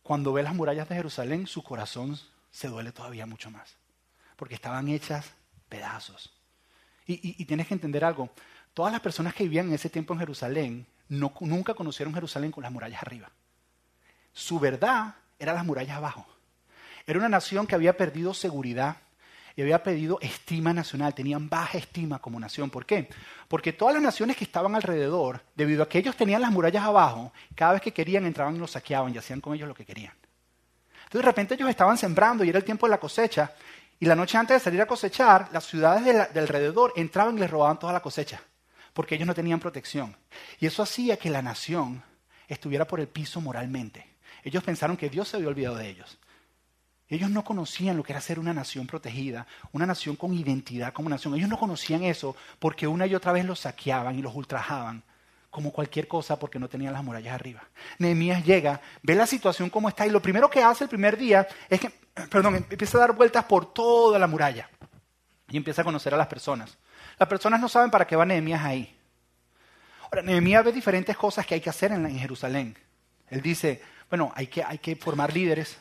Cuando 0.04 0.34
ve 0.34 0.44
las 0.44 0.54
murallas 0.54 0.90
de 0.90 0.96
Jerusalén, 0.96 1.48
su 1.48 1.64
corazón 1.64 2.20
se 2.52 2.68
duele 2.68 2.92
todavía 2.92 3.26
mucho 3.26 3.50
más, 3.50 3.76
porque 4.36 4.56
estaban 4.56 4.90
hechas 4.90 5.32
pedazos. 5.70 6.34
Y, 7.06 7.44
tienes 7.46 7.68
que 7.68 7.74
entender 7.74 8.06
algo, 8.06 8.30
todas 8.74 8.92
las 8.92 9.02
personas 9.02 9.34
que 9.34 9.44
vivían 9.44 9.68
en 9.68 9.74
ese 9.74 9.90
tiempo 9.90 10.14
en 10.14 10.20
Jerusalén 10.20 10.86
nunca 11.10 11.74
conocieron 11.74 12.14
Jerusalén 12.14 12.52
con 12.52 12.64
las 12.64 12.72
murallas 12.72 13.02
arriba. 13.02 13.32
Su 14.34 14.60
verdad 14.60 15.16
era 15.40 15.54
las 15.54 15.66
murallas 15.66 15.98
abajo. 15.98 16.26
Era 17.06 17.20
una 17.20 17.30
nación 17.30 17.68
que 17.68 17.76
había 17.76 17.98
perdido 17.98 18.34
seguridad 18.34 18.98
y 19.56 19.62
había 19.62 19.84
perdido 19.84 20.18
estima 20.22 20.74
nacional, 20.74 21.14
tenían 21.14 21.50
baja 21.50 21.78
estima 21.78 22.20
como 22.20 22.40
nación. 22.40 22.70
¿Por 22.70 22.86
qué? 22.86 23.10
Porque 23.48 23.74
todas 23.74 23.94
las 23.94 24.04
naciones 24.04 24.36
que 24.36 24.44
estaban 24.44 24.76
alrededor, 24.76 25.42
debido 25.56 25.84
a 25.84 25.90
que 25.90 26.00
ellos 26.00 26.16
tenían 26.16 26.42
las 26.42 26.52
murallas 26.52 26.84
abajo, 26.84 27.32
cada 27.56 27.74
vez 27.74 27.82
que 27.82 27.94
querían 27.94 28.26
entraban 28.26 28.56
y 28.56 28.60
los 28.60 28.72
saqueaban 28.72 29.14
y 29.14 29.18
hacían 29.18 29.42
con 29.42 29.54
ellos 29.54 29.68
lo 29.68 29.76
que 29.76 29.86
querían. 29.86 30.14
Entonces 31.04 31.22
de 31.22 31.32
repente 31.32 31.54
ellos 31.54 31.70
estaban 31.70 31.98
sembrando 31.98 32.44
y 32.44 32.50
era 32.50 32.58
el 32.58 32.66
tiempo 32.66 32.88
de 32.88 32.92
la 32.92 33.00
cosecha 33.00 33.52
y 34.00 34.06
la 34.06 34.16
noche 34.16 34.38
antes 34.38 34.58
de 34.58 34.64
salir 34.64 34.82
a 34.82 34.88
cosechar, 34.88 35.50
las 35.52 35.66
ciudades 35.66 36.04
de, 36.34 36.40
alrededor 36.40 36.92
entraban 36.96 37.38
y 37.38 37.40
les 37.40 37.50
robaban 37.50 37.80
toda 37.80 37.94
la 37.94 38.02
cosecha 38.02 38.42
porque 38.94 39.16
ellos 39.16 39.28
no 39.28 39.34
tenían 39.34 39.60
protección. 39.60 40.16
Y 40.60 40.68
eso 40.68 40.84
hacía 40.84 41.18
que 41.18 41.30
la 41.30 41.42
nación 41.42 42.04
estuviera 42.48 42.86
por 42.86 43.00
el 43.00 43.08
piso 43.08 43.42
moralmente. 43.42 44.06
Ellos 44.44 44.64
pensaron 44.64 44.98
que 44.98 45.10
Dios 45.10 45.28
se 45.28 45.38
había 45.38 45.50
olvidado 45.50 45.76
de 45.76 45.90
ellos. 45.90 46.18
Ellos 47.14 47.30
no 47.30 47.44
conocían 47.44 47.98
lo 47.98 48.04
que 48.04 48.14
era 48.14 48.22
ser 48.22 48.40
una 48.40 48.54
nación 48.54 48.88
protegida, 48.88 49.46
una 49.72 49.86
nación 49.86 50.16
con 50.16 50.34
identidad 50.34 50.94
como 50.94 51.10
nación. 51.10 51.36
Ellos 51.36 51.50
no 51.50 51.60
conocían 51.60 52.04
eso 52.04 52.36
porque 52.60 52.88
una 52.88 53.06
y 53.06 53.16
otra 53.16 53.32
vez 53.32 53.46
los 53.46 53.60
saqueaban 53.60 54.18
y 54.18 54.22
los 54.22 54.34
ultrajaban 54.36 55.04
como 55.54 55.72
cualquier 55.72 56.08
cosa 56.08 56.40
porque 56.40 56.58
no 56.58 56.68
tenían 56.68 56.94
las 56.94 57.04
murallas 57.04 57.36
arriba. 57.36 57.62
Nehemías 58.00 58.44
llega, 58.44 58.82
ve 59.04 59.14
la 59.14 59.28
situación 59.28 59.70
como 59.70 59.88
está 59.88 60.08
y 60.08 60.10
lo 60.10 60.20
primero 60.20 60.50
que 60.50 60.64
hace 60.64 60.86
el 60.86 60.90
primer 60.90 61.16
día 61.16 61.48
es 61.70 61.80
que, 61.80 61.92
perdón, 62.32 62.56
empieza 62.56 62.98
a 62.98 63.02
dar 63.02 63.12
vueltas 63.12 63.46
por 63.46 63.72
toda 63.72 64.18
la 64.18 64.26
muralla 64.26 64.68
y 65.50 65.58
empieza 65.58 65.84
a 65.84 65.86
conocer 65.86 66.12
a 66.16 66.18
las 66.18 66.26
personas. 66.26 66.76
Las 67.20 67.30
personas 67.30 67.62
no 67.62 67.70
saben 67.70 67.92
para 67.92 68.08
qué 68.08 68.16
va 68.16 68.26
Nehemías 68.26 68.64
ahí. 68.64 68.98
Ahora, 70.06 70.24
Nehemías 70.24 70.66
ve 70.66 70.72
diferentes 70.72 71.16
cosas 71.16 71.46
que 71.46 71.54
hay 71.54 71.62
que 71.62 71.70
hacer 71.70 71.92
en, 71.92 72.18
Jerusalén. 72.18 72.76
Él 73.30 73.42
dice, 73.42 73.80
bueno, 74.10 74.32
hay 74.36 74.48
que, 74.48 74.64
hay 74.64 74.80
que 74.80 74.96
formar 74.96 75.32
líderes, 75.32 75.78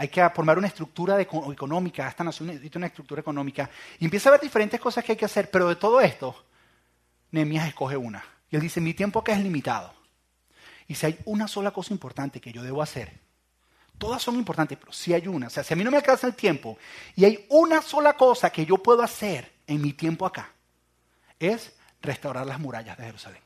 hay 0.00 0.08
que 0.08 0.26
formar 0.30 0.56
una 0.56 0.66
estructura 0.66 1.20
económica, 1.20 2.08
esta 2.08 2.24
nación 2.24 2.46
necesita 2.46 2.78
una 2.78 2.86
estructura 2.86 3.20
económica. 3.20 3.68
Y 3.98 4.06
empieza 4.06 4.30
a 4.30 4.32
ver 4.32 4.40
diferentes 4.40 4.80
cosas 4.80 5.04
que 5.04 5.12
hay 5.12 5.18
que 5.18 5.26
hacer, 5.26 5.50
pero 5.50 5.68
de 5.68 5.76
todo 5.76 6.00
esto, 6.00 6.34
Nehemías 7.32 7.68
escoge 7.68 7.98
una. 7.98 8.24
Y 8.50 8.56
él 8.56 8.62
dice, 8.62 8.80
mi 8.80 8.94
tiempo 8.94 9.18
acá 9.18 9.32
es 9.34 9.40
limitado. 9.40 9.92
Y 10.88 10.94
si 10.94 11.04
hay 11.04 11.18
una 11.26 11.46
sola 11.46 11.70
cosa 11.72 11.92
importante 11.92 12.40
que 12.40 12.50
yo 12.50 12.62
debo 12.62 12.80
hacer, 12.80 13.12
todas 13.98 14.22
son 14.22 14.36
importantes, 14.36 14.78
pero 14.78 14.90
si 14.90 15.12
hay 15.12 15.28
una, 15.28 15.48
o 15.48 15.50
sea, 15.50 15.62
si 15.62 15.74
a 15.74 15.76
mí 15.76 15.84
no 15.84 15.90
me 15.90 15.98
alcanza 15.98 16.26
el 16.26 16.34
tiempo 16.34 16.78
y 17.14 17.26
hay 17.26 17.44
una 17.50 17.82
sola 17.82 18.14
cosa 18.14 18.48
que 18.48 18.64
yo 18.64 18.78
puedo 18.78 19.02
hacer 19.02 19.52
en 19.66 19.82
mi 19.82 19.92
tiempo 19.92 20.24
acá, 20.24 20.50
es 21.38 21.74
restaurar 22.00 22.46
las 22.46 22.58
murallas 22.58 22.96
de 22.96 23.04
Jerusalén. 23.04 23.42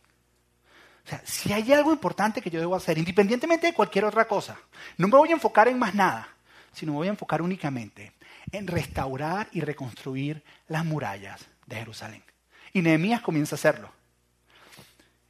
O 1.05 1.09
sea, 1.09 1.21
si 1.25 1.53
hay 1.53 1.73
algo 1.73 1.91
importante 1.91 2.41
que 2.41 2.49
yo 2.49 2.61
debo 2.61 2.77
hacer, 2.77 2.97
independientemente 2.97 3.67
de 3.67 3.75
cualquier 3.75 4.05
otra 4.05 4.29
cosa, 4.29 4.57
no 4.97 5.09
me 5.09 5.17
voy 5.17 5.31
a 5.31 5.33
enfocar 5.33 5.67
en 5.67 5.81
más 5.81 5.97
nada 5.97 6.29
sino 6.75 6.93
me 6.93 6.99
voy 6.99 7.09
a 7.09 7.13
enfocar 7.13 7.43
únicamente 7.43 8.13
en 8.53 8.67
restaurar 8.67 9.49
y 9.53 9.61
reconstruir 9.61 10.43
las 10.69 10.85
murallas 10.85 11.47
de 11.67 11.77
Jerusalén. 11.77 12.23
Y 12.73 12.83
Nehemías 12.83 13.21
comienza 13.21 13.55
a 13.55 13.59
hacerlo. 13.59 13.91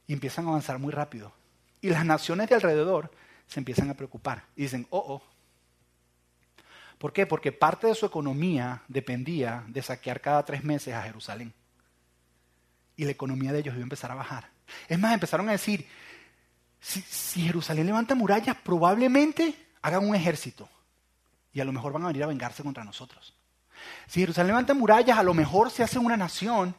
Y 0.07 0.13
empiezan 0.13 0.45
a 0.45 0.49
avanzar 0.49 0.79
muy 0.79 0.91
rápido. 0.91 1.33
Y 1.81 1.89
las 1.89 2.05
naciones 2.05 2.49
de 2.49 2.55
alrededor 2.55 3.11
se 3.47 3.59
empiezan 3.59 3.89
a 3.89 3.93
preocupar. 3.93 4.43
Y 4.55 4.63
dicen, 4.63 4.87
oh, 4.89 5.03
oh. 5.07 5.23
¿Por 6.97 7.13
qué? 7.13 7.25
Porque 7.25 7.51
parte 7.51 7.87
de 7.87 7.95
su 7.95 8.05
economía 8.05 8.83
dependía 8.87 9.63
de 9.67 9.81
saquear 9.81 10.21
cada 10.21 10.43
tres 10.43 10.63
meses 10.63 10.93
a 10.93 11.03
Jerusalén. 11.03 11.53
Y 12.95 13.05
la 13.05 13.11
economía 13.11 13.51
de 13.51 13.59
ellos 13.59 13.75
iba 13.75 13.81
a 13.81 13.83
empezar 13.83 14.11
a 14.11 14.15
bajar. 14.15 14.49
Es 14.87 14.97
más, 14.97 15.13
empezaron 15.13 15.49
a 15.49 15.51
decir, 15.51 15.85
si, 16.79 17.01
si 17.01 17.41
Jerusalén 17.41 17.85
levanta 17.85 18.15
murallas, 18.15 18.55
probablemente 18.63 19.55
hagan 19.81 20.07
un 20.07 20.15
ejército 20.15 20.69
y 21.55 21.61
a 21.61 21.65
lo 21.65 21.71
mejor 21.71 21.93
van 21.93 22.03
a 22.03 22.07
venir 22.07 22.21
a 22.23 22.27
vengarse 22.27 22.61
contra 22.61 22.83
nosotros. 22.83 23.33
Si 24.07 24.19
Jerusalén 24.19 24.47
levanta 24.47 24.73
murallas, 24.73 25.17
a 25.17 25.23
lo 25.23 25.33
mejor 25.33 25.71
se 25.71 25.83
hace 25.83 25.97
una 25.97 26.17
nación 26.17 26.75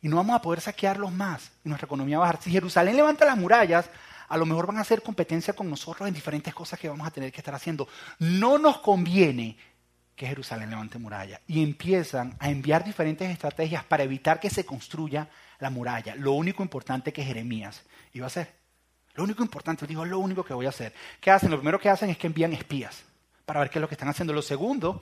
y 0.00 0.08
no 0.08 0.16
vamos 0.16 0.36
a 0.36 0.40
poder 0.40 0.60
saquearlos 0.60 1.12
más 1.12 1.50
y 1.64 1.68
nuestra 1.68 1.86
economía 1.86 2.18
va 2.18 2.26
a 2.26 2.28
bajar. 2.28 2.42
Si 2.42 2.50
Jerusalén 2.52 2.94
levanta 2.94 3.24
las 3.24 3.36
murallas, 3.36 3.90
a 4.28 4.36
lo 4.36 4.46
mejor 4.46 4.68
van 4.68 4.78
a 4.78 4.82
hacer 4.82 5.02
competencia 5.02 5.52
con 5.52 5.68
nosotros 5.68 6.06
en 6.06 6.14
diferentes 6.14 6.54
cosas 6.54 6.78
que 6.78 6.88
vamos 6.88 7.04
a 7.04 7.10
tener 7.10 7.32
que 7.32 7.38
estar 7.38 7.56
haciendo. 7.56 7.88
No 8.20 8.56
nos 8.56 8.78
conviene 8.78 9.56
que 10.14 10.28
Jerusalén 10.28 10.70
levante 10.70 10.96
murallas. 10.96 11.40
Y 11.48 11.64
empiezan 11.64 12.36
a 12.38 12.50
enviar 12.50 12.84
diferentes 12.84 13.28
estrategias 13.28 13.82
para 13.82 14.04
evitar 14.04 14.38
que 14.38 14.48
se 14.48 14.64
construya 14.64 15.28
la 15.58 15.70
muralla. 15.70 16.14
Lo 16.14 16.32
único 16.32 16.62
importante 16.62 17.12
que 17.12 17.24
Jeremías 17.24 17.82
iba 18.12 18.26
a 18.26 18.28
hacer. 18.28 18.54
Lo 19.14 19.24
único 19.24 19.42
importante, 19.42 19.88
digo, 19.88 20.04
lo 20.04 20.20
único 20.20 20.44
que 20.44 20.54
voy 20.54 20.66
a 20.66 20.68
hacer. 20.68 20.94
¿Qué 21.20 21.32
hacen? 21.32 21.50
Lo 21.50 21.56
primero 21.56 21.80
que 21.80 21.90
hacen 21.90 22.10
es 22.10 22.18
que 22.18 22.28
envían 22.28 22.52
espías 22.52 23.02
para 23.44 23.60
ver 23.60 23.70
qué 23.70 23.78
es 23.78 23.80
lo 23.80 23.88
que 23.88 23.94
están 23.94 24.08
haciendo. 24.08 24.32
Lo 24.32 24.42
segundo 24.42 25.00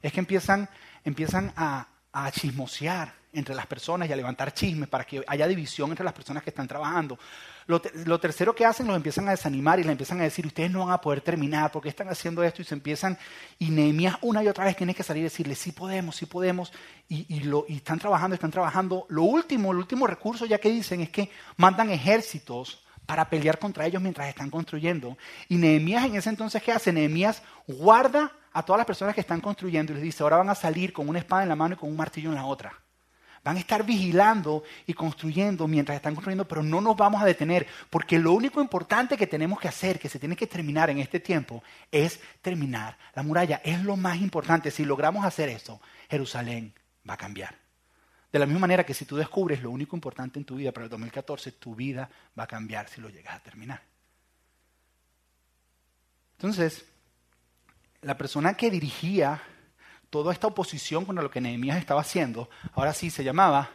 es 0.00 0.12
que 0.12 0.20
empiezan, 0.20 0.68
empiezan 1.04 1.52
a, 1.56 1.88
a 2.12 2.30
chismosear 2.30 3.22
entre 3.32 3.54
las 3.54 3.66
personas 3.66 4.08
y 4.08 4.12
a 4.12 4.16
levantar 4.16 4.52
chismes 4.52 4.88
para 4.88 5.04
que 5.04 5.24
haya 5.26 5.46
división 5.46 5.90
entre 5.90 6.04
las 6.04 6.12
personas 6.12 6.42
que 6.42 6.50
están 6.50 6.68
trabajando. 6.68 7.18
Lo, 7.66 8.20
tercero 8.20 8.54
que 8.54 8.66
hacen, 8.66 8.86
los 8.86 8.96
empiezan 8.96 9.28
a 9.28 9.30
desanimar 9.30 9.80
y 9.80 9.84
le 9.84 9.92
empiezan 9.92 10.20
a 10.20 10.24
decir, 10.24 10.46
ustedes 10.46 10.70
no 10.70 10.80
van 10.80 10.94
a 10.94 11.00
poder 11.00 11.20
terminar, 11.20 11.70
porque 11.70 11.88
están 11.88 12.08
haciendo 12.08 12.42
esto? 12.42 12.60
Y 12.60 12.64
se 12.64 12.74
empiezan, 12.74 13.16
y 13.58 13.70
Nehemías 13.70 14.16
una 14.20 14.42
y 14.42 14.48
otra 14.48 14.64
vez 14.64 14.76
tiene 14.76 14.94
que 14.94 15.02
salir 15.02 15.22
y 15.22 15.24
decirle, 15.24 15.54
sí 15.54 15.72
podemos, 15.72 16.16
sí 16.16 16.26
podemos, 16.26 16.72
y, 17.08 17.24
y, 17.34 17.40
lo, 17.44 17.64
y 17.68 17.76
están 17.76 17.98
trabajando, 17.98 18.34
están 18.34 18.50
trabajando. 18.50 19.06
Lo 19.08 19.22
último, 19.22 19.72
el 19.72 19.78
último 19.78 20.06
recurso 20.06 20.44
ya 20.44 20.58
que 20.58 20.70
dicen 20.70 21.00
es 21.00 21.10
que 21.10 21.30
mandan 21.56 21.90
ejércitos 21.90 22.84
para 23.12 23.28
pelear 23.28 23.58
contra 23.58 23.84
ellos 23.84 24.00
mientras 24.00 24.26
están 24.26 24.48
construyendo. 24.48 25.18
Y 25.46 25.58
Nehemías 25.58 26.06
en 26.06 26.14
ese 26.14 26.30
entonces, 26.30 26.62
¿qué 26.62 26.72
hace? 26.72 26.94
Nehemías 26.94 27.42
guarda 27.66 28.32
a 28.54 28.62
todas 28.62 28.78
las 28.78 28.86
personas 28.86 29.14
que 29.14 29.20
están 29.20 29.42
construyendo 29.42 29.92
y 29.92 29.96
les 29.96 30.04
dice, 30.04 30.22
ahora 30.22 30.38
van 30.38 30.48
a 30.48 30.54
salir 30.54 30.94
con 30.94 31.06
una 31.10 31.18
espada 31.18 31.42
en 31.42 31.50
la 31.50 31.54
mano 31.54 31.74
y 31.74 31.76
con 31.76 31.90
un 31.90 31.96
martillo 31.98 32.30
en 32.30 32.36
la 32.36 32.46
otra. 32.46 32.72
Van 33.44 33.56
a 33.56 33.60
estar 33.60 33.84
vigilando 33.84 34.64
y 34.86 34.94
construyendo 34.94 35.68
mientras 35.68 35.96
están 35.96 36.14
construyendo, 36.14 36.48
pero 36.48 36.62
no 36.62 36.80
nos 36.80 36.96
vamos 36.96 37.20
a 37.20 37.26
detener, 37.26 37.66
porque 37.90 38.18
lo 38.18 38.32
único 38.32 38.62
importante 38.62 39.18
que 39.18 39.26
tenemos 39.26 39.60
que 39.60 39.68
hacer, 39.68 39.98
que 39.98 40.08
se 40.08 40.18
tiene 40.18 40.34
que 40.34 40.46
terminar 40.46 40.88
en 40.88 40.98
este 40.98 41.20
tiempo, 41.20 41.62
es 41.90 42.18
terminar 42.40 42.96
la 43.14 43.22
muralla. 43.22 43.60
Es 43.62 43.82
lo 43.82 43.94
más 43.98 44.22
importante. 44.22 44.70
Si 44.70 44.86
logramos 44.86 45.26
hacer 45.26 45.50
eso, 45.50 45.82
Jerusalén 46.08 46.72
va 47.06 47.12
a 47.12 47.18
cambiar. 47.18 47.61
De 48.32 48.38
la 48.38 48.46
misma 48.46 48.60
manera 48.60 48.84
que 48.84 48.94
si 48.94 49.04
tú 49.04 49.16
descubres 49.16 49.62
lo 49.62 49.70
único 49.70 49.94
importante 49.94 50.38
en 50.38 50.46
tu 50.46 50.56
vida 50.56 50.72
para 50.72 50.84
el 50.84 50.90
2014, 50.90 51.52
tu 51.52 51.74
vida 51.74 52.08
va 52.38 52.44
a 52.44 52.46
cambiar 52.46 52.88
si 52.88 53.02
lo 53.02 53.10
llegas 53.10 53.36
a 53.36 53.40
terminar. 53.40 53.82
Entonces, 56.38 56.86
la 58.00 58.16
persona 58.16 58.54
que 58.54 58.70
dirigía 58.70 59.42
toda 60.08 60.32
esta 60.32 60.46
oposición 60.46 61.04
contra 61.04 61.22
lo 61.22 61.30
que 61.30 61.40
Nehemías 61.40 61.76
estaba 61.76 62.00
haciendo, 62.00 62.48
ahora 62.72 62.94
sí 62.94 63.10
se 63.10 63.22
llamaba 63.22 63.70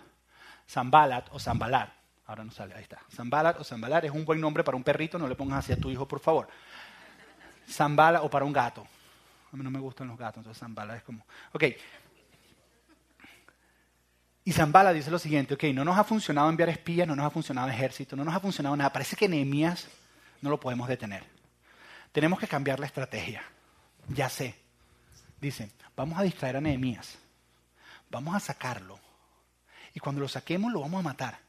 Zambalat 0.67 1.29
o 1.31 1.39
Zambalar. 1.39 1.95
Ahora 2.25 2.43
no 2.43 2.51
sale, 2.51 2.73
ahí 2.73 2.81
está. 2.81 2.99
Zambalat 3.13 3.59
o 3.59 3.63
Zambalar 3.63 4.05
es 4.05 4.11
un 4.11 4.25
buen 4.25 4.41
nombre 4.41 4.63
para 4.63 4.75
un 4.75 4.83
perrito, 4.83 5.19
no 5.19 5.27
le 5.27 5.35
pongas 5.35 5.59
así 5.59 5.71
a 5.71 5.77
tu 5.77 5.89
hijo, 5.89 6.07
por 6.07 6.19
favor. 6.19 6.47
Zambala 7.69 8.23
o 8.23 8.29
para 8.29 8.43
un 8.43 8.53
gato. 8.53 8.87
A 9.51 9.55
mí 9.55 9.63
no 9.63 9.71
me 9.71 9.79
gustan 9.79 10.07
los 10.07 10.17
gatos, 10.17 10.37
entonces 10.37 10.59
Zambala 10.59 10.95
es 10.95 11.03
como... 11.03 11.25
Ok, 11.53 11.63
y 14.47 14.53
Zambala 14.53 14.93
dice 14.93 15.11
lo 15.11 15.19
siguiente, 15.19 15.55
ok, 15.55 15.63
no 15.73 15.83
nos 15.83 15.97
ha 15.97 16.05
funcionado 16.05 16.49
enviar 16.49 16.69
espías, 16.69 17.05
no 17.05 17.17
nos 17.17 17.25
ha 17.25 17.29
funcionado 17.29 17.67
ejército, 17.67 18.15
no 18.15 18.23
nos 18.23 18.33
ha 18.33 18.39
funcionado 18.39 18.77
nada. 18.77 18.93
Parece 18.93 19.17
que 19.17 19.27
Nehemías 19.27 19.89
no 20.41 20.49
lo 20.49 20.57
podemos 20.57 20.87
detener. 20.87 21.25
Tenemos 22.13 22.39
que 22.39 22.47
cambiar 22.47 22.79
la 22.79 22.85
estrategia. 22.85 23.43
Ya 24.07 24.29
sé. 24.29 24.55
Dice, 25.41 25.69
vamos 25.97 26.17
a 26.17 26.23
distraer 26.23 26.55
a 26.55 26.61
Nehemías. 26.61 27.17
Vamos 28.09 28.33
a 28.37 28.39
sacarlo. 28.39 28.97
Y 29.93 29.99
cuando 29.99 30.21
lo 30.21 30.29
saquemos 30.29 30.71
lo 30.71 30.79
vamos 30.79 31.01
a 31.01 31.09
matar. 31.09 31.39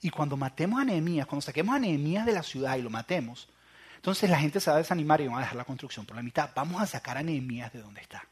Y 0.00 0.08
cuando 0.08 0.38
matemos 0.38 0.80
a 0.80 0.86
Nehemías, 0.86 1.26
cuando 1.26 1.42
saquemos 1.42 1.76
a 1.76 1.78
Nehemías 1.78 2.24
de 2.24 2.32
la 2.32 2.42
ciudad 2.42 2.78
y 2.78 2.80
lo 2.80 2.88
matemos, 2.88 3.50
entonces 3.96 4.30
la 4.30 4.40
gente 4.40 4.60
se 4.60 4.70
va 4.70 4.76
a 4.76 4.78
desanimar 4.78 5.20
y 5.20 5.26
van 5.26 5.36
a 5.36 5.40
dejar 5.40 5.56
la 5.56 5.64
construcción 5.64 6.06
por 6.06 6.16
la 6.16 6.22
mitad. 6.22 6.52
Vamos 6.54 6.80
a 6.80 6.86
sacar 6.86 7.18
a 7.18 7.22
Nehemías 7.22 7.70
de 7.70 7.82
donde 7.82 8.00
está. 8.00 8.24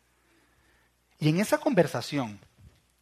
Y 1.20 1.28
en 1.28 1.40
esa 1.40 1.58
conversación, 1.58 2.40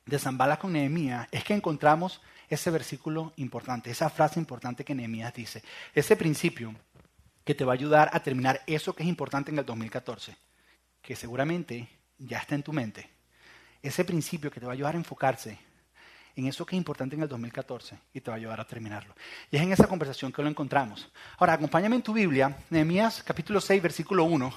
de 0.06 0.18
Zambala 0.18 0.58
con 0.58 0.72
Nehemías 0.72 1.28
es 1.30 1.44
que 1.44 1.54
encontramos 1.54 2.20
ese 2.48 2.70
versículo 2.70 3.32
importante, 3.36 3.90
esa 3.90 4.10
frase 4.10 4.38
importante 4.38 4.84
que 4.84 4.94
Nehemías 4.94 5.32
dice, 5.34 5.62
ese 5.94 6.16
principio 6.16 6.74
que 7.44 7.54
te 7.54 7.64
va 7.64 7.72
a 7.72 7.74
ayudar 7.74 8.10
a 8.12 8.20
terminar 8.20 8.62
eso 8.66 8.94
que 8.94 9.02
es 9.02 9.08
importante 9.08 9.50
en 9.50 9.58
el 9.58 9.64
2014, 9.64 10.36
que 11.02 11.16
seguramente 11.16 11.88
ya 12.18 12.38
está 12.38 12.54
en 12.54 12.62
tu 12.62 12.72
mente, 12.72 13.08
ese 13.82 14.04
principio 14.04 14.50
que 14.50 14.60
te 14.60 14.66
va 14.66 14.72
a 14.72 14.74
ayudar 14.74 14.94
a 14.94 14.98
enfocarse 14.98 15.58
en 16.36 16.46
eso 16.46 16.66
que 16.66 16.74
es 16.74 16.78
importante 16.78 17.14
en 17.14 17.22
el 17.22 17.28
2014 17.28 17.96
y 18.12 18.20
te 18.20 18.30
va 18.30 18.36
a 18.36 18.38
ayudar 18.38 18.60
a 18.60 18.66
terminarlo. 18.66 19.14
Y 19.50 19.56
es 19.56 19.62
en 19.62 19.72
esa 19.72 19.86
conversación 19.86 20.32
que 20.32 20.42
lo 20.42 20.48
encontramos. 20.48 21.08
Ahora, 21.38 21.54
acompáñame 21.54 21.96
en 21.96 22.02
tu 22.02 22.12
Biblia, 22.12 22.56
Nehemías 22.70 23.22
capítulo 23.22 23.60
6, 23.60 23.82
versículo 23.82 24.24
1, 24.24 24.52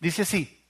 dice 0.00 0.22
así, 0.22 0.60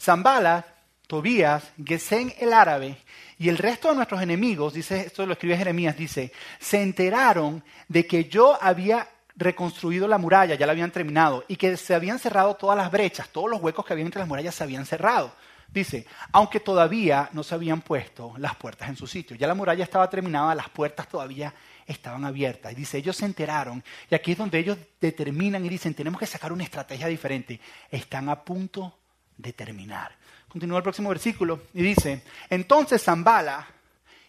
Zambala 0.00 0.66
Tobías, 1.06 1.72
Gesén 1.82 2.34
el 2.38 2.52
árabe 2.52 2.98
y 3.38 3.48
el 3.48 3.58
resto 3.58 3.88
de 3.88 3.96
nuestros 3.96 4.22
enemigos, 4.22 4.72
dice, 4.72 5.00
esto 5.06 5.26
lo 5.26 5.34
escribe 5.34 5.56
Jeremías, 5.56 5.96
dice, 5.96 6.32
se 6.58 6.82
enteraron 6.82 7.62
de 7.88 8.06
que 8.06 8.24
yo 8.24 8.58
había 8.62 9.08
reconstruido 9.36 10.08
la 10.08 10.16
muralla, 10.16 10.54
ya 10.54 10.64
la 10.64 10.72
habían 10.72 10.90
terminado, 10.90 11.44
y 11.46 11.56
que 11.56 11.76
se 11.76 11.94
habían 11.94 12.18
cerrado 12.18 12.54
todas 12.54 12.76
las 12.76 12.90
brechas, 12.90 13.28
todos 13.28 13.50
los 13.50 13.60
huecos 13.60 13.84
que 13.84 13.92
había 13.92 14.06
entre 14.06 14.20
las 14.20 14.28
murallas 14.28 14.54
se 14.54 14.64
habían 14.64 14.86
cerrado. 14.86 15.32
Dice, 15.68 16.06
aunque 16.32 16.60
todavía 16.60 17.28
no 17.32 17.42
se 17.42 17.54
habían 17.54 17.82
puesto 17.82 18.32
las 18.38 18.56
puertas 18.56 18.88
en 18.88 18.96
su 18.96 19.06
sitio, 19.06 19.36
ya 19.36 19.46
la 19.46 19.54
muralla 19.54 19.84
estaba 19.84 20.08
terminada, 20.08 20.54
las 20.54 20.70
puertas 20.70 21.06
todavía 21.06 21.52
estaban 21.86 22.24
abiertas. 22.24 22.72
Y 22.72 22.76
dice, 22.76 22.98
ellos 22.98 23.16
se 23.16 23.26
enteraron, 23.26 23.84
y 24.10 24.14
aquí 24.14 24.32
es 24.32 24.38
donde 24.38 24.58
ellos 24.58 24.78
determinan 24.98 25.66
y 25.66 25.68
dicen, 25.68 25.92
tenemos 25.92 26.18
que 26.18 26.26
sacar 26.26 26.52
una 26.52 26.64
estrategia 26.64 27.08
diferente. 27.08 27.60
Están 27.90 28.30
a 28.30 28.42
punto 28.42 28.96
de 29.36 29.52
terminar. 29.52 30.16
Continúa 30.56 30.78
el 30.78 30.84
próximo 30.84 31.10
versículo 31.10 31.64
y 31.74 31.82
dice, 31.82 32.22
entonces 32.48 33.02
Zambala 33.02 33.66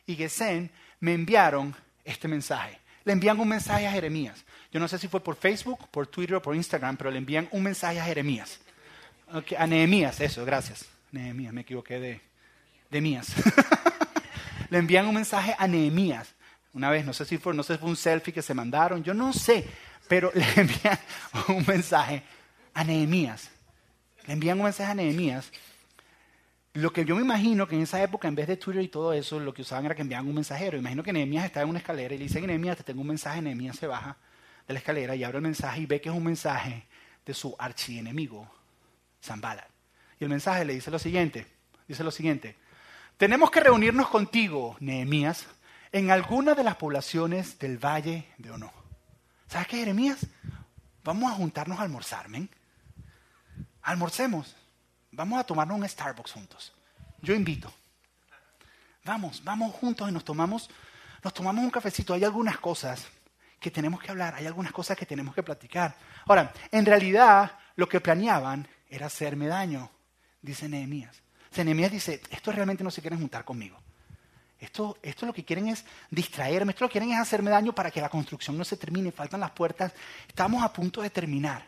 y 0.06 0.13
Gesén 0.13 0.70
me 1.00 1.13
enviaron 1.13 1.74
este 2.04 2.28
mensaje. 2.28 2.78
Le 3.06 3.13
envían 3.13 3.40
un 3.40 3.48
mensaje 3.48 3.88
a 3.88 3.92
Jeremías. 3.94 4.44
Yo 4.70 4.82
no 4.82 4.90
sé 4.90 5.00
si 5.00 5.08
fue 5.08 5.24
por 5.24 5.38
Facebook, 5.38 5.88
por 5.90 6.06
Twitter 6.08 6.36
o 6.36 6.42
por 6.42 6.54
Instagram, 6.54 6.98
pero 6.98 7.12
le 7.12 7.20
envían 7.20 7.48
un 7.52 7.63
mensaje 7.63 8.02
a 8.02 8.04
Jeremías. 8.04 8.60
a 9.58 9.68
Nehemías, 9.68 10.20
eso, 10.20 10.44
gracias. 10.44 10.86
Nehemías, 11.13 11.54
me 11.54 11.62
equivoqué 11.62 11.98
de, 11.98 12.20
de 12.92 13.00
Mías. 13.00 13.28
le 14.70 14.80
envían 14.80 15.08
un 15.08 15.16
mensaje 15.16 15.56
a 15.58 15.66
Nehemías. 15.66 16.28
Una 16.74 16.90
vez, 16.90 17.06
no 17.06 17.13
sé 17.13 17.24
si 17.24 17.38
fue, 17.38 17.54
no 17.54 17.63
sé 17.63 17.76
si 17.76 17.80
fue 17.80 17.90
un 17.90 17.96
selfie 17.96 18.34
que 18.34 18.42
se 18.42 18.54
mandaron, 18.54 19.02
yo 19.02 19.13
no 19.13 19.32
sé, 19.32 19.66
pero 20.10 20.30
le 20.36 20.46
envían 20.58 21.00
un 21.48 21.63
mensaje 21.66 22.22
a 22.74 22.84
Nehemías. 22.84 23.50
Le 24.26 24.34
envían 24.34 24.58
un 24.58 24.66
mensaje 24.66 24.92
a 24.92 24.96
Nehemías 24.96 25.50
lo 26.78 26.94
que 26.94 27.06
yo 27.06 27.16
me 27.16 27.24
imagino 27.24 27.68
que 27.68 27.76
en 27.76 27.82
esa 27.82 28.04
época, 28.04 28.28
en 28.28 28.36
vez 28.36 28.48
de 28.48 28.56
Twitter 28.56 28.84
y 28.84 28.88
todo 28.88 29.12
eso, 29.12 29.40
lo 29.40 29.52
que 29.52 29.63
usaban 29.63 29.86
era 29.86 29.96
que 29.96 30.04
enviaban 30.04 30.28
un 30.28 30.36
mensajero. 30.36 30.78
Imagino 30.78 31.02
que 31.02 31.12
Nehemías 31.12 31.46
estaba 31.46 31.63
en 31.63 31.72
una 31.72 31.80
escalera 31.80 32.13
y 32.13 32.20
le 32.20 32.26
dice, 32.26 32.40
Nehemías, 32.40 32.78
te 32.78 32.84
tengo 32.84 33.02
un 33.02 33.08
mensaje. 33.08 33.42
Nehemías 33.42 33.78
se 33.78 33.88
baja 33.88 34.16
de 34.68 34.74
la 34.76 34.80
escalera 34.80 35.16
y 35.16 35.24
abre 35.24 35.38
el 35.38 35.44
mensaje 35.44 35.82
y 35.82 35.86
ve 35.88 36.00
que 36.00 36.10
es 36.10 36.16
un 36.16 36.24
mensaje 36.24 36.86
de 37.26 37.34
su 37.34 37.56
archienemigo, 37.58 38.48
Zambala. 39.24 39.68
Y 40.20 40.26
el 40.26 40.30
mensaje 40.30 40.66
le 40.66 40.76
dice 40.76 40.92
lo 40.92 41.00
siguiente, 41.00 41.48
dice 41.88 42.04
lo 42.04 42.12
siguiente, 42.12 42.56
tenemos 43.18 43.50
que 43.50 43.60
reunirnos 43.60 44.08
contigo, 44.10 44.78
Nehemías, 44.80 45.48
en 45.92 46.12
alguna 46.12 46.54
de 46.54 46.63
las 46.63 46.76
poblaciones 46.76 47.58
del 47.58 47.84
Valle 47.84 48.28
de 48.38 48.52
Ono. 48.52 48.72
¿Sabes 49.48 49.68
qué, 49.68 49.78
Jeremías? 49.78 50.28
Vamos 51.04 51.32
a 51.32 51.36
juntarnos 51.36 51.80
a 51.80 51.82
almorzar, 51.82 52.30
¿men? 52.30 52.48
Almorcemos. 53.82 54.56
Vamos 55.12 55.39
a 55.39 55.43
tomarnos 55.43 55.78
un 55.78 55.88
Starbucks 55.88 56.32
juntos. 56.32 56.74
Yo 57.22 57.34
invito. 57.34 57.74
Vamos, 59.04 59.43
vamos 59.43 59.74
juntos 59.74 60.10
y 60.10 60.12
nos 60.12 60.26
tomamos, 60.26 60.70
nos 61.24 61.34
tomamos 61.34 61.63
un 61.63 61.72
cafecito. 61.72 62.13
Hay 62.13 62.24
algunas 62.24 62.58
cosas 62.58 63.08
que 63.60 63.72
tenemos 63.72 64.02
que 64.02 64.12
hablar, 64.12 64.36
hay 64.36 64.46
algunas 64.46 64.72
cosas 64.72 64.98
que 64.98 65.06
tenemos 65.06 65.34
que 65.34 65.43
platicar. 65.43 65.96
Ahora, 66.26 66.54
en 66.72 66.86
realidad, 66.86 67.52
lo 67.76 67.88
que 67.88 68.02
planeaban 68.02 68.67
era 68.89 69.08
hacerme 69.08 69.48
daño, 69.48 69.89
dice 70.41 70.70
Nehemías. 70.70 71.22
Nehemías 71.56 71.91
dice, 71.91 72.22
esto 72.30 72.52
realmente 72.52 72.84
no 72.84 72.91
se 72.91 73.02
quieren 73.02 73.20
juntar 73.20 73.43
conmigo. 73.43 73.78
Esto, 74.60 74.98
esto 75.02 75.26
lo 75.26 75.34
que 75.34 75.46
quieren 75.46 75.67
es 75.67 75.86
distraerme, 76.10 76.72
esto 76.72 76.86
lo 76.86 76.89
que 76.89 76.93
quieren 76.93 77.12
es 77.12 77.20
hacerme 77.20 77.52
daño 77.52 77.74
para 77.74 77.91
que 77.91 78.02
la 78.02 78.10
construcción 78.10 78.58
no 78.58 78.63
se 78.63 78.78
termine, 78.78 79.12
faltan 79.12 79.39
las 79.39 79.52
puertas, 79.52 79.93
estamos 80.28 80.63
a 80.63 80.74
punto 80.74 81.02
de 81.02 81.10
terminar. 81.10 81.65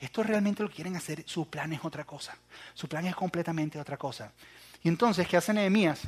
Esto 0.00 0.22
realmente 0.22 0.62
lo 0.62 0.70
quieren 0.70 0.96
hacer, 0.96 1.24
su 1.26 1.48
plan 1.48 1.72
es 1.72 1.84
otra 1.84 2.04
cosa, 2.04 2.36
su 2.74 2.88
plan 2.88 3.06
es 3.06 3.14
completamente 3.14 3.78
otra 3.78 3.96
cosa. 3.96 4.32
Y 4.82 4.88
entonces, 4.88 5.26
¿qué 5.26 5.36
hace 5.36 5.52
Nehemías? 5.52 6.02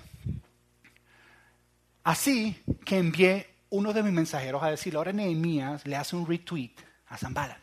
Así 2.05 2.63
que 2.85 2.99
envié 2.99 3.49
uno 3.71 3.93
de 3.93 4.03
mis 4.03 4.13
mensajeros 4.13 4.63
a 4.63 4.71
decirle, 4.71 4.99
ahora 4.99 5.13
Nehemías 5.13 5.87
le 5.87 5.97
hace 5.97 6.15
un 6.15 6.27
retweet 6.27 6.75
a 7.09 7.17
Zambala. 7.17 7.59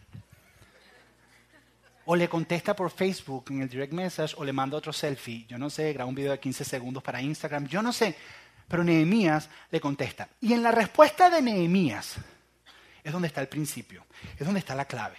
O 2.06 2.16
le 2.16 2.28
contesta 2.28 2.76
por 2.76 2.92
Facebook 2.92 3.46
en 3.50 3.62
el 3.62 3.70
direct 3.70 3.94
message 3.94 4.36
o 4.38 4.44
le 4.44 4.52
manda 4.52 4.78
otro 4.78 4.92
selfie. 4.92 5.46
Yo 5.48 5.58
no 5.58 5.70
sé, 5.70 5.94
graba 5.94 6.10
un 6.10 6.16
video 6.16 6.32
de 6.32 6.40
15 6.40 6.66
segundos 6.66 7.02
para 7.02 7.22
Instagram. 7.22 7.68
Yo 7.68 7.82
no 7.82 7.94
sé. 7.94 8.18
Pero 8.68 8.84
Nehemías 8.84 9.50
le 9.72 9.80
contesta. 9.80 10.28
Y 10.42 10.52
en 10.52 10.64
la 10.64 10.72
respuesta 10.72 11.30
de 11.30 11.42
Nehemías 11.42 12.16
es 13.04 13.14
donde 13.14 13.30
está 13.30 13.40
el 13.40 13.48
principio. 13.48 14.06
Es 14.38 14.46
donde 14.46 14.60
está 14.60 14.76
la 14.76 14.86
clave. 14.86 15.16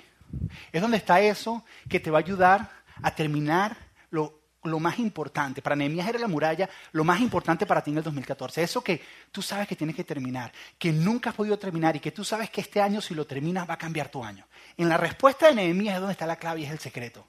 Es 0.72 0.80
donde 0.80 0.96
está 0.96 1.20
eso 1.20 1.64
que 1.88 2.00
te 2.00 2.10
va 2.10 2.18
a 2.18 2.22
ayudar 2.22 2.70
a 3.02 3.14
terminar 3.14 3.76
lo 4.10 4.44
lo 4.64 4.80
más 4.80 4.98
importante, 4.98 5.60
para 5.60 5.76
Nehemías 5.76 6.08
era 6.08 6.18
la 6.18 6.28
muralla, 6.28 6.68
lo 6.92 7.04
más 7.04 7.20
importante 7.20 7.66
para 7.66 7.82
ti 7.82 7.90
en 7.90 7.98
el 7.98 8.04
2014. 8.04 8.62
Eso 8.62 8.82
que 8.82 9.00
tú 9.30 9.42
sabes 9.42 9.68
que 9.68 9.76
tienes 9.76 9.94
que 9.94 10.04
terminar, 10.04 10.52
que 10.78 10.90
nunca 10.90 11.30
has 11.30 11.36
podido 11.36 11.58
terminar 11.58 11.94
y 11.96 12.00
que 12.00 12.12
tú 12.12 12.24
sabes 12.24 12.50
que 12.50 12.62
este 12.62 12.80
año 12.80 13.00
si 13.00 13.14
lo 13.14 13.26
terminas 13.26 13.68
va 13.68 13.74
a 13.74 13.78
cambiar 13.78 14.08
tu 14.08 14.24
año. 14.24 14.46
En 14.76 14.88
la 14.88 14.96
respuesta 14.96 15.48
de 15.48 15.54
Nehemías 15.54 15.94
es 15.94 16.00
donde 16.00 16.12
está 16.12 16.26
la 16.26 16.36
clave 16.36 16.60
y 16.60 16.64
es 16.64 16.70
el 16.70 16.78
secreto. 16.78 17.26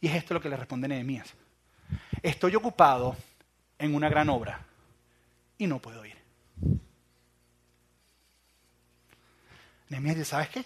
Y 0.00 0.08
es 0.08 0.14
esto 0.14 0.34
lo 0.34 0.40
que 0.40 0.50
le 0.50 0.56
responde 0.56 0.86
Nehemías. 0.86 1.32
Estoy 2.22 2.54
ocupado 2.54 3.16
en 3.78 3.94
una 3.94 4.10
gran 4.10 4.28
obra 4.28 4.60
y 5.56 5.66
no 5.66 5.78
puedo 5.78 6.04
ir. 6.04 6.18
Nehemías 9.88 10.16
dice, 10.16 10.30
¿sabes 10.30 10.50
qué? 10.50 10.64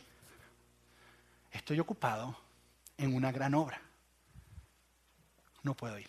Estoy 1.50 1.80
ocupado 1.80 2.36
en 2.96 3.14
una 3.14 3.32
gran 3.32 3.54
obra 3.54 3.80
no 5.68 5.74
puedo 5.74 5.98
ir. 5.98 6.08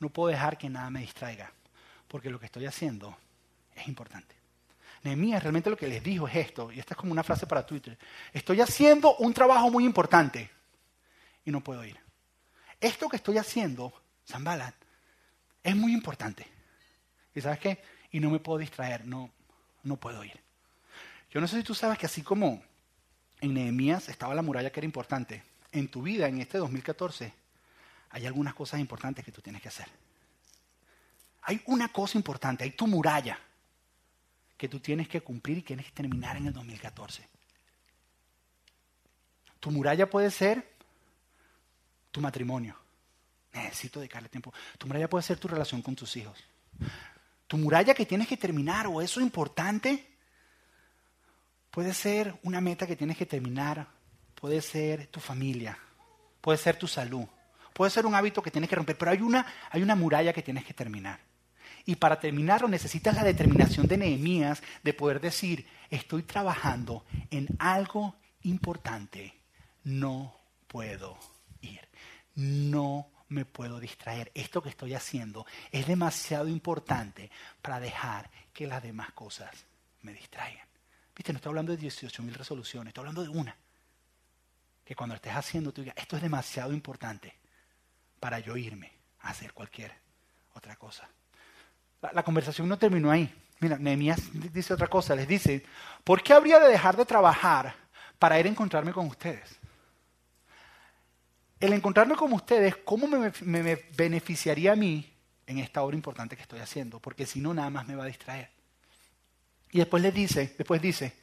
No 0.00 0.10
puedo 0.10 0.28
dejar 0.28 0.58
que 0.58 0.68
nada 0.68 0.90
me 0.90 1.00
distraiga, 1.00 1.50
porque 2.08 2.30
lo 2.30 2.38
que 2.38 2.46
estoy 2.46 2.66
haciendo 2.66 3.16
es 3.74 3.88
importante. 3.88 4.34
Nehemías 5.02 5.42
realmente 5.42 5.70
lo 5.70 5.76
que 5.76 5.88
les 5.88 6.02
dijo 6.02 6.26
es 6.26 6.36
esto, 6.36 6.72
y 6.72 6.80
esta 6.80 6.94
es 6.94 6.98
como 6.98 7.12
una 7.12 7.22
frase 7.22 7.46
para 7.46 7.64
Twitter. 7.64 7.96
Estoy 8.32 8.60
haciendo 8.60 9.16
un 9.16 9.32
trabajo 9.32 9.70
muy 9.70 9.84
importante 9.84 10.50
y 11.44 11.50
no 11.50 11.62
puedo 11.62 11.84
ir. 11.84 11.98
Esto 12.80 13.08
que 13.08 13.16
estoy 13.16 13.38
haciendo, 13.38 13.92
Zambalat, 14.26 14.74
es 15.62 15.76
muy 15.76 15.92
importante. 15.92 16.46
¿Y 17.34 17.40
sabes 17.40 17.60
qué? 17.60 17.82
Y 18.10 18.20
no 18.20 18.30
me 18.30 18.40
puedo 18.40 18.58
distraer, 18.58 19.06
no, 19.06 19.30
no 19.84 19.96
puedo 19.96 20.24
ir. 20.24 20.40
Yo 21.30 21.40
no 21.40 21.48
sé 21.48 21.58
si 21.58 21.62
tú 21.62 21.74
sabes 21.74 21.98
que 21.98 22.06
así 22.06 22.22
como 22.22 22.62
en 23.40 23.54
Nehemías 23.54 24.08
estaba 24.08 24.34
la 24.34 24.42
muralla 24.42 24.70
que 24.70 24.80
era 24.80 24.86
importante, 24.86 25.42
en 25.72 25.88
tu 25.88 26.02
vida, 26.02 26.28
en 26.28 26.40
este 26.40 26.58
2014, 26.58 27.32
hay 28.10 28.26
algunas 28.26 28.54
cosas 28.54 28.80
importantes 28.80 29.24
que 29.24 29.32
tú 29.32 29.42
tienes 29.42 29.60
que 29.60 29.68
hacer. 29.68 29.86
Hay 31.42 31.62
una 31.66 31.92
cosa 31.92 32.18
importante, 32.18 32.64
hay 32.64 32.70
tu 32.70 32.86
muralla 32.86 33.38
que 34.56 34.68
tú 34.68 34.80
tienes 34.80 35.08
que 35.08 35.20
cumplir 35.20 35.58
y 35.58 35.62
tienes 35.62 35.86
que 35.86 35.92
terminar 35.92 36.36
en 36.36 36.46
el 36.46 36.52
2014. 36.52 37.28
Tu 39.60 39.70
muralla 39.70 40.08
puede 40.08 40.30
ser 40.30 40.72
tu 42.10 42.20
matrimonio. 42.20 42.76
Necesito 43.52 44.00
dedicarle 44.00 44.28
tiempo. 44.28 44.52
Tu 44.78 44.86
muralla 44.86 45.08
puede 45.08 45.22
ser 45.22 45.38
tu 45.38 45.48
relación 45.48 45.82
con 45.82 45.94
tus 45.94 46.16
hijos. 46.16 46.38
Tu 47.46 47.56
muralla 47.58 47.94
que 47.94 48.06
tienes 48.06 48.28
que 48.28 48.36
terminar 48.36 48.86
o 48.86 49.00
eso 49.00 49.20
importante 49.20 50.15
puede 51.76 51.92
ser 51.92 52.34
una 52.42 52.62
meta 52.62 52.86
que 52.86 52.96
tienes 52.96 53.18
que 53.18 53.26
terminar. 53.26 53.86
Puede 54.34 54.62
ser 54.62 55.08
tu 55.08 55.20
familia. 55.20 55.78
Puede 56.40 56.56
ser 56.56 56.78
tu 56.78 56.88
salud. 56.88 57.26
Puede 57.74 57.90
ser 57.90 58.06
un 58.06 58.14
hábito 58.14 58.40
que 58.40 58.50
tienes 58.50 58.70
que 58.70 58.76
romper, 58.76 58.96
pero 58.96 59.10
hay 59.10 59.20
una, 59.20 59.46
hay 59.70 59.82
una 59.82 59.94
muralla 59.94 60.32
que 60.32 60.40
tienes 60.40 60.64
que 60.64 60.72
terminar. 60.72 61.20
Y 61.84 61.96
para 61.96 62.18
terminarlo 62.18 62.66
necesitas 62.66 63.14
la 63.14 63.24
determinación 63.24 63.86
de 63.86 63.98
Nehemías 63.98 64.62
de 64.82 64.94
poder 64.94 65.20
decir, 65.20 65.68
estoy 65.90 66.22
trabajando 66.22 67.04
en 67.30 67.46
algo 67.58 68.16
importante, 68.44 69.34
no 69.84 70.34
puedo 70.68 71.18
ir, 71.60 71.86
no 72.36 73.10
me 73.28 73.44
puedo 73.44 73.80
distraer. 73.80 74.32
Esto 74.34 74.62
que 74.62 74.70
estoy 74.70 74.94
haciendo 74.94 75.44
es 75.70 75.86
demasiado 75.86 76.48
importante 76.48 77.30
para 77.60 77.80
dejar 77.80 78.30
que 78.54 78.66
las 78.66 78.82
demás 78.82 79.12
cosas 79.12 79.66
me 80.00 80.14
distraigan. 80.14 80.66
Viste, 81.16 81.32
no 81.32 81.38
estoy 81.38 81.50
hablando 81.50 81.72
de 81.72 81.78
18 81.78 82.22
mil 82.22 82.34
resoluciones, 82.34 82.90
estoy 82.90 83.02
hablando 83.02 83.22
de 83.22 83.30
una. 83.30 83.56
Que 84.84 84.94
cuando 84.94 85.14
estés 85.14 85.32
haciendo, 85.32 85.72
tú 85.72 85.80
digas, 85.80 85.96
esto 85.96 86.16
es 86.16 86.22
demasiado 86.22 86.72
importante 86.72 87.34
para 88.20 88.38
yo 88.38 88.56
irme 88.56 88.92
a 89.20 89.30
hacer 89.30 89.54
cualquier 89.54 89.92
otra 90.54 90.76
cosa. 90.76 91.08
La, 92.12 92.22
conversación 92.22 92.68
no 92.68 92.78
terminó 92.78 93.10
ahí. 93.10 93.32
Mira, 93.60 93.78
Nehemías 93.78 94.20
dice 94.52 94.74
otra 94.74 94.88
cosa, 94.88 95.16
les 95.16 95.26
dice, 95.26 95.64
¿por 96.04 96.22
qué 96.22 96.34
habría 96.34 96.60
de 96.60 96.68
dejar 96.68 96.96
de 96.96 97.06
trabajar 97.06 97.74
para 98.18 98.38
ir 98.38 98.46
a 98.46 98.50
encontrarme 98.50 98.92
con 98.92 99.06
ustedes? 99.06 99.58
El 101.58 101.72
encontrarme 101.72 102.14
con 102.14 102.30
ustedes, 102.34 102.76
¿cómo 102.76 103.06
me, 103.06 103.32
me 103.40 103.76
beneficiaría 103.96 104.72
a 104.72 104.76
mí 104.76 105.10
en 105.46 105.58
esta 105.58 105.82
obra 105.82 105.96
importante 105.96 106.36
que 106.36 106.42
estoy 106.42 106.60
haciendo? 106.60 107.00
Porque 107.00 107.24
si 107.24 107.40
no, 107.40 107.54
nada 107.54 107.70
más 107.70 107.86
me 107.86 107.96
va 107.96 108.04
a 108.04 108.08
distraer. 108.08 108.55
Y 109.70 109.78
después 109.78 110.02
les 110.02 110.14
dice, 110.14 110.54
después 110.56 110.80
dice, 110.80 111.14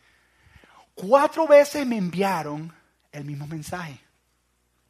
cuatro 0.94 1.48
veces 1.48 1.86
me 1.86 1.98
enviaron 1.98 2.74
el 3.12 3.26
mismo 3.26 3.48
mensaje. 3.48 4.00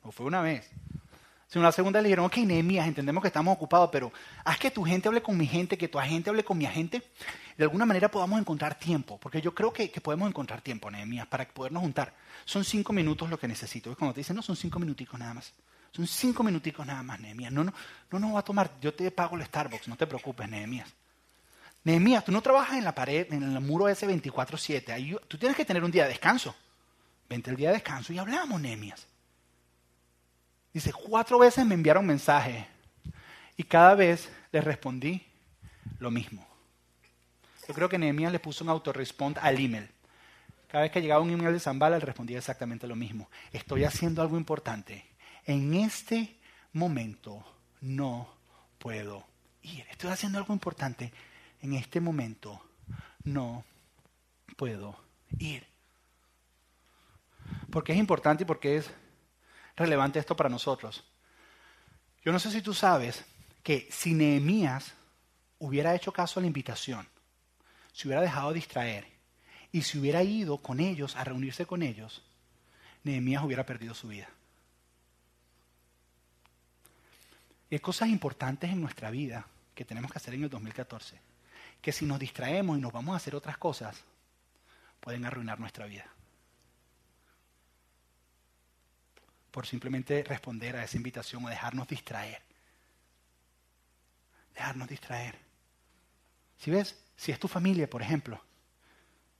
No 0.03 0.11
fue 0.11 0.25
una 0.25 0.41
vez, 0.41 0.69
Sino 1.53 1.61
la 1.61 1.71
segunda 1.71 2.01
le 2.01 2.07
dijeron, 2.07 2.25
ok, 2.25 2.37
Nehemías, 2.37 2.87
entendemos 2.87 3.21
que 3.21 3.27
estamos 3.27 3.53
ocupados, 3.55 3.87
pero 3.91 4.11
haz 4.43 4.57
que 4.57 4.71
tu 4.71 4.83
gente 4.83 5.07
hable 5.07 5.21
con 5.21 5.37
mi 5.37 5.45
gente, 5.45 5.77
que 5.77 5.87
tu 5.87 5.99
agente 5.99 6.31
hable 6.31 6.43
con 6.43 6.57
mi 6.57 6.65
agente. 6.65 7.03
De 7.55 7.63
alguna 7.63 7.85
manera 7.85 8.09
podamos 8.09 8.39
encontrar 8.39 8.73
tiempo, 8.79 9.19
porque 9.19 9.39
yo 9.39 9.53
creo 9.53 9.71
que, 9.71 9.87
podemos 10.01 10.27
encontrar 10.27 10.61
tiempo, 10.61 10.89
Nehemías, 10.89 11.27
para 11.27 11.47
podernos 11.47 11.83
juntar. 11.83 12.11
Son 12.43 12.63
cinco 12.63 12.91
minutos 12.91 13.29
lo 13.29 13.37
que 13.37 13.47
necesito. 13.47 13.91
Es 13.91 13.97
cuando 13.97 14.15
te 14.15 14.21
dicen, 14.21 14.35
no, 14.35 14.41
son 14.41 14.55
cinco 14.55 14.79
minuticos 14.79 15.19
nada 15.19 15.35
más. 15.35 15.53
Son 15.91 16.07
cinco 16.07 16.41
minuticos 16.41 16.87
nada 16.87 17.03
más, 17.03 17.19
Nehemías. 17.19 17.51
No, 17.51 17.63
no, 17.63 17.71
no 18.09 18.19
nos 18.19 18.33
va 18.33 18.39
a 18.39 18.43
tomar, 18.43 18.71
yo 18.81 18.91
te 18.95 19.11
pago 19.11 19.35
el 19.35 19.45
Starbucks, 19.45 19.87
no 19.89 19.95
te 19.95 20.07
preocupes, 20.07 20.49
Nehemías. 20.49 20.91
Nehemías, 21.83 22.23
tú 22.23 22.31
no 22.31 22.41
trabajas 22.41 22.77
en 22.77 22.85
la 22.85 22.95
pared, 22.95 23.31
en 23.33 23.43
el 23.43 23.59
muro 23.59 23.89
ese 23.89 24.07
24-7. 24.07 25.19
Tú 25.27 25.37
tienes 25.37 25.57
que 25.57 25.65
tener 25.65 25.83
un 25.83 25.91
día 25.91 26.03
de 26.03 26.09
descanso. 26.09 26.55
Vente 27.29 27.49
el 27.49 27.57
día 27.57 27.69
de 27.69 27.75
descanso 27.75 28.13
y 28.13 28.19
hablamos, 28.19 28.61
Nehemías. 28.61 29.05
Dice, 30.73 30.91
cuatro 30.91 31.37
veces 31.37 31.65
me 31.65 31.75
enviaron 31.75 32.05
mensaje 32.05 32.67
y 33.57 33.63
cada 33.63 33.95
vez 33.95 34.31
les 34.51 34.63
respondí 34.63 35.25
lo 35.99 36.09
mismo. 36.09 36.47
Yo 37.67 37.73
creo 37.73 37.89
que 37.89 37.97
Nehemías 37.97 38.31
le 38.31 38.39
puso 38.39 38.63
un 38.63 38.69
autorespond 38.69 39.37
al 39.39 39.59
email. 39.59 39.89
Cada 40.67 40.83
vez 40.83 40.91
que 40.91 41.01
llegaba 41.01 41.21
un 41.21 41.29
email 41.29 41.53
de 41.53 41.59
Zambala, 41.59 41.99
le 41.99 42.05
respondía 42.05 42.39
exactamente 42.39 42.87
lo 42.87 42.95
mismo. 42.95 43.29
Estoy 43.51 43.83
haciendo 43.83 44.21
algo 44.21 44.37
importante. 44.37 45.05
En 45.45 45.73
este 45.75 46.35
momento 46.73 47.45
no 47.81 48.27
puedo 48.79 49.23
ir. 49.61 49.85
Estoy 49.91 50.09
haciendo 50.09 50.39
algo 50.39 50.53
importante. 50.53 51.13
En 51.63 51.73
este 51.73 52.01
momento 52.01 52.61
no 53.23 53.63
puedo 54.57 54.99
ir. 55.39 55.65
Porque 57.71 57.93
es 57.93 57.97
importante 57.97 58.43
y 58.43 58.45
porque 58.45 58.77
es 58.77 58.91
relevante 59.77 60.19
esto 60.19 60.35
para 60.35 60.49
nosotros. 60.49 61.05
Yo 62.23 62.33
no 62.33 62.39
sé 62.39 62.51
si 62.51 62.61
tú 62.61 62.73
sabes 62.73 63.23
que 63.63 63.87
si 63.89 64.13
Nehemías 64.13 64.93
hubiera 65.57 65.95
hecho 65.95 66.11
caso 66.11 66.39
a 66.39 66.41
la 66.41 66.47
invitación, 66.47 67.07
se 67.93 68.09
hubiera 68.09 68.21
dejado 68.21 68.51
distraer 68.51 69.07
y 69.71 69.83
si 69.83 69.97
hubiera 69.97 70.21
ido 70.21 70.57
con 70.57 70.81
ellos 70.81 71.15
a 71.15 71.23
reunirse 71.23 71.65
con 71.65 71.81
ellos, 71.81 72.23
Nehemías 73.03 73.41
hubiera 73.41 73.65
perdido 73.65 73.93
su 73.93 74.09
vida. 74.09 74.27
Hay 77.71 77.79
cosas 77.79 78.09
importantes 78.09 78.69
en 78.69 78.81
nuestra 78.81 79.09
vida 79.09 79.47
que 79.73 79.85
tenemos 79.85 80.11
que 80.11 80.17
hacer 80.17 80.33
en 80.33 80.43
el 80.43 80.49
2014, 80.49 81.32
que 81.83 81.91
si 81.91 82.05
nos 82.05 82.17
distraemos 82.17 82.77
y 82.77 82.81
nos 82.81 82.93
vamos 82.93 83.13
a 83.13 83.17
hacer 83.17 83.35
otras 83.35 83.57
cosas, 83.57 84.01
pueden 85.01 85.25
arruinar 85.25 85.59
nuestra 85.59 85.85
vida. 85.85 86.05
Por 89.51 89.67
simplemente 89.67 90.23
responder 90.23 90.77
a 90.77 90.85
esa 90.85 90.95
invitación 90.95 91.43
o 91.43 91.49
dejarnos 91.49 91.85
distraer. 91.89 92.41
Dejarnos 94.55 94.87
distraer. 94.87 95.37
Si 96.57 96.71
ves, 96.71 96.97
si 97.17 97.33
es 97.33 97.39
tu 97.39 97.49
familia, 97.49 97.89
por 97.89 98.01
ejemplo, 98.01 98.41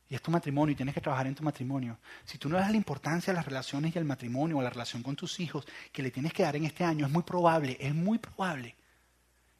y 0.10 0.15
es 0.15 0.21
tu 0.21 0.29
matrimonio 0.29 0.73
y 0.73 0.75
tienes 0.75 0.93
que 0.93 1.01
trabajar 1.01 1.27
en 1.27 1.36
tu 1.36 1.43
matrimonio, 1.43 1.97
si 2.25 2.38
tú 2.38 2.49
no 2.49 2.58
das 2.58 2.71
la 2.71 2.75
importancia 2.75 3.32
a 3.32 3.36
las 3.38 3.45
relaciones 3.45 3.95
y 3.95 3.99
al 3.99 4.06
matrimonio 4.06 4.58
o 4.58 4.60
a 4.60 4.63
la 4.63 4.69
relación 4.69 5.01
con 5.01 5.15
tus 5.15 5.39
hijos 5.39 5.65
que 5.93 6.03
le 6.03 6.12
tienes 6.12 6.34
que 6.34 6.43
dar 6.43 6.58
en 6.58 6.65
este 6.65 6.84
año, 6.84 7.06
es 7.06 7.12
muy 7.12 7.23
probable, 7.23 7.77
es 7.79 7.95
muy 7.95 8.17
probable 8.17 8.75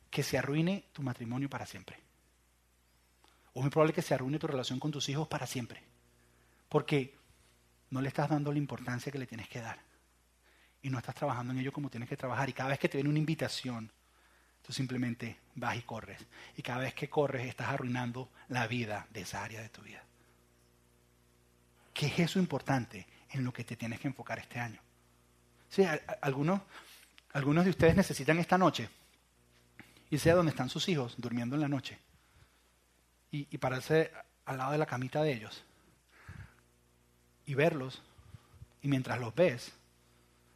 que 0.10 0.22
se 0.22 0.38
arruine 0.38 0.90
tu 0.92 1.02
matrimonio 1.02 1.50
para 1.50 1.66
siempre. 1.66 2.04
O 3.54 3.60
es 3.60 3.64
muy 3.64 3.70
probable 3.70 3.94
que 3.94 4.02
se 4.02 4.14
arruine 4.14 4.40
tu 4.40 4.48
relación 4.48 4.80
con 4.80 4.92
tus 4.92 5.08
hijos 5.10 5.28
para 5.28 5.46
siempre. 5.46 5.84
Porque 6.70 7.16
no 7.92 8.02
le 8.02 8.08
estás 8.08 8.30
dando 8.30 8.52
la 8.52 8.58
importancia 8.58 9.12
que 9.12 9.20
le 9.20 9.28
tienes 9.28 9.48
que 9.48 9.62
dar. 9.62 9.80
Y 10.82 10.90
no 10.90 10.98
estás 10.98 11.16
trabajando 11.16 11.54
en 11.54 11.60
ello 11.60 11.72
como 11.72 11.90
tienes 11.90 12.10
que 12.10 12.18
trabajar. 12.18 12.50
Y 12.50 12.54
cada 12.54 12.70
vez 12.70 12.80
que 12.80 12.90
te 12.90 12.98
viene 12.98 13.10
una 13.10 13.20
invitación, 13.20 13.92
tú 14.64 14.74
simplemente 14.74 15.38
vas 15.56 15.78
y 15.78 15.84
corres. 15.84 16.20
Y 16.58 16.64
cada 16.64 16.80
vez 16.80 16.94
que 16.96 17.10
corres 17.10 17.48
estás 17.48 17.70
arruinando 17.70 18.32
la 18.50 18.66
vida 18.66 19.08
de 19.12 19.22
esa 19.22 19.44
área 19.44 19.62
de 19.62 19.70
tu 19.70 19.82
vida. 19.82 20.04
¿Qué 21.94 22.08
es 22.08 22.20
eso 22.20 22.40
importante 22.40 23.06
en 23.30 23.44
lo 23.44 23.54
que 23.54 23.64
te 23.64 23.78
tienes 23.78 24.00
que 24.00 24.08
enfocar 24.08 24.40
este 24.40 24.60
año? 24.60 24.82
Sí, 25.70 25.86
algunos, 26.22 26.62
algunos 27.34 27.64
de 27.64 27.70
ustedes 27.70 27.96
necesitan 27.96 28.40
esta 28.40 28.58
noche 28.58 28.90
irse 30.10 30.32
a 30.32 30.36
donde 30.36 30.52
están 30.52 30.70
sus 30.70 30.90
hijos 30.90 31.16
durmiendo 31.18 31.56
en 31.56 31.62
la 31.62 31.68
noche 31.68 32.00
y, 33.34 33.48
y 33.52 33.58
pararse 33.58 34.14
al 34.46 34.58
lado 34.58 34.72
de 34.72 34.78
la 34.78 34.86
camita 34.86 35.22
de 35.22 35.34
ellos 35.34 35.66
y 37.46 37.56
verlos. 37.56 38.02
Y 38.82 38.88
mientras 38.88 39.20
los 39.20 39.34
ves, 39.34 39.74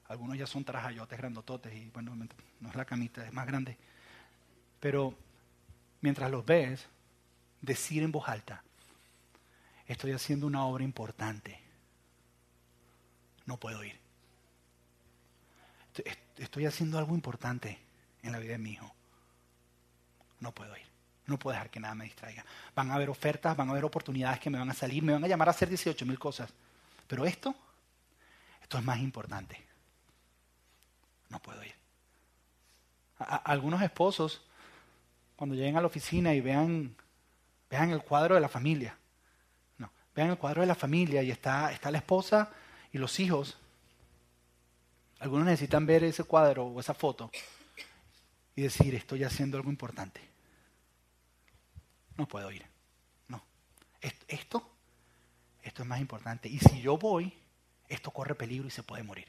algunos 0.07 0.37
ya 0.37 0.47
son 0.47 0.63
trajayotes 0.63 1.17
grandototes 1.17 1.73
y 1.73 1.89
bueno, 1.89 2.15
no 2.15 2.69
es 2.69 2.75
la 2.75 2.85
camita, 2.85 3.25
es 3.25 3.33
más 3.33 3.47
grande. 3.47 3.77
Pero 4.79 5.13
mientras 6.01 6.29
los 6.31 6.45
ves, 6.45 6.87
decir 7.61 8.03
en 8.03 8.11
voz 8.11 8.27
alta, 8.27 8.63
estoy 9.87 10.11
haciendo 10.11 10.45
una 10.47 10.65
obra 10.65 10.83
importante. 10.83 11.59
No 13.45 13.57
puedo 13.57 13.83
ir. 13.83 13.97
Estoy 16.37 16.65
haciendo 16.65 16.99
algo 16.99 17.15
importante 17.15 17.79
en 18.21 18.31
la 18.31 18.39
vida 18.39 18.51
de 18.53 18.59
mi 18.59 18.71
hijo. 18.73 18.93
No 20.39 20.51
puedo 20.51 20.75
ir. 20.77 20.86
No 21.27 21.37
puedo 21.37 21.53
dejar 21.53 21.69
que 21.69 21.79
nada 21.79 21.93
me 21.93 22.05
distraiga. 22.05 22.45
Van 22.75 22.89
a 22.89 22.95
haber 22.95 23.09
ofertas, 23.09 23.55
van 23.55 23.67
a 23.67 23.71
haber 23.71 23.85
oportunidades 23.85 24.39
que 24.39 24.49
me 24.49 24.57
van 24.57 24.69
a 24.69 24.73
salir, 24.73 25.03
me 25.03 25.13
van 25.13 25.23
a 25.23 25.27
llamar 25.27 25.49
a 25.49 25.51
hacer 25.51 25.69
18 25.69 26.05
mil 26.05 26.17
cosas. 26.17 26.49
Pero 27.07 27.25
esto, 27.25 27.53
esto 28.61 28.77
es 28.77 28.83
más 28.83 28.99
importante. 28.99 29.61
No 31.29 31.39
puedo 31.39 31.63
ir. 31.63 31.75
algunos 33.17 33.81
esposos, 33.81 34.41
cuando 35.35 35.55
lleguen 35.55 35.77
a 35.77 35.81
la 35.81 35.87
oficina 35.87 36.33
y 36.33 36.41
vean, 36.41 36.95
vean 37.69 37.91
el 37.91 38.01
cuadro 38.01 38.35
de 38.35 38.41
la 38.41 38.49
familia, 38.49 38.97
Vean 40.17 40.31
el 40.31 40.37
cuadro 40.39 40.61
de 40.61 40.67
la 40.67 40.73
familia 40.73 41.21
y 41.21 41.29
está, 41.29 41.71
está 41.71 41.91
la 41.91 41.99
esposa 41.99 42.49
y 42.91 42.97
los 42.97 43.19
hijos. 43.19 43.55
Algunos 45.19 45.45
necesitan 45.45 45.85
ver 45.85 46.03
ese 46.03 46.23
cuadro 46.23 46.65
o 46.65 46.79
esa 46.79 46.95
foto 46.95 47.29
y 48.55 48.63
decir, 48.63 48.95
estoy 48.95 49.23
haciendo 49.23 49.57
algo 49.57 49.69
importante. 49.69 50.26
No 52.17 52.27
puedo 52.27 52.51
ir. 52.51 52.65
No. 53.27 53.41
Esto, 54.01 54.69
esto 55.61 55.81
es 55.83 55.87
más 55.87 55.99
importante. 55.99 56.49
Y 56.49 56.59
si 56.59 56.81
yo 56.81 56.97
voy, 56.97 57.33
esto 57.87 58.11
corre 58.11 58.35
peligro 58.35 58.67
y 58.67 58.71
se 58.71 58.83
puede 58.83 59.03
morir. 59.03 59.27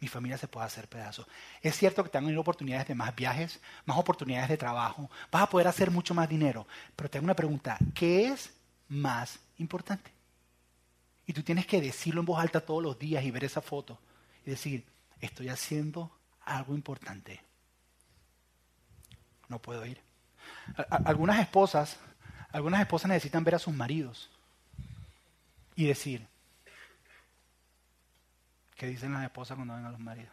Mi 0.00 0.08
familia 0.08 0.36
se 0.36 0.48
puede 0.48 0.66
hacer 0.66 0.88
pedazos. 0.88 1.26
Es 1.60 1.76
cierto 1.76 2.02
que 2.02 2.10
te 2.10 2.18
han 2.18 2.36
oportunidades 2.36 2.88
de 2.88 2.94
más 2.96 3.14
viajes, 3.14 3.60
más 3.84 3.96
oportunidades 3.96 4.48
de 4.48 4.56
trabajo. 4.56 5.08
Vas 5.30 5.42
a 5.44 5.48
poder 5.48 5.68
hacer 5.68 5.92
mucho 5.92 6.12
más 6.12 6.28
dinero. 6.28 6.66
Pero 6.96 7.08
tengo 7.08 7.24
una 7.24 7.36
pregunta. 7.36 7.78
¿Qué 7.94 8.26
es 8.26 8.52
más 8.92 9.40
importante. 9.58 10.10
Y 11.26 11.32
tú 11.32 11.42
tienes 11.42 11.66
que 11.66 11.80
decirlo 11.80 12.20
en 12.20 12.26
voz 12.26 12.40
alta 12.40 12.60
todos 12.60 12.82
los 12.82 12.98
días 12.98 13.24
y 13.24 13.30
ver 13.30 13.44
esa 13.44 13.62
foto 13.62 13.98
y 14.44 14.50
decir, 14.50 14.84
estoy 15.20 15.48
haciendo 15.48 16.10
algo 16.42 16.74
importante. 16.74 17.40
No 19.48 19.60
puedo 19.60 19.84
ir. 19.86 20.00
Algunas 21.04 21.40
esposas, 21.40 21.98
algunas 22.50 22.80
esposas 22.80 23.08
necesitan 23.08 23.44
ver 23.44 23.56
a 23.56 23.58
sus 23.58 23.74
maridos 23.74 24.30
y 25.74 25.86
decir, 25.86 26.26
¿qué 28.76 28.86
dicen 28.86 29.12
las 29.12 29.24
esposas 29.24 29.56
cuando 29.56 29.74
ven 29.74 29.84
a 29.84 29.90
los 29.90 30.00
maridos? 30.00 30.32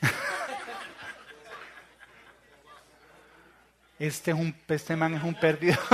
este 3.98 4.30
es 4.30 4.36
un 4.36 4.54
este 4.68 4.96
man 4.96 5.14
es 5.14 5.22
un 5.22 5.34
perdido. 5.34 5.78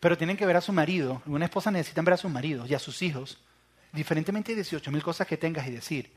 Pero 0.00 0.18
tienen 0.18 0.36
que 0.36 0.46
ver 0.46 0.56
a 0.56 0.60
su 0.60 0.72
marido. 0.72 1.22
Una 1.26 1.46
esposa 1.46 1.70
necesita 1.70 2.02
ver 2.02 2.14
a 2.14 2.18
sus 2.18 2.30
maridos 2.30 2.70
y 2.70 2.74
a 2.74 2.78
sus 2.78 3.02
hijos. 3.02 3.42
Diferentemente 3.92 4.52
de 4.52 4.56
18 4.56 4.92
mil 4.92 5.02
cosas 5.02 5.26
que 5.26 5.36
tengas 5.36 5.66
y 5.66 5.70
decir, 5.70 6.12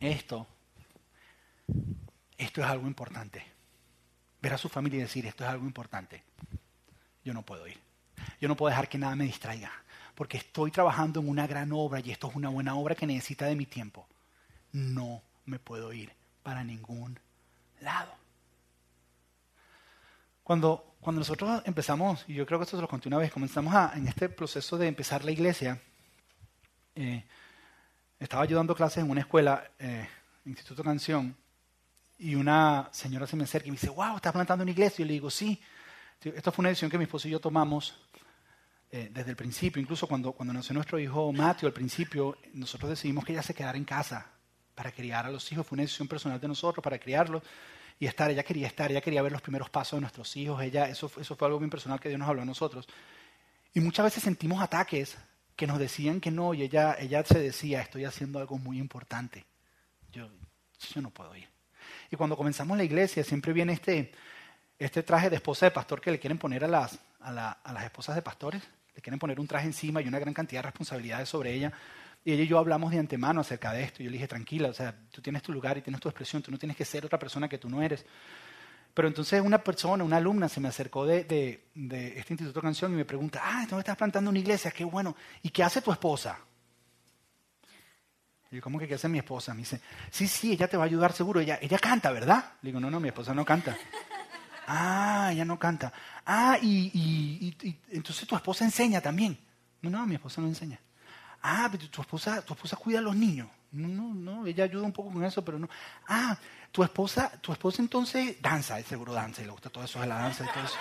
esto, 0.00 0.46
esto 2.38 2.62
es 2.62 2.66
algo 2.68 2.86
importante. 2.86 3.44
Ver 4.40 4.54
a 4.54 4.58
su 4.58 4.68
familia 4.68 4.98
y 4.98 5.02
decir, 5.02 5.26
esto 5.26 5.44
es 5.44 5.50
algo 5.50 5.66
importante. 5.66 6.22
Yo 7.24 7.34
no 7.34 7.42
puedo 7.42 7.66
ir. 7.66 7.78
Yo 8.40 8.48
no 8.48 8.56
puedo 8.56 8.70
dejar 8.70 8.88
que 8.88 8.96
nada 8.96 9.16
me 9.16 9.24
distraiga. 9.24 9.72
Porque 10.14 10.38
estoy 10.38 10.70
trabajando 10.70 11.20
en 11.20 11.28
una 11.28 11.46
gran 11.46 11.72
obra 11.72 12.00
y 12.00 12.10
esto 12.10 12.28
es 12.28 12.36
una 12.36 12.48
buena 12.48 12.76
obra 12.76 12.94
que 12.94 13.06
necesita 13.06 13.46
de 13.46 13.56
mi 13.56 13.66
tiempo. 13.66 14.06
No 14.72 15.22
me 15.44 15.58
puedo 15.58 15.92
ir 15.92 16.12
para 16.42 16.62
ningún 16.62 17.18
lado. 17.80 18.14
Cuando, 20.44 20.94
cuando 21.00 21.18
nosotros 21.18 21.62
empezamos, 21.66 22.24
y 22.28 22.34
yo 22.34 22.46
creo 22.46 22.58
que 22.58 22.64
esto 22.64 22.76
se 22.76 22.80
lo 22.80 22.88
conté 22.88 23.08
una 23.08 23.18
vez, 23.18 23.32
comenzamos 23.32 23.74
a, 23.74 23.92
en 23.94 24.08
este 24.08 24.28
proceso 24.28 24.78
de 24.78 24.86
empezar 24.86 25.24
la 25.24 25.30
iglesia, 25.30 25.80
eh, 26.94 27.24
estaba 28.18 28.44
yo 28.46 28.56
dando 28.56 28.74
clases 28.74 29.04
en 29.04 29.10
una 29.10 29.20
escuela, 29.20 29.70
eh, 29.78 30.08
Instituto 30.46 30.82
Canción, 30.82 31.36
y 32.18 32.34
una 32.34 32.88
señora 32.92 33.26
se 33.26 33.36
me 33.36 33.44
acerca 33.44 33.68
y 33.68 33.70
me 33.70 33.76
dice, 33.76 33.90
wow, 33.90 34.16
¿estás 34.16 34.32
plantando 34.32 34.62
una 34.62 34.72
iglesia? 34.72 35.02
Y 35.02 35.04
yo 35.04 35.06
le 35.06 35.12
digo, 35.14 35.30
sí. 35.30 35.60
Esta 36.20 36.50
fue 36.50 36.62
una 36.62 36.70
decisión 36.70 36.90
que 36.90 36.98
mi 36.98 37.04
esposo 37.04 37.28
y 37.28 37.30
yo 37.30 37.40
tomamos 37.40 37.94
eh, 38.90 39.08
desde 39.12 39.30
el 39.30 39.36
principio, 39.36 39.80
incluso 39.80 40.06
cuando, 40.08 40.32
cuando 40.32 40.52
nació 40.52 40.74
nuestro 40.74 40.98
hijo 40.98 41.32
Mateo, 41.32 41.68
al 41.68 41.72
principio, 41.72 42.36
nosotros 42.54 42.90
decidimos 42.90 43.24
que 43.24 43.32
ella 43.32 43.42
se 43.42 43.54
quedara 43.54 43.78
en 43.78 43.84
casa 43.84 44.26
para 44.74 44.90
criar 44.90 45.26
a 45.26 45.30
los 45.30 45.50
hijos. 45.52 45.66
Fue 45.66 45.76
una 45.76 45.82
decisión 45.82 46.08
personal 46.08 46.40
de 46.40 46.48
nosotros 46.48 46.82
para 46.82 46.98
criarlos 46.98 47.42
y 48.00 48.06
estar, 48.06 48.30
ella 48.30 48.42
quería 48.42 48.66
estar, 48.66 48.90
ella 48.90 49.00
quería 49.00 49.22
ver 49.22 49.32
los 49.32 49.42
primeros 49.42 49.70
pasos 49.70 49.96
de 49.96 50.00
nuestros 50.00 50.36
hijos, 50.36 50.60
ella, 50.62 50.88
eso, 50.88 51.10
eso 51.20 51.36
fue 51.36 51.46
algo 51.46 51.58
bien 51.58 51.70
personal 51.70 52.00
que 52.00 52.08
Dios 52.08 52.18
nos 52.18 52.28
habló 52.28 52.42
a 52.42 52.46
nosotros. 52.46 52.88
Y 53.74 53.80
muchas 53.80 54.04
veces 54.04 54.24
sentimos 54.24 54.60
ataques 54.60 55.16
que 55.54 55.66
nos 55.66 55.78
decían 55.78 56.20
que 56.20 56.30
no, 56.30 56.54
y 56.54 56.62
ella, 56.62 56.96
ella 56.98 57.24
se 57.24 57.38
decía, 57.38 57.80
estoy 57.80 58.04
haciendo 58.04 58.38
algo 58.38 58.58
muy 58.58 58.78
importante. 58.78 59.44
Yo, 60.10 60.28
yo 60.94 61.00
no 61.02 61.10
puedo 61.10 61.34
ir. 61.36 61.57
Y 62.10 62.16
cuando 62.16 62.36
comenzamos 62.36 62.76
la 62.76 62.84
iglesia, 62.84 63.22
siempre 63.24 63.52
viene 63.52 63.72
este, 63.74 64.12
este 64.78 65.02
traje 65.02 65.30
de 65.30 65.36
esposa 65.36 65.66
de 65.66 65.70
pastor 65.70 66.00
que 66.00 66.10
le 66.10 66.18
quieren 66.18 66.38
poner 66.38 66.64
a 66.64 66.68
las, 66.68 66.98
a, 67.20 67.50
a 67.52 67.72
las 67.72 67.84
esposas 67.84 68.16
de 68.16 68.22
pastores. 68.22 68.62
Le 68.94 69.02
quieren 69.02 69.18
poner 69.18 69.38
un 69.38 69.46
traje 69.46 69.66
encima 69.66 70.00
y 70.00 70.08
una 70.08 70.18
gran 70.18 70.34
cantidad 70.34 70.60
de 70.60 70.66
responsabilidades 70.66 71.28
sobre 71.28 71.52
ella. 71.52 71.72
Y 72.24 72.32
ella 72.32 72.42
y 72.42 72.48
yo 72.48 72.58
hablamos 72.58 72.90
de 72.90 72.98
antemano 72.98 73.40
acerca 73.40 73.72
de 73.72 73.82
esto. 73.82 74.02
Yo 74.02 74.10
le 74.10 74.16
dije, 74.16 74.28
tranquila, 74.28 74.68
o 74.68 74.72
sea, 74.72 74.94
tú 75.10 75.22
tienes 75.22 75.42
tu 75.42 75.52
lugar 75.52 75.78
y 75.78 75.82
tienes 75.82 76.00
tu 76.00 76.08
expresión, 76.08 76.42
tú 76.42 76.50
no 76.50 76.58
tienes 76.58 76.76
que 76.76 76.84
ser 76.84 77.04
otra 77.06 77.18
persona 77.18 77.48
que 77.48 77.58
tú 77.58 77.68
no 77.68 77.82
eres. 77.82 78.04
Pero 78.94 79.06
entonces 79.06 79.40
una 79.40 79.62
persona, 79.62 80.02
una 80.02 80.16
alumna, 80.16 80.48
se 80.48 80.60
me 80.60 80.68
acercó 80.68 81.06
de, 81.06 81.22
de, 81.24 82.18
este 82.18 82.32
Instituto 82.32 82.60
de 82.60 82.62
Canción 82.62 82.92
y 82.92 82.96
me 82.96 83.04
pregunta, 83.04 83.40
ah, 83.44 83.64
¿dónde 83.68 83.82
estás 83.82 83.96
plantando 83.96 84.30
una 84.30 84.40
iglesia? 84.40 84.72
Qué 84.72 84.84
bueno. 84.84 85.14
¿Y 85.42 85.50
qué 85.50 85.62
hace 85.62 85.80
tu 85.80 85.92
esposa? 85.92 86.38
Y 88.50 88.56
yo, 88.56 88.62
¿cómo 88.62 88.78
que 88.78 88.88
qué 88.88 88.94
hace 88.94 89.08
mi 89.08 89.18
esposa? 89.18 89.52
Me 89.52 89.60
dice, 89.60 89.80
sí, 90.10 90.26
sí, 90.26 90.52
ella 90.52 90.68
te 90.68 90.76
va 90.76 90.84
a 90.84 90.86
ayudar 90.86 91.12
seguro. 91.12 91.40
Ella, 91.40 91.58
ella 91.60 91.78
canta, 91.78 92.10
¿verdad? 92.10 92.52
Le 92.62 92.68
digo, 92.68 92.80
no, 92.80 92.90
no, 92.90 92.98
mi 92.98 93.08
esposa 93.08 93.34
no 93.34 93.44
canta. 93.44 93.76
ah, 94.66 95.28
ella 95.32 95.44
no 95.44 95.58
canta. 95.58 95.92
Ah, 96.24 96.58
y, 96.60 96.90
y, 96.94 97.56
y 97.66 97.78
entonces 97.90 98.26
tu 98.26 98.34
esposa 98.34 98.64
enseña 98.64 99.00
también. 99.00 99.38
No, 99.82 99.90
no, 99.90 100.06
mi 100.06 100.14
esposa 100.14 100.40
no 100.40 100.48
enseña. 100.48 100.80
Ah, 101.42 101.68
pero 101.70 101.88
tu 101.88 102.00
esposa, 102.00 102.42
tu 102.42 102.54
esposa 102.54 102.76
cuida 102.76 102.98
a 102.98 103.02
los 103.02 103.14
niños. 103.14 103.48
No, 103.70 103.86
no, 103.86 104.14
no, 104.14 104.46
ella 104.46 104.64
ayuda 104.64 104.84
un 104.84 104.92
poco 104.92 105.12
con 105.12 105.22
eso, 105.24 105.44
pero 105.44 105.58
no. 105.58 105.68
Ah, 106.08 106.36
tu 106.72 106.82
esposa, 106.82 107.30
tu 107.40 107.52
esposa 107.52 107.82
entonces 107.82 108.40
danza, 108.40 108.78
es 108.78 108.86
seguro 108.86 109.12
danza, 109.12 109.42
y 109.42 109.44
le 109.44 109.50
gusta 109.50 109.68
todo 109.70 109.84
eso 109.84 110.00
de 110.00 110.06
la 110.06 110.16
danza 110.16 110.44
y 110.44 110.52
todo 110.52 110.64
eso. 110.64 110.76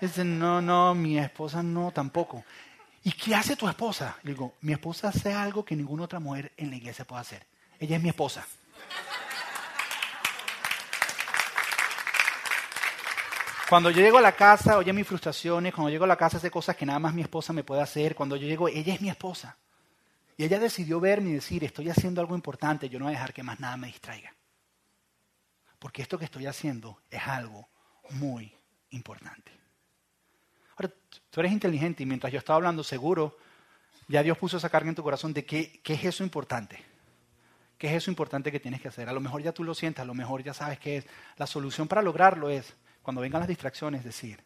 Dice, 0.00 0.24
no, 0.24 0.60
no, 0.60 0.94
mi 0.94 1.18
esposa 1.18 1.62
no, 1.62 1.90
tampoco. 1.92 2.44
¿Y 3.08 3.12
qué 3.12 3.34
hace 3.34 3.56
tu 3.56 3.66
esposa? 3.66 4.18
Le 4.22 4.32
digo, 4.32 4.56
mi 4.60 4.74
esposa 4.74 5.08
hace 5.08 5.32
algo 5.32 5.64
que 5.64 5.74
ninguna 5.74 6.02
otra 6.02 6.20
mujer 6.20 6.52
en 6.58 6.68
la 6.68 6.76
iglesia 6.76 7.06
puede 7.06 7.22
hacer. 7.22 7.46
Ella 7.80 7.96
es 7.96 8.02
mi 8.02 8.10
esposa. 8.10 8.46
Cuando 13.66 13.90
yo 13.90 14.02
llego 14.02 14.18
a 14.18 14.20
la 14.20 14.32
casa, 14.32 14.76
oye 14.76 14.92
mis 14.92 15.06
frustraciones, 15.06 15.72
cuando 15.72 15.88
llego 15.88 16.04
a 16.04 16.06
la 16.06 16.16
casa 16.16 16.36
hace 16.36 16.50
cosas 16.50 16.76
que 16.76 16.84
nada 16.84 16.98
más 16.98 17.14
mi 17.14 17.22
esposa 17.22 17.54
me 17.54 17.64
puede 17.64 17.80
hacer, 17.80 18.14
cuando 18.14 18.36
yo 18.36 18.46
llego, 18.46 18.68
ella 18.68 18.92
es 18.92 19.00
mi 19.00 19.08
esposa. 19.08 19.56
Y 20.36 20.44
ella 20.44 20.58
decidió 20.58 21.00
verme 21.00 21.30
y 21.30 21.32
decir, 21.32 21.64
estoy 21.64 21.88
haciendo 21.88 22.20
algo 22.20 22.34
importante, 22.34 22.90
yo 22.90 22.98
no 22.98 23.06
voy 23.06 23.14
a 23.14 23.16
dejar 23.16 23.32
que 23.32 23.42
más 23.42 23.58
nada 23.58 23.78
me 23.78 23.86
distraiga. 23.86 24.34
Porque 25.78 26.02
esto 26.02 26.18
que 26.18 26.26
estoy 26.26 26.44
haciendo 26.44 27.00
es 27.08 27.26
algo 27.26 27.70
muy 28.10 28.54
importante. 28.90 29.50
Ahora, 30.76 30.92
tú 31.38 31.42
eres 31.42 31.52
inteligente 31.52 32.02
y 32.02 32.06
mientras 32.06 32.32
yo 32.32 32.40
estaba 32.40 32.56
hablando, 32.56 32.82
seguro, 32.82 33.38
ya 34.08 34.24
Dios 34.24 34.36
puso 34.36 34.56
esa 34.56 34.70
carga 34.70 34.88
en 34.88 34.96
tu 34.96 35.04
corazón 35.04 35.32
de 35.32 35.44
qué, 35.44 35.78
qué 35.84 35.94
es 35.94 36.04
eso 36.04 36.24
importante. 36.24 36.84
¿Qué 37.78 37.86
es 37.86 37.92
eso 37.92 38.10
importante 38.10 38.50
que 38.50 38.58
tienes 38.58 38.82
que 38.82 38.88
hacer? 38.88 39.08
A 39.08 39.12
lo 39.12 39.20
mejor 39.20 39.40
ya 39.40 39.52
tú 39.52 39.62
lo 39.62 39.72
sientes, 39.72 40.02
a 40.02 40.04
lo 40.04 40.14
mejor 40.14 40.42
ya 40.42 40.52
sabes 40.52 40.80
qué 40.80 40.96
es. 40.96 41.06
La 41.36 41.46
solución 41.46 41.86
para 41.86 42.02
lograrlo 42.02 42.50
es, 42.50 42.74
cuando 43.02 43.20
vengan 43.20 43.38
las 43.38 43.46
distracciones, 43.46 44.02
decir, 44.02 44.42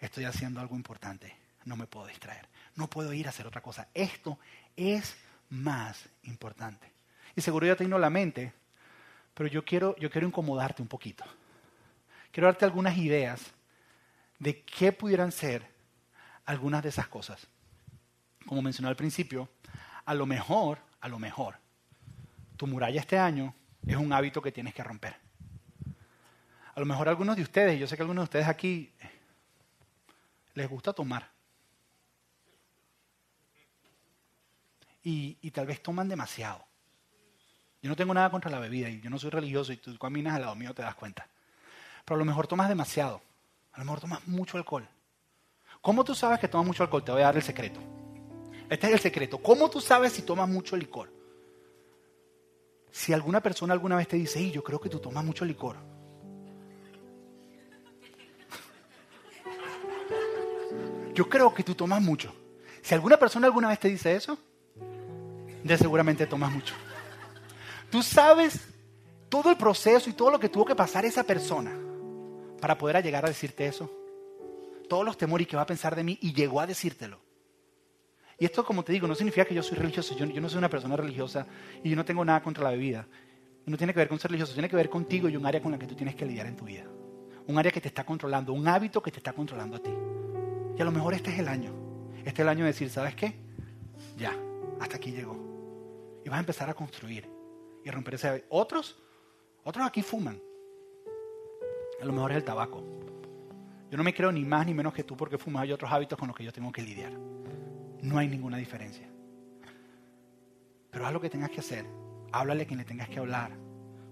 estoy 0.00 0.24
haciendo 0.24 0.58
algo 0.58 0.74
importante, 0.74 1.36
no 1.64 1.76
me 1.76 1.86
puedo 1.86 2.08
distraer, 2.08 2.48
no 2.74 2.90
puedo 2.90 3.12
ir 3.12 3.28
a 3.28 3.30
hacer 3.30 3.46
otra 3.46 3.60
cosa. 3.60 3.86
Esto 3.94 4.36
es 4.74 5.16
más 5.48 6.08
importante. 6.24 6.90
Y 7.36 7.40
seguro 7.40 7.68
ya 7.68 7.76
te 7.76 7.84
vino 7.84 8.00
la 8.00 8.10
mente, 8.10 8.52
pero 9.32 9.48
yo 9.48 9.64
quiero, 9.64 9.94
yo 9.94 10.10
quiero 10.10 10.26
incomodarte 10.26 10.82
un 10.82 10.88
poquito. 10.88 11.22
Quiero 12.32 12.48
darte 12.48 12.64
algunas 12.64 12.96
ideas 12.96 13.40
de 14.40 14.60
qué 14.62 14.90
pudieran 14.90 15.30
ser 15.30 15.78
algunas 16.44 16.82
de 16.82 16.88
esas 16.88 17.08
cosas. 17.08 17.46
Como 18.46 18.62
mencioné 18.62 18.88
al 18.88 18.96
principio, 18.96 19.48
a 20.04 20.14
lo 20.14 20.26
mejor, 20.26 20.78
a 21.00 21.08
lo 21.08 21.18
mejor, 21.18 21.56
tu 22.56 22.66
muralla 22.66 23.00
este 23.00 23.18
año 23.18 23.54
es 23.86 23.96
un 23.96 24.12
hábito 24.12 24.42
que 24.42 24.52
tienes 24.52 24.74
que 24.74 24.82
romper. 24.82 25.16
A 26.74 26.80
lo 26.80 26.86
mejor 26.86 27.08
algunos 27.08 27.36
de 27.36 27.42
ustedes, 27.42 27.78
yo 27.78 27.86
sé 27.86 27.96
que 27.96 28.02
algunos 28.02 28.22
de 28.22 28.24
ustedes 28.24 28.48
aquí 28.48 28.92
les 30.54 30.68
gusta 30.68 30.92
tomar. 30.92 31.28
Y, 35.02 35.50
tal 35.50 35.66
vez 35.66 35.82
toman 35.82 36.08
demasiado. 36.08 36.64
Yo 37.82 37.88
no 37.88 37.96
tengo 37.96 38.12
nada 38.12 38.30
contra 38.30 38.50
la 38.50 38.58
bebida 38.58 38.88
y 38.90 39.00
yo 39.00 39.08
no 39.08 39.18
soy 39.18 39.30
religioso 39.30 39.72
y 39.72 39.78
tú 39.78 39.96
caminas 39.98 40.34
al 40.34 40.42
lado 40.42 40.54
mío 40.54 40.74
te 40.74 40.82
das 40.82 40.94
cuenta. 40.94 41.26
Pero 42.04 42.16
a 42.16 42.18
lo 42.18 42.24
mejor 42.24 42.46
tomas 42.46 42.68
demasiado. 42.68 43.22
A 43.72 43.78
lo 43.78 43.84
mejor 43.84 44.00
tomas 44.00 44.26
mucho 44.28 44.58
alcohol. 44.58 44.86
¿Cómo 45.80 46.04
tú 46.04 46.14
sabes 46.14 46.38
que 46.38 46.48
tomas 46.48 46.66
mucho 46.66 46.82
alcohol? 46.82 47.04
Te 47.04 47.12
voy 47.12 47.22
a 47.22 47.26
dar 47.26 47.36
el 47.36 47.42
secreto. 47.42 47.80
Este 48.68 48.86
es 48.86 48.92
el 48.92 49.00
secreto. 49.00 49.38
¿Cómo 49.38 49.70
tú 49.70 49.80
sabes 49.80 50.12
si 50.12 50.22
tomas 50.22 50.48
mucho 50.48 50.76
licor? 50.76 51.12
Si 52.90 53.12
alguna 53.12 53.40
persona 53.40 53.72
alguna 53.72 53.96
vez 53.96 54.08
te 54.08 54.16
dice, 54.16 54.40
y 54.40 54.50
yo 54.50 54.62
creo 54.62 54.80
que 54.80 54.88
tú 54.88 54.98
tomas 54.98 55.24
mucho 55.24 55.44
licor. 55.44 55.76
Yo 61.14 61.28
creo 61.28 61.52
que 61.54 61.64
tú 61.64 61.74
tomas 61.74 62.00
mucho. 62.00 62.32
Si 62.82 62.94
alguna 62.94 63.16
persona 63.16 63.46
alguna 63.46 63.68
vez 63.68 63.78
te 63.80 63.88
dice 63.88 64.14
eso, 64.14 64.38
de 65.64 65.78
seguramente 65.78 66.26
tomas 66.26 66.52
mucho. 66.52 66.74
Tú 67.90 68.02
sabes 68.02 68.60
todo 69.28 69.50
el 69.50 69.56
proceso 69.56 70.08
y 70.10 70.12
todo 70.12 70.30
lo 70.30 70.38
que 70.38 70.48
tuvo 70.48 70.64
que 70.64 70.74
pasar 70.74 71.04
esa 71.04 71.24
persona 71.24 71.72
para 72.60 72.76
poder 72.78 73.02
llegar 73.02 73.24
a 73.24 73.28
decirte 73.28 73.66
eso. 73.66 73.99
Todos 74.90 75.04
los 75.04 75.16
temores 75.16 75.46
que 75.46 75.54
va 75.54 75.62
a 75.62 75.66
pensar 75.66 75.94
de 75.94 76.02
mí 76.02 76.18
y 76.20 76.32
llegó 76.32 76.60
a 76.60 76.66
decírtelo. 76.66 77.20
Y 78.40 78.44
esto, 78.44 78.64
como 78.64 78.82
te 78.82 78.92
digo, 78.92 79.06
no 79.06 79.14
significa 79.14 79.44
que 79.44 79.54
yo 79.54 79.62
soy 79.62 79.78
religioso. 79.78 80.16
Yo, 80.16 80.26
no 80.26 80.48
soy 80.48 80.58
una 80.58 80.68
persona 80.68 80.96
religiosa 80.96 81.46
y 81.84 81.90
yo 81.90 81.94
no 81.94 82.04
tengo 82.04 82.24
nada 82.24 82.42
contra 82.42 82.64
la 82.64 82.70
bebida. 82.70 83.06
No 83.66 83.76
tiene 83.76 83.92
que 83.92 84.00
ver 84.00 84.08
con 84.08 84.18
ser 84.18 84.32
religioso, 84.32 84.52
tiene 84.52 84.68
que 84.68 84.74
ver 84.74 84.90
contigo 84.90 85.28
y 85.28 85.36
un 85.36 85.46
área 85.46 85.62
con 85.62 85.70
la 85.70 85.78
que 85.78 85.86
tú 85.86 85.94
tienes 85.94 86.16
que 86.16 86.26
lidiar 86.26 86.48
en 86.48 86.56
tu 86.56 86.64
vida. 86.64 86.86
Un 87.46 87.56
área 87.56 87.70
que 87.70 87.80
te 87.80 87.86
está 87.86 88.02
controlando, 88.02 88.52
un 88.52 88.66
hábito 88.66 89.00
que 89.00 89.12
te 89.12 89.18
está 89.18 89.32
controlando 89.32 89.76
a 89.76 89.78
ti. 89.78 89.92
Y 90.76 90.82
a 90.82 90.84
lo 90.84 90.90
mejor 90.90 91.14
este 91.14 91.30
es 91.30 91.38
el 91.38 91.46
año. 91.46 91.72
Este 92.24 92.30
es 92.30 92.40
el 92.40 92.48
año 92.48 92.64
de 92.64 92.72
decir, 92.72 92.90
¿sabes 92.90 93.14
qué? 93.14 93.32
Ya, 94.18 94.36
hasta 94.80 94.96
aquí 94.96 95.12
llegó. 95.12 95.36
Y 96.24 96.28
vas 96.28 96.38
a 96.38 96.40
empezar 96.40 96.68
a 96.68 96.74
construir 96.74 97.30
y 97.84 97.90
romper 97.92 98.14
ese 98.14 98.26
hábito. 98.26 98.46
Otros, 98.48 99.00
otros 99.62 99.86
aquí 99.86 100.02
fuman. 100.02 100.42
A 102.02 102.04
lo 102.04 102.12
mejor 102.12 102.32
es 102.32 102.38
el 102.38 102.44
tabaco. 102.44 102.99
Yo 103.90 103.96
no 103.96 104.04
me 104.04 104.14
creo 104.14 104.30
ni 104.30 104.44
más 104.44 104.66
ni 104.66 104.74
menos 104.74 104.94
que 104.94 105.04
tú 105.04 105.16
porque 105.16 105.38
fumas. 105.38 105.62
Hay 105.62 105.72
otros 105.72 105.90
hábitos 105.90 106.18
con 106.18 106.28
los 106.28 106.36
que 106.36 106.44
yo 106.44 106.52
tengo 106.52 106.70
que 106.70 106.82
lidiar 106.82 107.12
no 108.02 108.18
hay 108.18 108.28
ninguna 108.28 108.56
diferencia. 108.56 109.08
Pero 110.90 111.06
haz 111.06 111.12
lo 111.12 111.20
que 111.20 111.30
tengas 111.30 111.50
que 111.50 111.60
hacer. 111.60 111.86
Háblale 112.32 112.62
a 112.62 112.66
quien 112.66 112.78
le 112.78 112.84
tengas 112.84 113.08
que 113.08 113.18
hablar. 113.18 113.52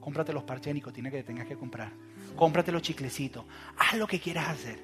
Cómprate 0.01 0.33
los 0.33 0.45
parches 0.45 0.67
de 0.67 0.75
nicotina 0.75 1.11
que 1.11 1.19
le 1.19 1.23
tengas 1.23 1.47
que 1.47 1.57
comprar. 1.57 1.93
Cómprate 2.37 2.73
los 2.73 2.83
chiclecitos. 2.83 3.45
Haz 3.77 3.99
lo 3.99 4.07
que 4.07 4.21
quieras 4.21 4.49
hacer. 4.49 4.79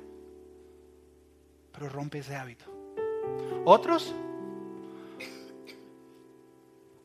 Pero 1.72 1.88
rompe 1.88 2.18
ese 2.18 2.36
hábito. 2.36 2.64
Otros, 3.64 4.14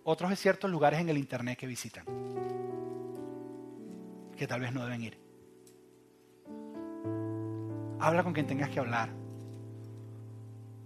otros 0.04 0.32
es 0.32 0.40
ciertos 0.40 0.70
lugares 0.70 1.00
en 1.00 1.10
el 1.10 1.18
internet 1.18 1.58
que 1.58 1.68
visitan. 1.68 2.06
Que 4.36 4.48
tal 4.48 4.62
vez 4.62 4.74
no 4.74 4.84
deben 4.84 5.04
ir. 5.04 5.29
Habla 8.00 8.24
con 8.24 8.34
quien 8.34 8.48
tengas 8.48 8.70
que 8.70 8.80
hablar. 8.80 9.10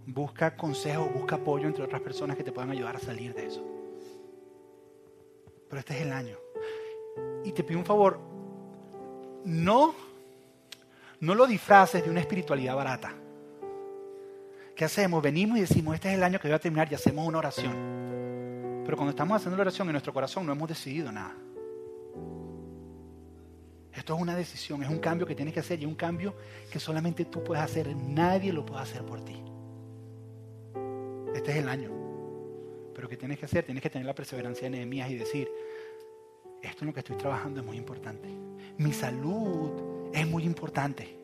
Busca 0.06 0.56
consejo, 0.56 1.06
busca 1.06 1.36
apoyo 1.36 1.68
entre 1.68 1.84
otras 1.84 2.02
personas 2.02 2.36
que 2.36 2.44
te 2.44 2.52
puedan 2.52 2.72
ayudar 2.72 2.96
a 2.96 3.00
salir 3.00 3.34
de 3.34 3.46
eso. 3.48 3.64
Pero 5.70 5.80
este 5.80 5.96
es 5.96 6.02
el 6.02 6.12
año. 6.12 6.38
Y 7.46 7.52
te 7.52 7.64
pido 7.64 7.80
un 7.80 7.86
favor, 7.86 8.20
no, 9.46 9.94
no 11.20 11.36
lo 11.36 11.48
disfraces 11.48 12.04
de 12.04 12.10
una 12.10 12.20
espiritualidad 12.20 12.76
barata. 12.76 13.14
¿Qué 14.76 14.86
hacemos? 14.86 15.22
Venimos 15.22 15.58
y 15.58 15.62
decimos, 15.62 15.96
este 15.96 16.10
es 16.10 16.16
el 16.16 16.24
año 16.24 16.40
que 16.40 16.48
voy 16.48 16.56
a 16.56 16.60
terminar 16.60 16.92
y 16.92 16.96
hacemos 16.96 17.28
una 17.28 17.38
oración. 17.38 18.82
Pero 18.84 18.98
cuando 18.98 19.12
estamos 19.12 19.38
haciendo 19.38 19.56
la 19.58 19.62
oración 19.62 19.88
en 19.88 19.94
nuestro 19.94 20.14
corazón 20.14 20.46
no 20.46 20.52
hemos 20.52 20.68
decidido 20.68 21.12
nada. 21.12 21.36
Esto 23.96 24.16
es 24.16 24.22
una 24.22 24.36
decisión, 24.36 24.82
es 24.82 24.90
un 24.90 25.00
cambio 25.00 25.28
que 25.28 25.36
tienes 25.36 25.54
que 25.54 25.60
hacer 25.60 25.80
y 25.80 25.84
es 25.84 25.88
un 25.88 25.96
cambio 25.96 26.36
que 26.72 26.80
solamente 26.80 27.26
tú 27.26 27.44
puedes 27.44 27.64
hacer, 27.64 27.96
nadie 27.96 28.52
lo 28.52 28.66
puede 28.66 28.82
hacer 28.82 29.04
por 29.04 29.24
ti. 29.24 29.36
Este 31.36 31.52
es 31.52 31.58
el 31.58 31.70
año. 31.70 31.92
Pero 32.96 33.08
¿qué 33.08 33.18
tienes 33.18 33.38
que 33.38 33.46
hacer? 33.46 33.66
Tienes 33.66 33.84
que 33.84 33.90
tener 33.90 34.06
la 34.06 34.16
perseverancia 34.16 34.64
de 34.64 34.72
Nehemías 34.72 35.10
y 35.12 35.16
decir, 35.16 35.50
esto 36.62 36.84
en 36.84 36.88
lo 36.88 36.94
que 36.94 37.02
estoy 37.02 37.18
trabajando 37.18 37.60
es 37.60 37.66
muy 37.66 37.78
importante. 37.78 38.30
Mi 38.78 38.94
salud 38.94 40.12
es 40.14 40.28
muy 40.28 40.44
importante. 40.44 41.20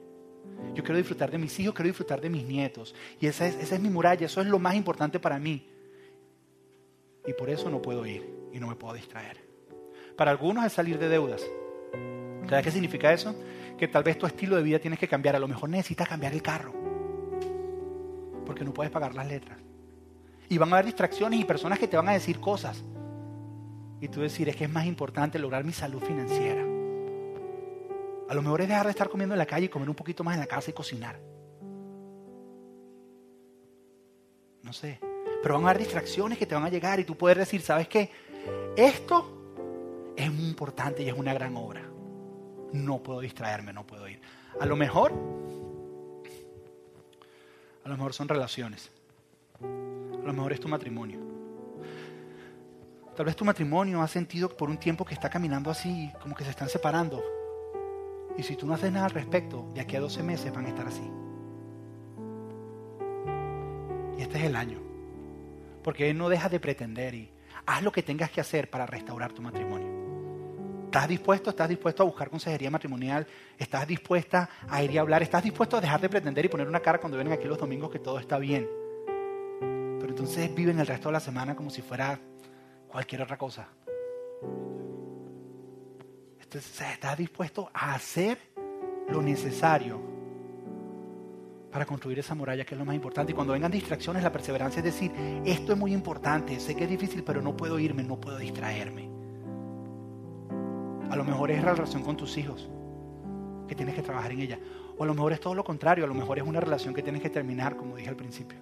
Yo 0.74 0.84
quiero 0.84 0.98
disfrutar 0.98 1.32
de 1.32 1.38
mis 1.38 1.58
hijos, 1.60 1.74
quiero 1.74 1.88
disfrutar 1.88 2.22
de 2.22 2.30
mis 2.30 2.46
nietos. 2.46 2.94
Y 3.20 3.28
esa 3.28 3.48
es, 3.48 3.56
esa 3.56 3.76
es 3.76 3.82
mi 3.82 3.90
muralla, 3.90 4.26
eso 4.26 4.42
es 4.42 4.48
lo 4.48 4.60
más 4.60 4.76
importante 4.76 5.20
para 5.20 5.40
mí. 5.40 5.68
Y 7.26 7.34
por 7.34 7.50
eso 7.50 7.70
no 7.70 7.82
puedo 7.82 8.06
ir 8.06 8.30
y 8.52 8.60
no 8.60 8.68
me 8.68 8.76
puedo 8.76 8.94
distraer. 8.94 9.38
Para 10.16 10.32
algunos 10.32 10.66
es 10.66 10.74
salir 10.74 11.00
de 11.00 11.08
deudas. 11.08 11.44
¿Sabes 12.50 12.66
qué 12.66 12.72
significa 12.72 13.14
eso? 13.14 13.36
Que 13.78 13.88
tal 13.88 14.04
vez 14.04 14.18
tu 14.18 14.26
estilo 14.26 14.56
de 14.56 14.64
vida 14.64 14.80
tienes 14.80 14.98
que 14.98 15.08
cambiar. 15.08 15.36
A 15.36 15.40
lo 15.40 15.48
mejor 15.48 15.70
necesitas 15.70 16.10
cambiar 16.10 16.34
el 16.34 16.42
carro. 16.42 16.74
Porque 18.44 18.64
no 18.64 18.74
puedes 18.74 18.92
pagar 18.92 19.14
las 19.14 19.28
letras. 19.28 19.60
Y 20.50 20.58
van 20.58 20.70
a 20.74 20.78
haber 20.78 20.86
distracciones 20.86 21.40
y 21.40 21.46
personas 21.46 21.78
que 21.78 21.88
te 21.88 21.96
van 21.96 22.10
a 22.10 22.14
decir 22.14 22.40
cosas. 22.40 22.84
Y 24.02 24.08
tú 24.08 24.22
decir, 24.22 24.50
es 24.50 24.56
que 24.56 24.64
es 24.64 24.70
más 24.70 24.88
importante 24.88 25.38
lograr 25.38 25.64
mi 25.64 25.74
salud 25.74 26.02
financiera. 26.02 26.64
A 28.30 28.34
lo 28.34 28.42
mejor 28.42 28.62
es 28.62 28.68
dejar 28.68 28.86
de 28.86 28.92
estar 28.92 29.10
comiendo 29.10 29.36
en 29.36 29.40
la 29.40 29.46
calle 29.46 29.66
y 29.66 29.70
comer 29.70 29.90
un 29.90 29.96
poquito 29.96 30.24
más 30.24 30.34
en 30.34 30.40
la 30.40 30.48
casa 30.48 30.72
y 30.72 30.74
cocinar. 30.74 31.20
No 34.64 34.74
sé. 34.74 35.00
Pero 35.44 35.54
van 35.54 35.66
a 35.66 35.70
haber 35.70 35.84
distracciones 35.84 36.40
que 36.40 36.48
te 36.48 36.56
van 36.56 36.63
a 36.63 36.69
llegar 36.69 37.00
y 37.00 37.04
tú 37.04 37.15
puedes 37.15 37.38
decir, 37.38 37.62
¿sabes 37.62 37.88
qué? 37.88 38.10
Esto 38.76 40.13
es 40.15 40.32
muy 40.34 40.50
importante 40.50 41.04
y 41.04 41.10
es 41.10 41.13
una 41.13 41.34
gran 41.34 41.56
obra. 41.56 41.82
No 42.74 43.02
puedo 43.02 43.22
distraerme, 43.22 43.74
no 43.74 43.86
puedo 43.86 44.08
ir. 44.08 44.22
A 44.60 44.65
lo 44.65 44.76
mejor, 44.76 45.13
a 47.84 47.90
lo 47.90 47.96
mejor 47.96 48.13
son 48.13 48.28
relaciones. 48.28 48.92
A 49.62 50.26
lo 50.26 50.34
mejor 50.34 50.54
es 50.54 50.60
tu 50.60 50.67
matrimonio. 50.67 51.20
Tal 53.15 53.26
vez 53.26 53.36
tu 53.36 53.44
matrimonio 53.44 54.02
ha 54.02 54.08
sentido 54.08 54.48
por 54.56 54.70
un 54.70 54.78
tiempo 54.78 55.04
que 55.04 55.13
está 55.13 55.30
caminando 55.30 55.70
así, 55.70 56.12
como 56.22 56.36
que 56.36 56.46
se 56.46 56.52
están 56.52 56.70
separando. 56.70 57.22
Y 58.38 58.44
si 58.44 58.56
tú 58.56 58.65
no 58.65 58.74
haces 58.74 58.92
nada 58.92 59.08
al 59.08 59.12
respecto, 59.12 59.70
de 59.74 59.82
aquí 59.82 59.98
a 59.98 60.00
12 60.00 60.24
meses 60.24 60.54
van 60.54 60.65
a 60.65 60.70
estar 60.70 60.88
así. 60.88 61.04
Y 64.17 64.22
este 64.22 64.38
es 64.38 64.44
el 64.46 64.56
año. 64.56 64.80
Porque 65.84 66.13
no 66.13 66.30
deja 66.30 66.48
de 66.48 66.60
pretender 66.62 67.13
y 67.15 67.30
haz 67.65 67.84
lo 67.84 67.92
que 67.92 68.04
tengas 68.04 68.32
que 68.32 68.40
hacer 68.40 68.70
para 68.70 68.86
restaurar 68.86 69.34
tu 69.34 69.42
matrimonio. 69.42 69.98
¿Estás 70.90 71.08
dispuesto? 71.08 71.52
¿Estás 71.52 71.69
dispuesto 71.69 72.02
a 72.02 72.06
buscar 72.08 72.31
consejería 72.31 72.71
matrimonial? 72.71 73.27
¿Estás 73.60 73.87
dispuesta 73.87 74.50
a 74.67 74.81
ir 74.81 74.90
y 74.90 74.98
hablar? 74.98 75.21
¿Estás 75.21 75.44
dispuesto 75.44 75.77
a 75.77 75.81
dejar 75.81 76.02
de 76.02 76.10
pretender 76.10 76.44
y 76.46 76.50
poner 76.50 76.67
una 76.67 76.79
cara 76.79 76.98
cuando 76.98 77.15
vienen 77.15 77.31
aquí 77.31 77.48
los 77.48 77.60
domingos 77.60 77.92
que 77.92 78.00
todo 78.00 78.17
está 78.17 78.40
bien? 78.40 78.67
entonces 80.02 80.54
viven 80.56 80.79
el 80.79 80.87
resto 80.87 81.10
de 81.10 81.13
la 81.13 81.19
semana 81.19 81.56
como 81.56 81.69
si 81.69 81.83
fuera 81.83 82.19
cualquier 82.87 83.21
otra 83.21 83.37
cosa. 83.37 83.67
Entonces, 86.42 86.81
¿estás 86.81 87.17
dispuesto 87.19 87.69
a 87.71 87.94
hacer 87.94 88.40
lo 89.10 89.21
necesario 89.21 90.02
para 91.71 91.85
construir 91.85 92.17
esa 92.17 92.33
muralla 92.33 92.65
que 92.65 92.73
es 92.73 92.79
lo 92.79 92.85
más 92.85 92.96
importante. 92.96 93.31
Y 93.31 93.35
cuando 93.35 93.54
vengan 93.54 93.71
distracciones, 93.71 94.23
la 94.23 94.31
perseverancia 94.31 94.79
es 94.79 94.85
decir, 94.85 95.12
esto 95.46 95.73
es 95.73 95.77
muy 95.77 95.94
importante, 95.94 96.60
sé 96.60 96.75
que 96.75 96.85
es 96.85 96.90
difícil, 96.90 97.23
pero 97.23 97.44
no 97.44 97.56
puedo 97.56 97.77
irme, 97.77 98.02
no 98.02 98.19
puedo 98.19 98.40
distraerme. 98.40 99.09
A 101.10 101.16
lo 101.16 101.24
mejor 101.24 101.50
es 101.50 101.64
la 101.64 101.74
relación 101.74 102.04
con 102.04 102.16
tus 102.16 102.38
hijos, 102.38 102.70
que 103.68 103.76
tienes 103.76 103.96
que 103.96 104.04
trabajar 104.04 104.32
en 104.32 104.42
ella. 104.42 104.60
O 104.98 105.04
a 105.04 105.08
lo 105.08 105.14
mejor 105.14 105.34
es 105.34 105.40
todo 105.40 105.56
lo 105.56 105.64
contrario, 105.64 106.04
a 106.04 106.08
lo 106.08 106.14
mejor 106.14 106.38
es 106.38 106.44
una 106.44 106.60
relación 106.60 106.94
que 106.94 107.02
tienes 107.02 107.22
que 107.22 107.30
terminar, 107.30 107.76
como 107.76 107.96
dije 107.96 108.10
al 108.10 108.16
principio. 108.16 108.60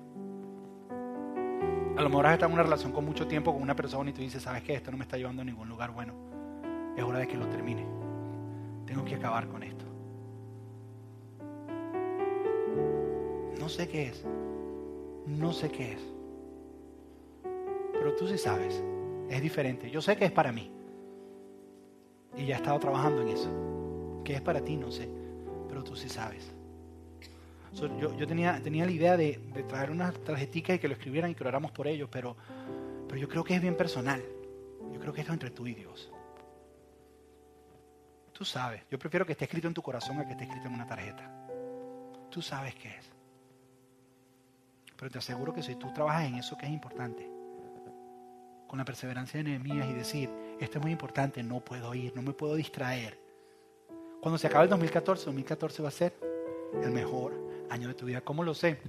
A 1.97 2.01
lo 2.01 2.09
mejor 2.09 2.27
has 2.27 2.33
estado 2.33 2.49
en 2.49 2.53
una 2.53 2.63
relación 2.63 2.91
con 2.91 3.03
mucho 3.03 3.27
tiempo 3.27 3.51
con 3.51 3.61
una 3.61 3.75
persona 3.75 4.09
y 4.11 4.13
tú 4.13 4.21
dices, 4.21 4.43
¿sabes 4.43 4.63
qué? 4.63 4.75
Esto 4.75 4.91
no 4.91 4.97
me 4.97 5.03
está 5.03 5.17
llevando 5.17 5.41
a 5.41 5.45
ningún 5.45 5.67
lugar 5.67 5.91
bueno. 5.91 6.13
Es 6.95 7.03
hora 7.03 7.19
de 7.19 7.27
que 7.27 7.35
lo 7.35 7.47
termine. 7.47 7.85
Tengo 8.85 9.03
que 9.03 9.15
acabar 9.15 9.47
con 9.47 9.63
esto. 9.63 9.85
No 13.59 13.67
sé 13.67 13.89
qué 13.89 14.07
es. 14.07 14.25
No 15.25 15.51
sé 15.51 15.69
qué 15.69 15.93
es. 15.93 16.01
Pero 17.93 18.15
tú 18.15 18.27
sí 18.27 18.37
sabes. 18.37 18.81
Es 19.29 19.41
diferente. 19.41 19.89
Yo 19.89 20.01
sé 20.01 20.15
que 20.15 20.25
es 20.25 20.31
para 20.31 20.51
mí. 20.51 20.76
Y 22.37 22.45
ya 22.45 22.55
he 22.55 22.57
estado 22.57 22.79
trabajando 22.79 23.21
en 23.21 23.29
eso. 23.29 24.21
¿Qué 24.23 24.35
es 24.35 24.41
para 24.41 24.61
ti? 24.61 24.77
No 24.77 24.91
sé. 24.91 25.09
Pero 25.67 25.83
tú 25.83 25.95
sí 25.95 26.07
sabes. 26.07 26.51
yo, 27.73 28.27
tenía, 28.27 28.61
tenía 28.61 28.85
la 28.85 28.91
idea 28.91 29.17
de, 29.17 29.39
traer 29.67 29.91
unas 29.91 30.13
tarjeticas 30.23 30.75
y 30.75 30.79
que 30.79 30.87
lo 30.87 30.93
escribieran 30.93 31.31
y 31.31 31.35
que 31.35 31.43
oráramos 31.43 31.71
por 31.71 31.87
ellos, 31.87 32.09
pero, 32.11 32.35
pero 33.07 33.19
yo 33.19 33.27
creo 33.27 33.43
que 33.43 33.55
es 33.55 33.61
bien 33.61 33.75
personal. 33.75 34.21
Yo 34.93 34.99
creo 34.99 35.13
que 35.13 35.21
esto 35.21 35.33
es 35.33 35.35
entre 35.35 35.51
tú 35.51 35.67
y 35.67 35.73
Dios. 35.73 36.11
Tú 38.33 38.45
sabes. 38.45 38.83
Yo 38.91 38.99
prefiero 38.99 39.25
que 39.25 39.31
esté 39.31 39.45
escrito 39.45 39.67
en 39.67 39.73
tu 39.73 39.81
corazón 39.81 40.19
a 40.19 40.25
que 40.25 40.33
esté 40.33 40.43
escrito 40.43 40.67
en 40.67 40.75
una 40.75 40.85
tarjeta. 40.85 41.29
Tú 42.29 42.41
sabes 42.41 42.75
qué 42.75 42.89
es. 42.89 43.11
Pero 44.95 45.11
te 45.11 45.17
aseguro 45.17 45.53
que 45.53 45.63
si 45.63 45.75
tú 45.75 45.91
trabajas 45.93 46.25
en 46.25 46.35
eso 46.35 46.57
que 46.57 46.65
es 46.65 46.71
importante, 46.71 47.27
con 48.67 48.77
la 48.77 48.85
perseverancia 48.85 49.37
de 49.37 49.43
Nehemías 49.43 49.87
y 49.87 49.93
decir, 49.93 50.29
esto 50.59 50.79
es 50.79 50.83
muy 50.83 50.91
importante, 50.91 51.43
no 51.43 51.59
puedo 51.59 51.93
ir, 51.93 52.15
no 52.15 52.21
me 52.21 52.33
puedo 52.33 52.55
distraer. 52.55 53.19
Cuando 54.21 54.37
se 54.37 54.47
acabe 54.47 54.63
el 54.63 54.69
2014, 54.69 55.25
2014 55.25 55.83
va 55.83 55.89
a 55.89 55.91
ser 55.91 56.13
el 56.83 56.91
mejor 56.91 57.33
año 57.69 57.87
de 57.87 57.93
tu 57.93 58.05
vida. 58.05 58.21
¿Cómo 58.21 58.43
lo 58.43 58.53
sé? 58.53 58.79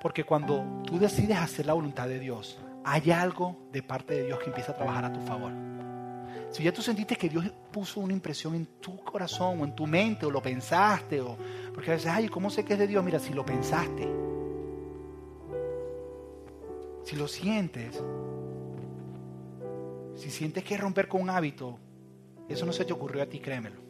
Porque 0.00 0.24
cuando 0.24 0.82
tú 0.86 0.98
decides 0.98 1.36
hacer 1.36 1.66
la 1.66 1.72
voluntad 1.72 2.08
de 2.08 2.20
Dios, 2.20 2.58
hay 2.84 3.10
algo 3.10 3.56
de 3.72 3.82
parte 3.82 4.14
de 4.14 4.26
Dios 4.26 4.38
que 4.38 4.46
empieza 4.46 4.72
a 4.72 4.76
trabajar 4.76 5.04
a 5.04 5.12
tu 5.12 5.20
favor. 5.20 5.52
Si 6.50 6.62
ya 6.62 6.72
tú 6.72 6.80
sentiste 6.80 7.16
que 7.16 7.28
Dios 7.28 7.44
puso 7.70 8.00
una 8.00 8.12
impresión 8.12 8.54
en 8.54 8.66
tu 8.80 8.96
corazón 9.04 9.60
o 9.60 9.64
en 9.64 9.74
tu 9.74 9.86
mente 9.86 10.24
o 10.24 10.30
lo 10.30 10.40
pensaste, 10.40 11.20
o, 11.20 11.36
porque 11.74 11.90
a 11.90 11.94
veces, 11.94 12.10
ay, 12.10 12.28
¿cómo 12.28 12.48
sé 12.48 12.64
que 12.64 12.72
es 12.72 12.78
de 12.78 12.86
Dios? 12.86 13.04
Mira, 13.04 13.18
si 13.18 13.34
lo 13.34 13.44
pensaste, 13.44 14.08
si 17.04 17.16
lo 17.16 17.28
sientes, 17.28 18.02
si 20.18 20.30
sientes 20.30 20.64
que 20.64 20.76
romper 20.76 21.08
con 21.08 21.22
un 21.22 21.30
hábito, 21.30 21.78
eso 22.48 22.66
no 22.66 22.72
se 22.72 22.84
te 22.84 22.92
ocurrió 22.92 23.22
a 23.22 23.26
ti, 23.26 23.40
créemelo. 23.40 23.80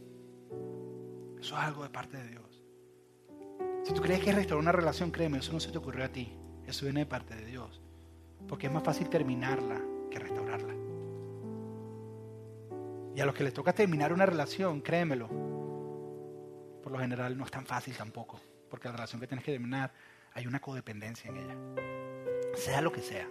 Eso 1.41 1.57
es 1.57 1.63
algo 1.63 1.83
de 1.83 1.91
parte 1.91 2.17
de 2.17 2.29
Dios. 2.29 2.63
Si 3.83 3.95
tú 3.95 4.03
crees 4.03 4.21
que 4.21 4.31
es 4.31 4.37
restaurar 4.37 4.63
una 4.63 4.73
relación, 4.73 5.11
créeme, 5.11 5.39
eso 5.39 5.53
no 5.53 5.61
se 5.61 5.71
te 5.71 5.79
ocurrió 5.79 6.05
a 6.05 6.09
ti. 6.09 6.37
Eso 6.67 6.85
viene 6.85 7.01
de 7.01 7.07
parte 7.07 7.35
de 7.35 7.47
Dios. 7.47 7.81
Porque 8.47 8.67
es 8.67 8.73
más 8.73 8.83
fácil 8.83 9.09
terminarla 9.09 9.81
que 10.11 10.19
restaurarla. 10.19 10.75
Y 13.15 13.21
a 13.21 13.27
los 13.27 13.35
que 13.35 13.45
les 13.45 13.55
toca 13.55 13.73
terminar 13.73 14.13
una 14.13 14.27
relación, 14.27 14.81
créemelo, 14.81 15.29
por 16.83 16.93
lo 16.93 16.99
general 16.99 17.37
no 17.37 17.45
es 17.45 17.51
tan 17.51 17.65
fácil 17.65 17.97
tampoco. 17.97 18.39
Porque 18.69 18.89
la 18.89 18.93
relación 18.93 19.21
que 19.21 19.27
tienes 19.27 19.45
que 19.45 19.53
terminar, 19.53 19.93
hay 20.35 20.47
una 20.47 20.61
codependencia 20.61 21.31
en 21.31 21.37
ella 21.39 21.57
sea 22.55 22.81
lo 22.81 22.93
que 22.93 23.01
sea. 23.01 23.29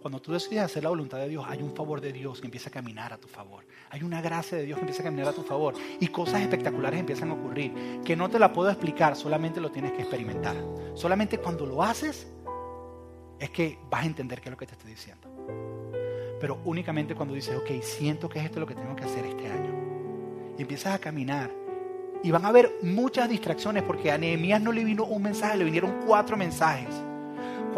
Cuando 0.00 0.22
tú 0.22 0.32
decides 0.32 0.60
hacer 0.60 0.84
la 0.84 0.90
voluntad 0.90 1.18
de 1.18 1.28
Dios, 1.28 1.44
hay 1.48 1.60
un 1.60 1.74
favor 1.74 2.00
de 2.00 2.12
Dios 2.12 2.40
que 2.40 2.46
empieza 2.46 2.68
a 2.68 2.72
caminar 2.72 3.12
a 3.12 3.18
tu 3.18 3.26
favor. 3.26 3.66
Hay 3.90 4.04
una 4.04 4.22
gracia 4.22 4.56
de 4.56 4.64
Dios 4.64 4.78
que 4.78 4.82
empieza 4.82 5.02
a 5.02 5.04
caminar 5.04 5.28
a 5.28 5.32
tu 5.32 5.42
favor. 5.42 5.74
Y 5.98 6.06
cosas 6.08 6.40
espectaculares 6.40 7.00
empiezan 7.00 7.30
a 7.30 7.34
ocurrir. 7.34 8.00
Que 8.04 8.14
no 8.14 8.30
te 8.30 8.38
la 8.38 8.52
puedo 8.52 8.70
explicar, 8.70 9.16
solamente 9.16 9.60
lo 9.60 9.72
tienes 9.72 9.92
que 9.92 10.02
experimentar. 10.02 10.54
Solamente 10.94 11.38
cuando 11.38 11.66
lo 11.66 11.82
haces 11.82 12.28
es 13.40 13.50
que 13.50 13.78
vas 13.90 14.04
a 14.04 14.06
entender 14.06 14.40
qué 14.40 14.48
es 14.48 14.50
lo 14.52 14.56
que 14.56 14.66
te 14.66 14.72
estoy 14.72 14.90
diciendo. 14.90 15.28
Pero 16.40 16.60
únicamente 16.64 17.16
cuando 17.16 17.34
dices, 17.34 17.56
ok, 17.56 17.82
siento 17.82 18.28
que 18.28 18.38
es 18.38 18.44
esto 18.44 18.60
lo 18.60 18.66
que 18.66 18.76
tengo 18.76 18.94
que 18.94 19.04
hacer 19.04 19.26
este 19.26 19.48
año. 19.50 20.54
Y 20.56 20.62
empiezas 20.62 20.94
a 20.94 21.00
caminar. 21.00 21.50
Y 22.22 22.30
van 22.30 22.44
a 22.44 22.48
haber 22.48 22.70
muchas 22.82 23.28
distracciones 23.28 23.82
porque 23.82 24.12
a 24.12 24.18
Nehemías 24.18 24.62
no 24.62 24.70
le 24.70 24.84
vino 24.84 25.04
un 25.04 25.22
mensaje, 25.22 25.56
le 25.56 25.64
vinieron 25.64 26.00
cuatro 26.06 26.36
mensajes. 26.36 26.94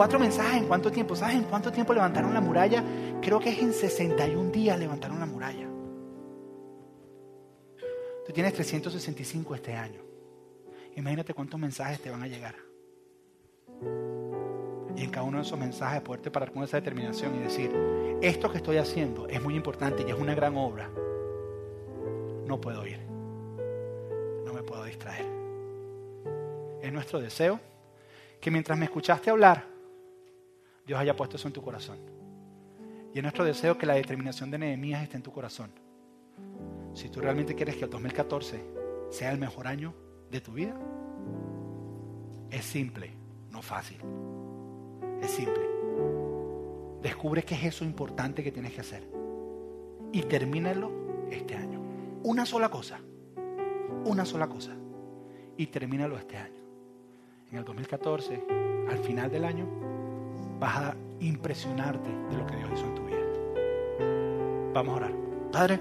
Cuatro 0.01 0.19
mensajes 0.19 0.55
en 0.55 0.67
cuánto 0.67 0.91
tiempo. 0.91 1.15
¿Sabes 1.15 1.35
en 1.35 1.45
cuánto 1.45 1.71
tiempo 1.71 1.93
levantaron 1.93 2.33
la 2.33 2.41
muralla? 2.41 2.83
Creo 3.21 3.39
que 3.39 3.51
es 3.51 3.59
en 3.59 3.71
61 3.71 4.51
días 4.51 4.79
levantaron 4.79 5.21
la 5.21 5.27
muralla. 5.27 5.69
Tú 8.25 8.33
tienes 8.33 8.55
365 8.55 9.55
este 9.55 9.75
año. 9.75 10.01
Imagínate 10.97 11.35
cuántos 11.35 11.61
mensajes 11.61 12.01
te 12.01 12.09
van 12.09 12.23
a 12.23 12.29
llegar. 12.29 12.55
Y 14.97 15.05
en 15.05 15.11
cada 15.11 15.25
uno 15.25 15.37
de 15.37 15.43
esos 15.43 15.59
mensajes 15.59 16.01
poderte 16.01 16.31
parar 16.31 16.51
con 16.51 16.63
esa 16.63 16.79
determinación 16.79 17.35
y 17.35 17.41
decir, 17.41 17.71
esto 18.23 18.51
que 18.51 18.57
estoy 18.57 18.79
haciendo 18.79 19.29
es 19.29 19.43
muy 19.43 19.55
importante 19.55 20.03
y 20.09 20.11
es 20.11 20.19
una 20.19 20.35
gran 20.35 20.57
obra. 20.57 20.89
No 22.47 22.59
puedo 22.59 22.87
ir. 22.87 23.01
No 24.47 24.55
me 24.55 24.63
puedo 24.63 24.83
distraer. 24.83 25.27
Es 26.81 26.91
nuestro 26.91 27.21
deseo 27.21 27.61
que 28.41 28.51
mientras 28.51 28.79
me 28.79 28.87
escuchaste 28.87 29.29
hablar, 29.29 29.70
Dios 30.91 30.99
haya 30.99 31.15
puesto 31.15 31.37
eso 31.37 31.47
en 31.47 31.55
tu 31.55 31.63
corazón. 31.63 31.99
Y 33.15 33.19
es 33.19 33.23
nuestro 33.23 33.45
deseo 33.45 33.79
que 33.79 33.87
la 33.87 33.95
determinación 33.95 34.51
de 34.51 34.59
Nehemías 34.59 35.05
esté 35.05 35.19
en 35.19 35.23
tu 35.23 35.31
corazón. 35.31 35.71
Si 36.95 37.09
tú 37.09 37.21
realmente 37.21 37.55
quieres 37.55 37.77
que 37.77 37.85
el 37.85 37.91
2014 37.91 38.61
sea 39.09 39.31
el 39.31 39.39
mejor 39.39 39.69
año 39.69 39.95
de 40.33 40.41
tu 40.41 40.51
vida, 40.51 40.75
es 42.51 42.65
simple, 42.65 43.13
no 43.53 43.63
fácil. 43.63 44.01
Es 45.23 45.31
simple. 45.31 45.63
Descubre 47.01 47.45
qué 47.45 47.55
es 47.55 47.63
eso 47.67 47.85
importante 47.85 48.43
que 48.43 48.51
tienes 48.51 48.73
que 48.73 48.81
hacer. 48.81 49.09
Y 50.11 50.23
termínalo 50.23 50.91
este 51.31 51.55
año. 51.55 51.81
Una 52.25 52.45
sola 52.45 52.69
cosa. 52.69 52.99
Una 54.07 54.25
sola 54.25 54.49
cosa. 54.49 54.73
Y 55.57 55.69
termínalo 55.69 56.19
este 56.19 56.37
año. 56.37 56.61
En 57.49 57.59
el 57.59 57.65
2014, 57.65 58.45
al 58.89 58.99
final 58.99 59.31
del 59.31 59.45
año, 59.45 60.00
vas 60.61 60.77
a 60.77 60.97
impresionarte 61.21 62.09
de 62.09 62.37
lo 62.37 62.47
que 62.47 62.57
Dios 62.57 62.71
hizo 62.75 62.85
en 62.85 62.95
tu 62.95 63.05
vida. 63.07 63.17
Vamos 64.75 64.93
a 64.93 64.97
orar. 64.97 65.13
Padre, 65.51 65.81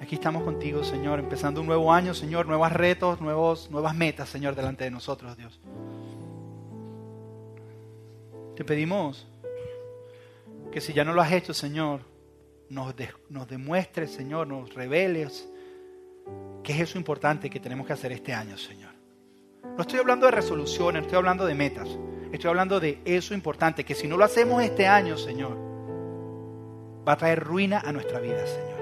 aquí 0.00 0.14
estamos 0.14 0.44
contigo, 0.44 0.84
Señor, 0.84 1.18
empezando 1.18 1.62
un 1.62 1.66
nuevo 1.66 1.92
año, 1.92 2.14
Señor, 2.14 2.46
nuevos 2.46 2.70
retos, 2.72 3.20
nuevos, 3.20 3.70
nuevas 3.70 3.96
metas, 3.96 4.28
Señor, 4.28 4.54
delante 4.54 4.84
de 4.84 4.90
nosotros, 4.90 5.36
Dios. 5.36 5.58
Te 8.54 8.64
pedimos 8.64 9.26
que 10.70 10.80
si 10.82 10.92
ya 10.92 11.04
no 11.04 11.14
lo 11.14 11.22
has 11.22 11.32
hecho, 11.32 11.54
Señor, 11.54 12.00
nos, 12.68 12.94
nos 13.30 13.48
demuestres, 13.48 14.12
Señor, 14.12 14.46
nos 14.46 14.72
reveles 14.74 15.48
qué 16.62 16.72
es 16.74 16.80
eso 16.80 16.98
importante 16.98 17.48
que 17.48 17.60
tenemos 17.60 17.86
que 17.86 17.94
hacer 17.94 18.12
este 18.12 18.34
año, 18.34 18.58
Señor. 18.58 18.91
No 19.64 19.80
estoy 19.80 20.00
hablando 20.00 20.26
de 20.26 20.32
resoluciones, 20.32 21.02
estoy 21.02 21.16
hablando 21.16 21.46
de 21.46 21.54
metas. 21.54 21.88
Estoy 22.32 22.48
hablando 22.48 22.80
de 22.80 23.00
eso 23.04 23.34
importante, 23.34 23.84
que 23.84 23.94
si 23.94 24.08
no 24.08 24.16
lo 24.16 24.24
hacemos 24.24 24.62
este 24.62 24.86
año, 24.86 25.16
Señor, 25.16 25.56
va 27.06 27.12
a 27.12 27.16
traer 27.16 27.40
ruina 27.40 27.82
a 27.84 27.92
nuestra 27.92 28.20
vida, 28.20 28.46
Señor. 28.46 28.72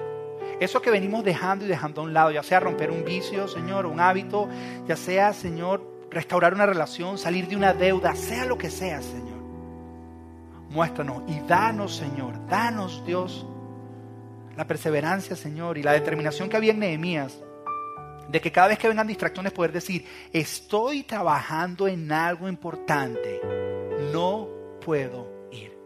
Eso 0.61 0.83
que 0.83 0.91
venimos 0.91 1.25
dejando 1.25 1.65
y 1.65 1.69
dejando 1.69 2.01
a 2.01 2.05
un 2.05 2.13
lado, 2.13 2.31
ya 2.31 2.43
sea 2.43 2.61
romper 2.61 2.91
un 2.91 3.05
vicio, 3.05 3.49
Señor, 3.49 3.87
un 3.87 3.99
hábito, 3.99 4.49
ya 4.87 4.97
sea, 4.97 5.33
Señor, 5.33 5.83
restaurar 6.11 6.55
una 6.55 6.67
relación, 6.67 7.19
salir 7.19 7.49
de 7.49 7.57
una 7.57 7.73
deuda, 7.73 8.15
sea 8.15 8.45
lo 8.45 8.59
que 8.59 8.71
sea, 8.71 9.01
Señor. 9.01 9.41
Muéstranos 10.71 11.23
y 11.29 11.41
danos, 11.41 11.97
Señor, 11.97 12.47
danos, 12.47 13.03
Dios, 13.07 13.47
la 14.57 14.67
perseverancia, 14.67 15.35
Señor, 15.35 15.79
y 15.79 15.83
la 15.83 15.93
determinación 15.93 16.49
que 16.49 16.57
había 16.57 16.73
en 16.73 16.81
Nehemías 16.81 17.43
de 18.31 18.41
que 18.41 18.53
cada 18.53 18.69
vez 18.69 18.79
que 18.79 18.89
vengan 18.89 19.07
distracciones 19.07 19.53
poder 19.53 19.73
decir, 19.73 20.05
estoy 20.33 21.03
trabajando 21.03 21.89
en 21.89 22.13
algo 22.13 22.49
importante, 22.49 23.41
no 24.13 24.49
puedo 24.85 25.49
ir. 25.51 25.77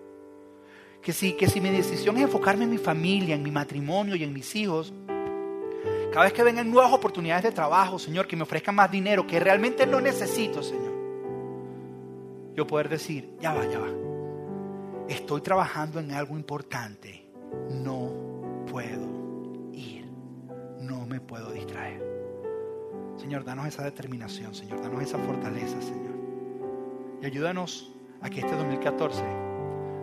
Que 1.02 1.12
si, 1.12 1.32
que 1.32 1.48
si 1.48 1.60
mi 1.60 1.70
decisión 1.70 2.16
es 2.18 2.24
enfocarme 2.24 2.64
en 2.64 2.70
mi 2.70 2.78
familia, 2.78 3.34
en 3.34 3.42
mi 3.42 3.50
matrimonio 3.50 4.14
y 4.14 4.24
en 4.24 4.32
mis 4.32 4.54
hijos, 4.56 4.92
cada 6.12 6.24
vez 6.24 6.34
que 6.34 6.42
vengan 6.42 6.70
nuevas 6.70 6.92
oportunidades 6.92 7.44
de 7.44 7.52
trabajo, 7.52 7.98
Señor, 7.98 8.26
que 8.26 8.36
me 8.36 8.42
ofrezcan 8.42 8.74
más 8.74 8.90
dinero, 8.90 9.26
que 9.26 9.40
realmente 9.40 9.86
no 9.86 10.00
necesito, 10.00 10.62
Señor, 10.62 10.92
yo 12.54 12.66
poder 12.66 12.90
decir, 12.90 13.36
ya 13.40 13.54
va, 13.54 13.66
ya 13.66 13.78
va, 13.78 13.88
estoy 15.08 15.40
trabajando 15.40 15.98
en 15.98 16.12
algo 16.12 16.36
importante, 16.36 17.26
no 17.70 18.64
puedo 18.70 19.72
ir, 19.72 20.06
no 20.80 21.06
me 21.06 21.20
puedo 21.20 21.50
distraer. 21.50 22.13
Señor, 23.24 23.42
danos 23.42 23.66
esa 23.66 23.82
determinación, 23.82 24.54
Señor, 24.54 24.82
danos 24.82 25.00
esa 25.00 25.16
fortaleza, 25.16 25.80
Señor. 25.80 26.12
Y 27.22 27.24
ayúdanos 27.24 27.90
a 28.20 28.28
que 28.28 28.40
este 28.40 28.54
2014 28.54 29.24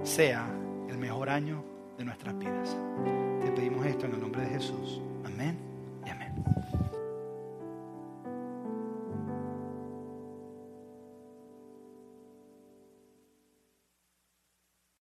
sea 0.02 0.48
el 0.90 0.98
mejor 0.98 1.30
año 1.30 1.64
de 2.00 2.06
nuestras 2.06 2.36
vidas. 2.40 2.76
Te 3.40 3.52
pedimos 3.52 3.86
esto 3.86 4.08
en 4.08 4.14
el 4.14 4.22
nombre 4.22 4.42
de 4.42 4.50
Jesús. 4.50 5.04
Amén. 5.24 5.71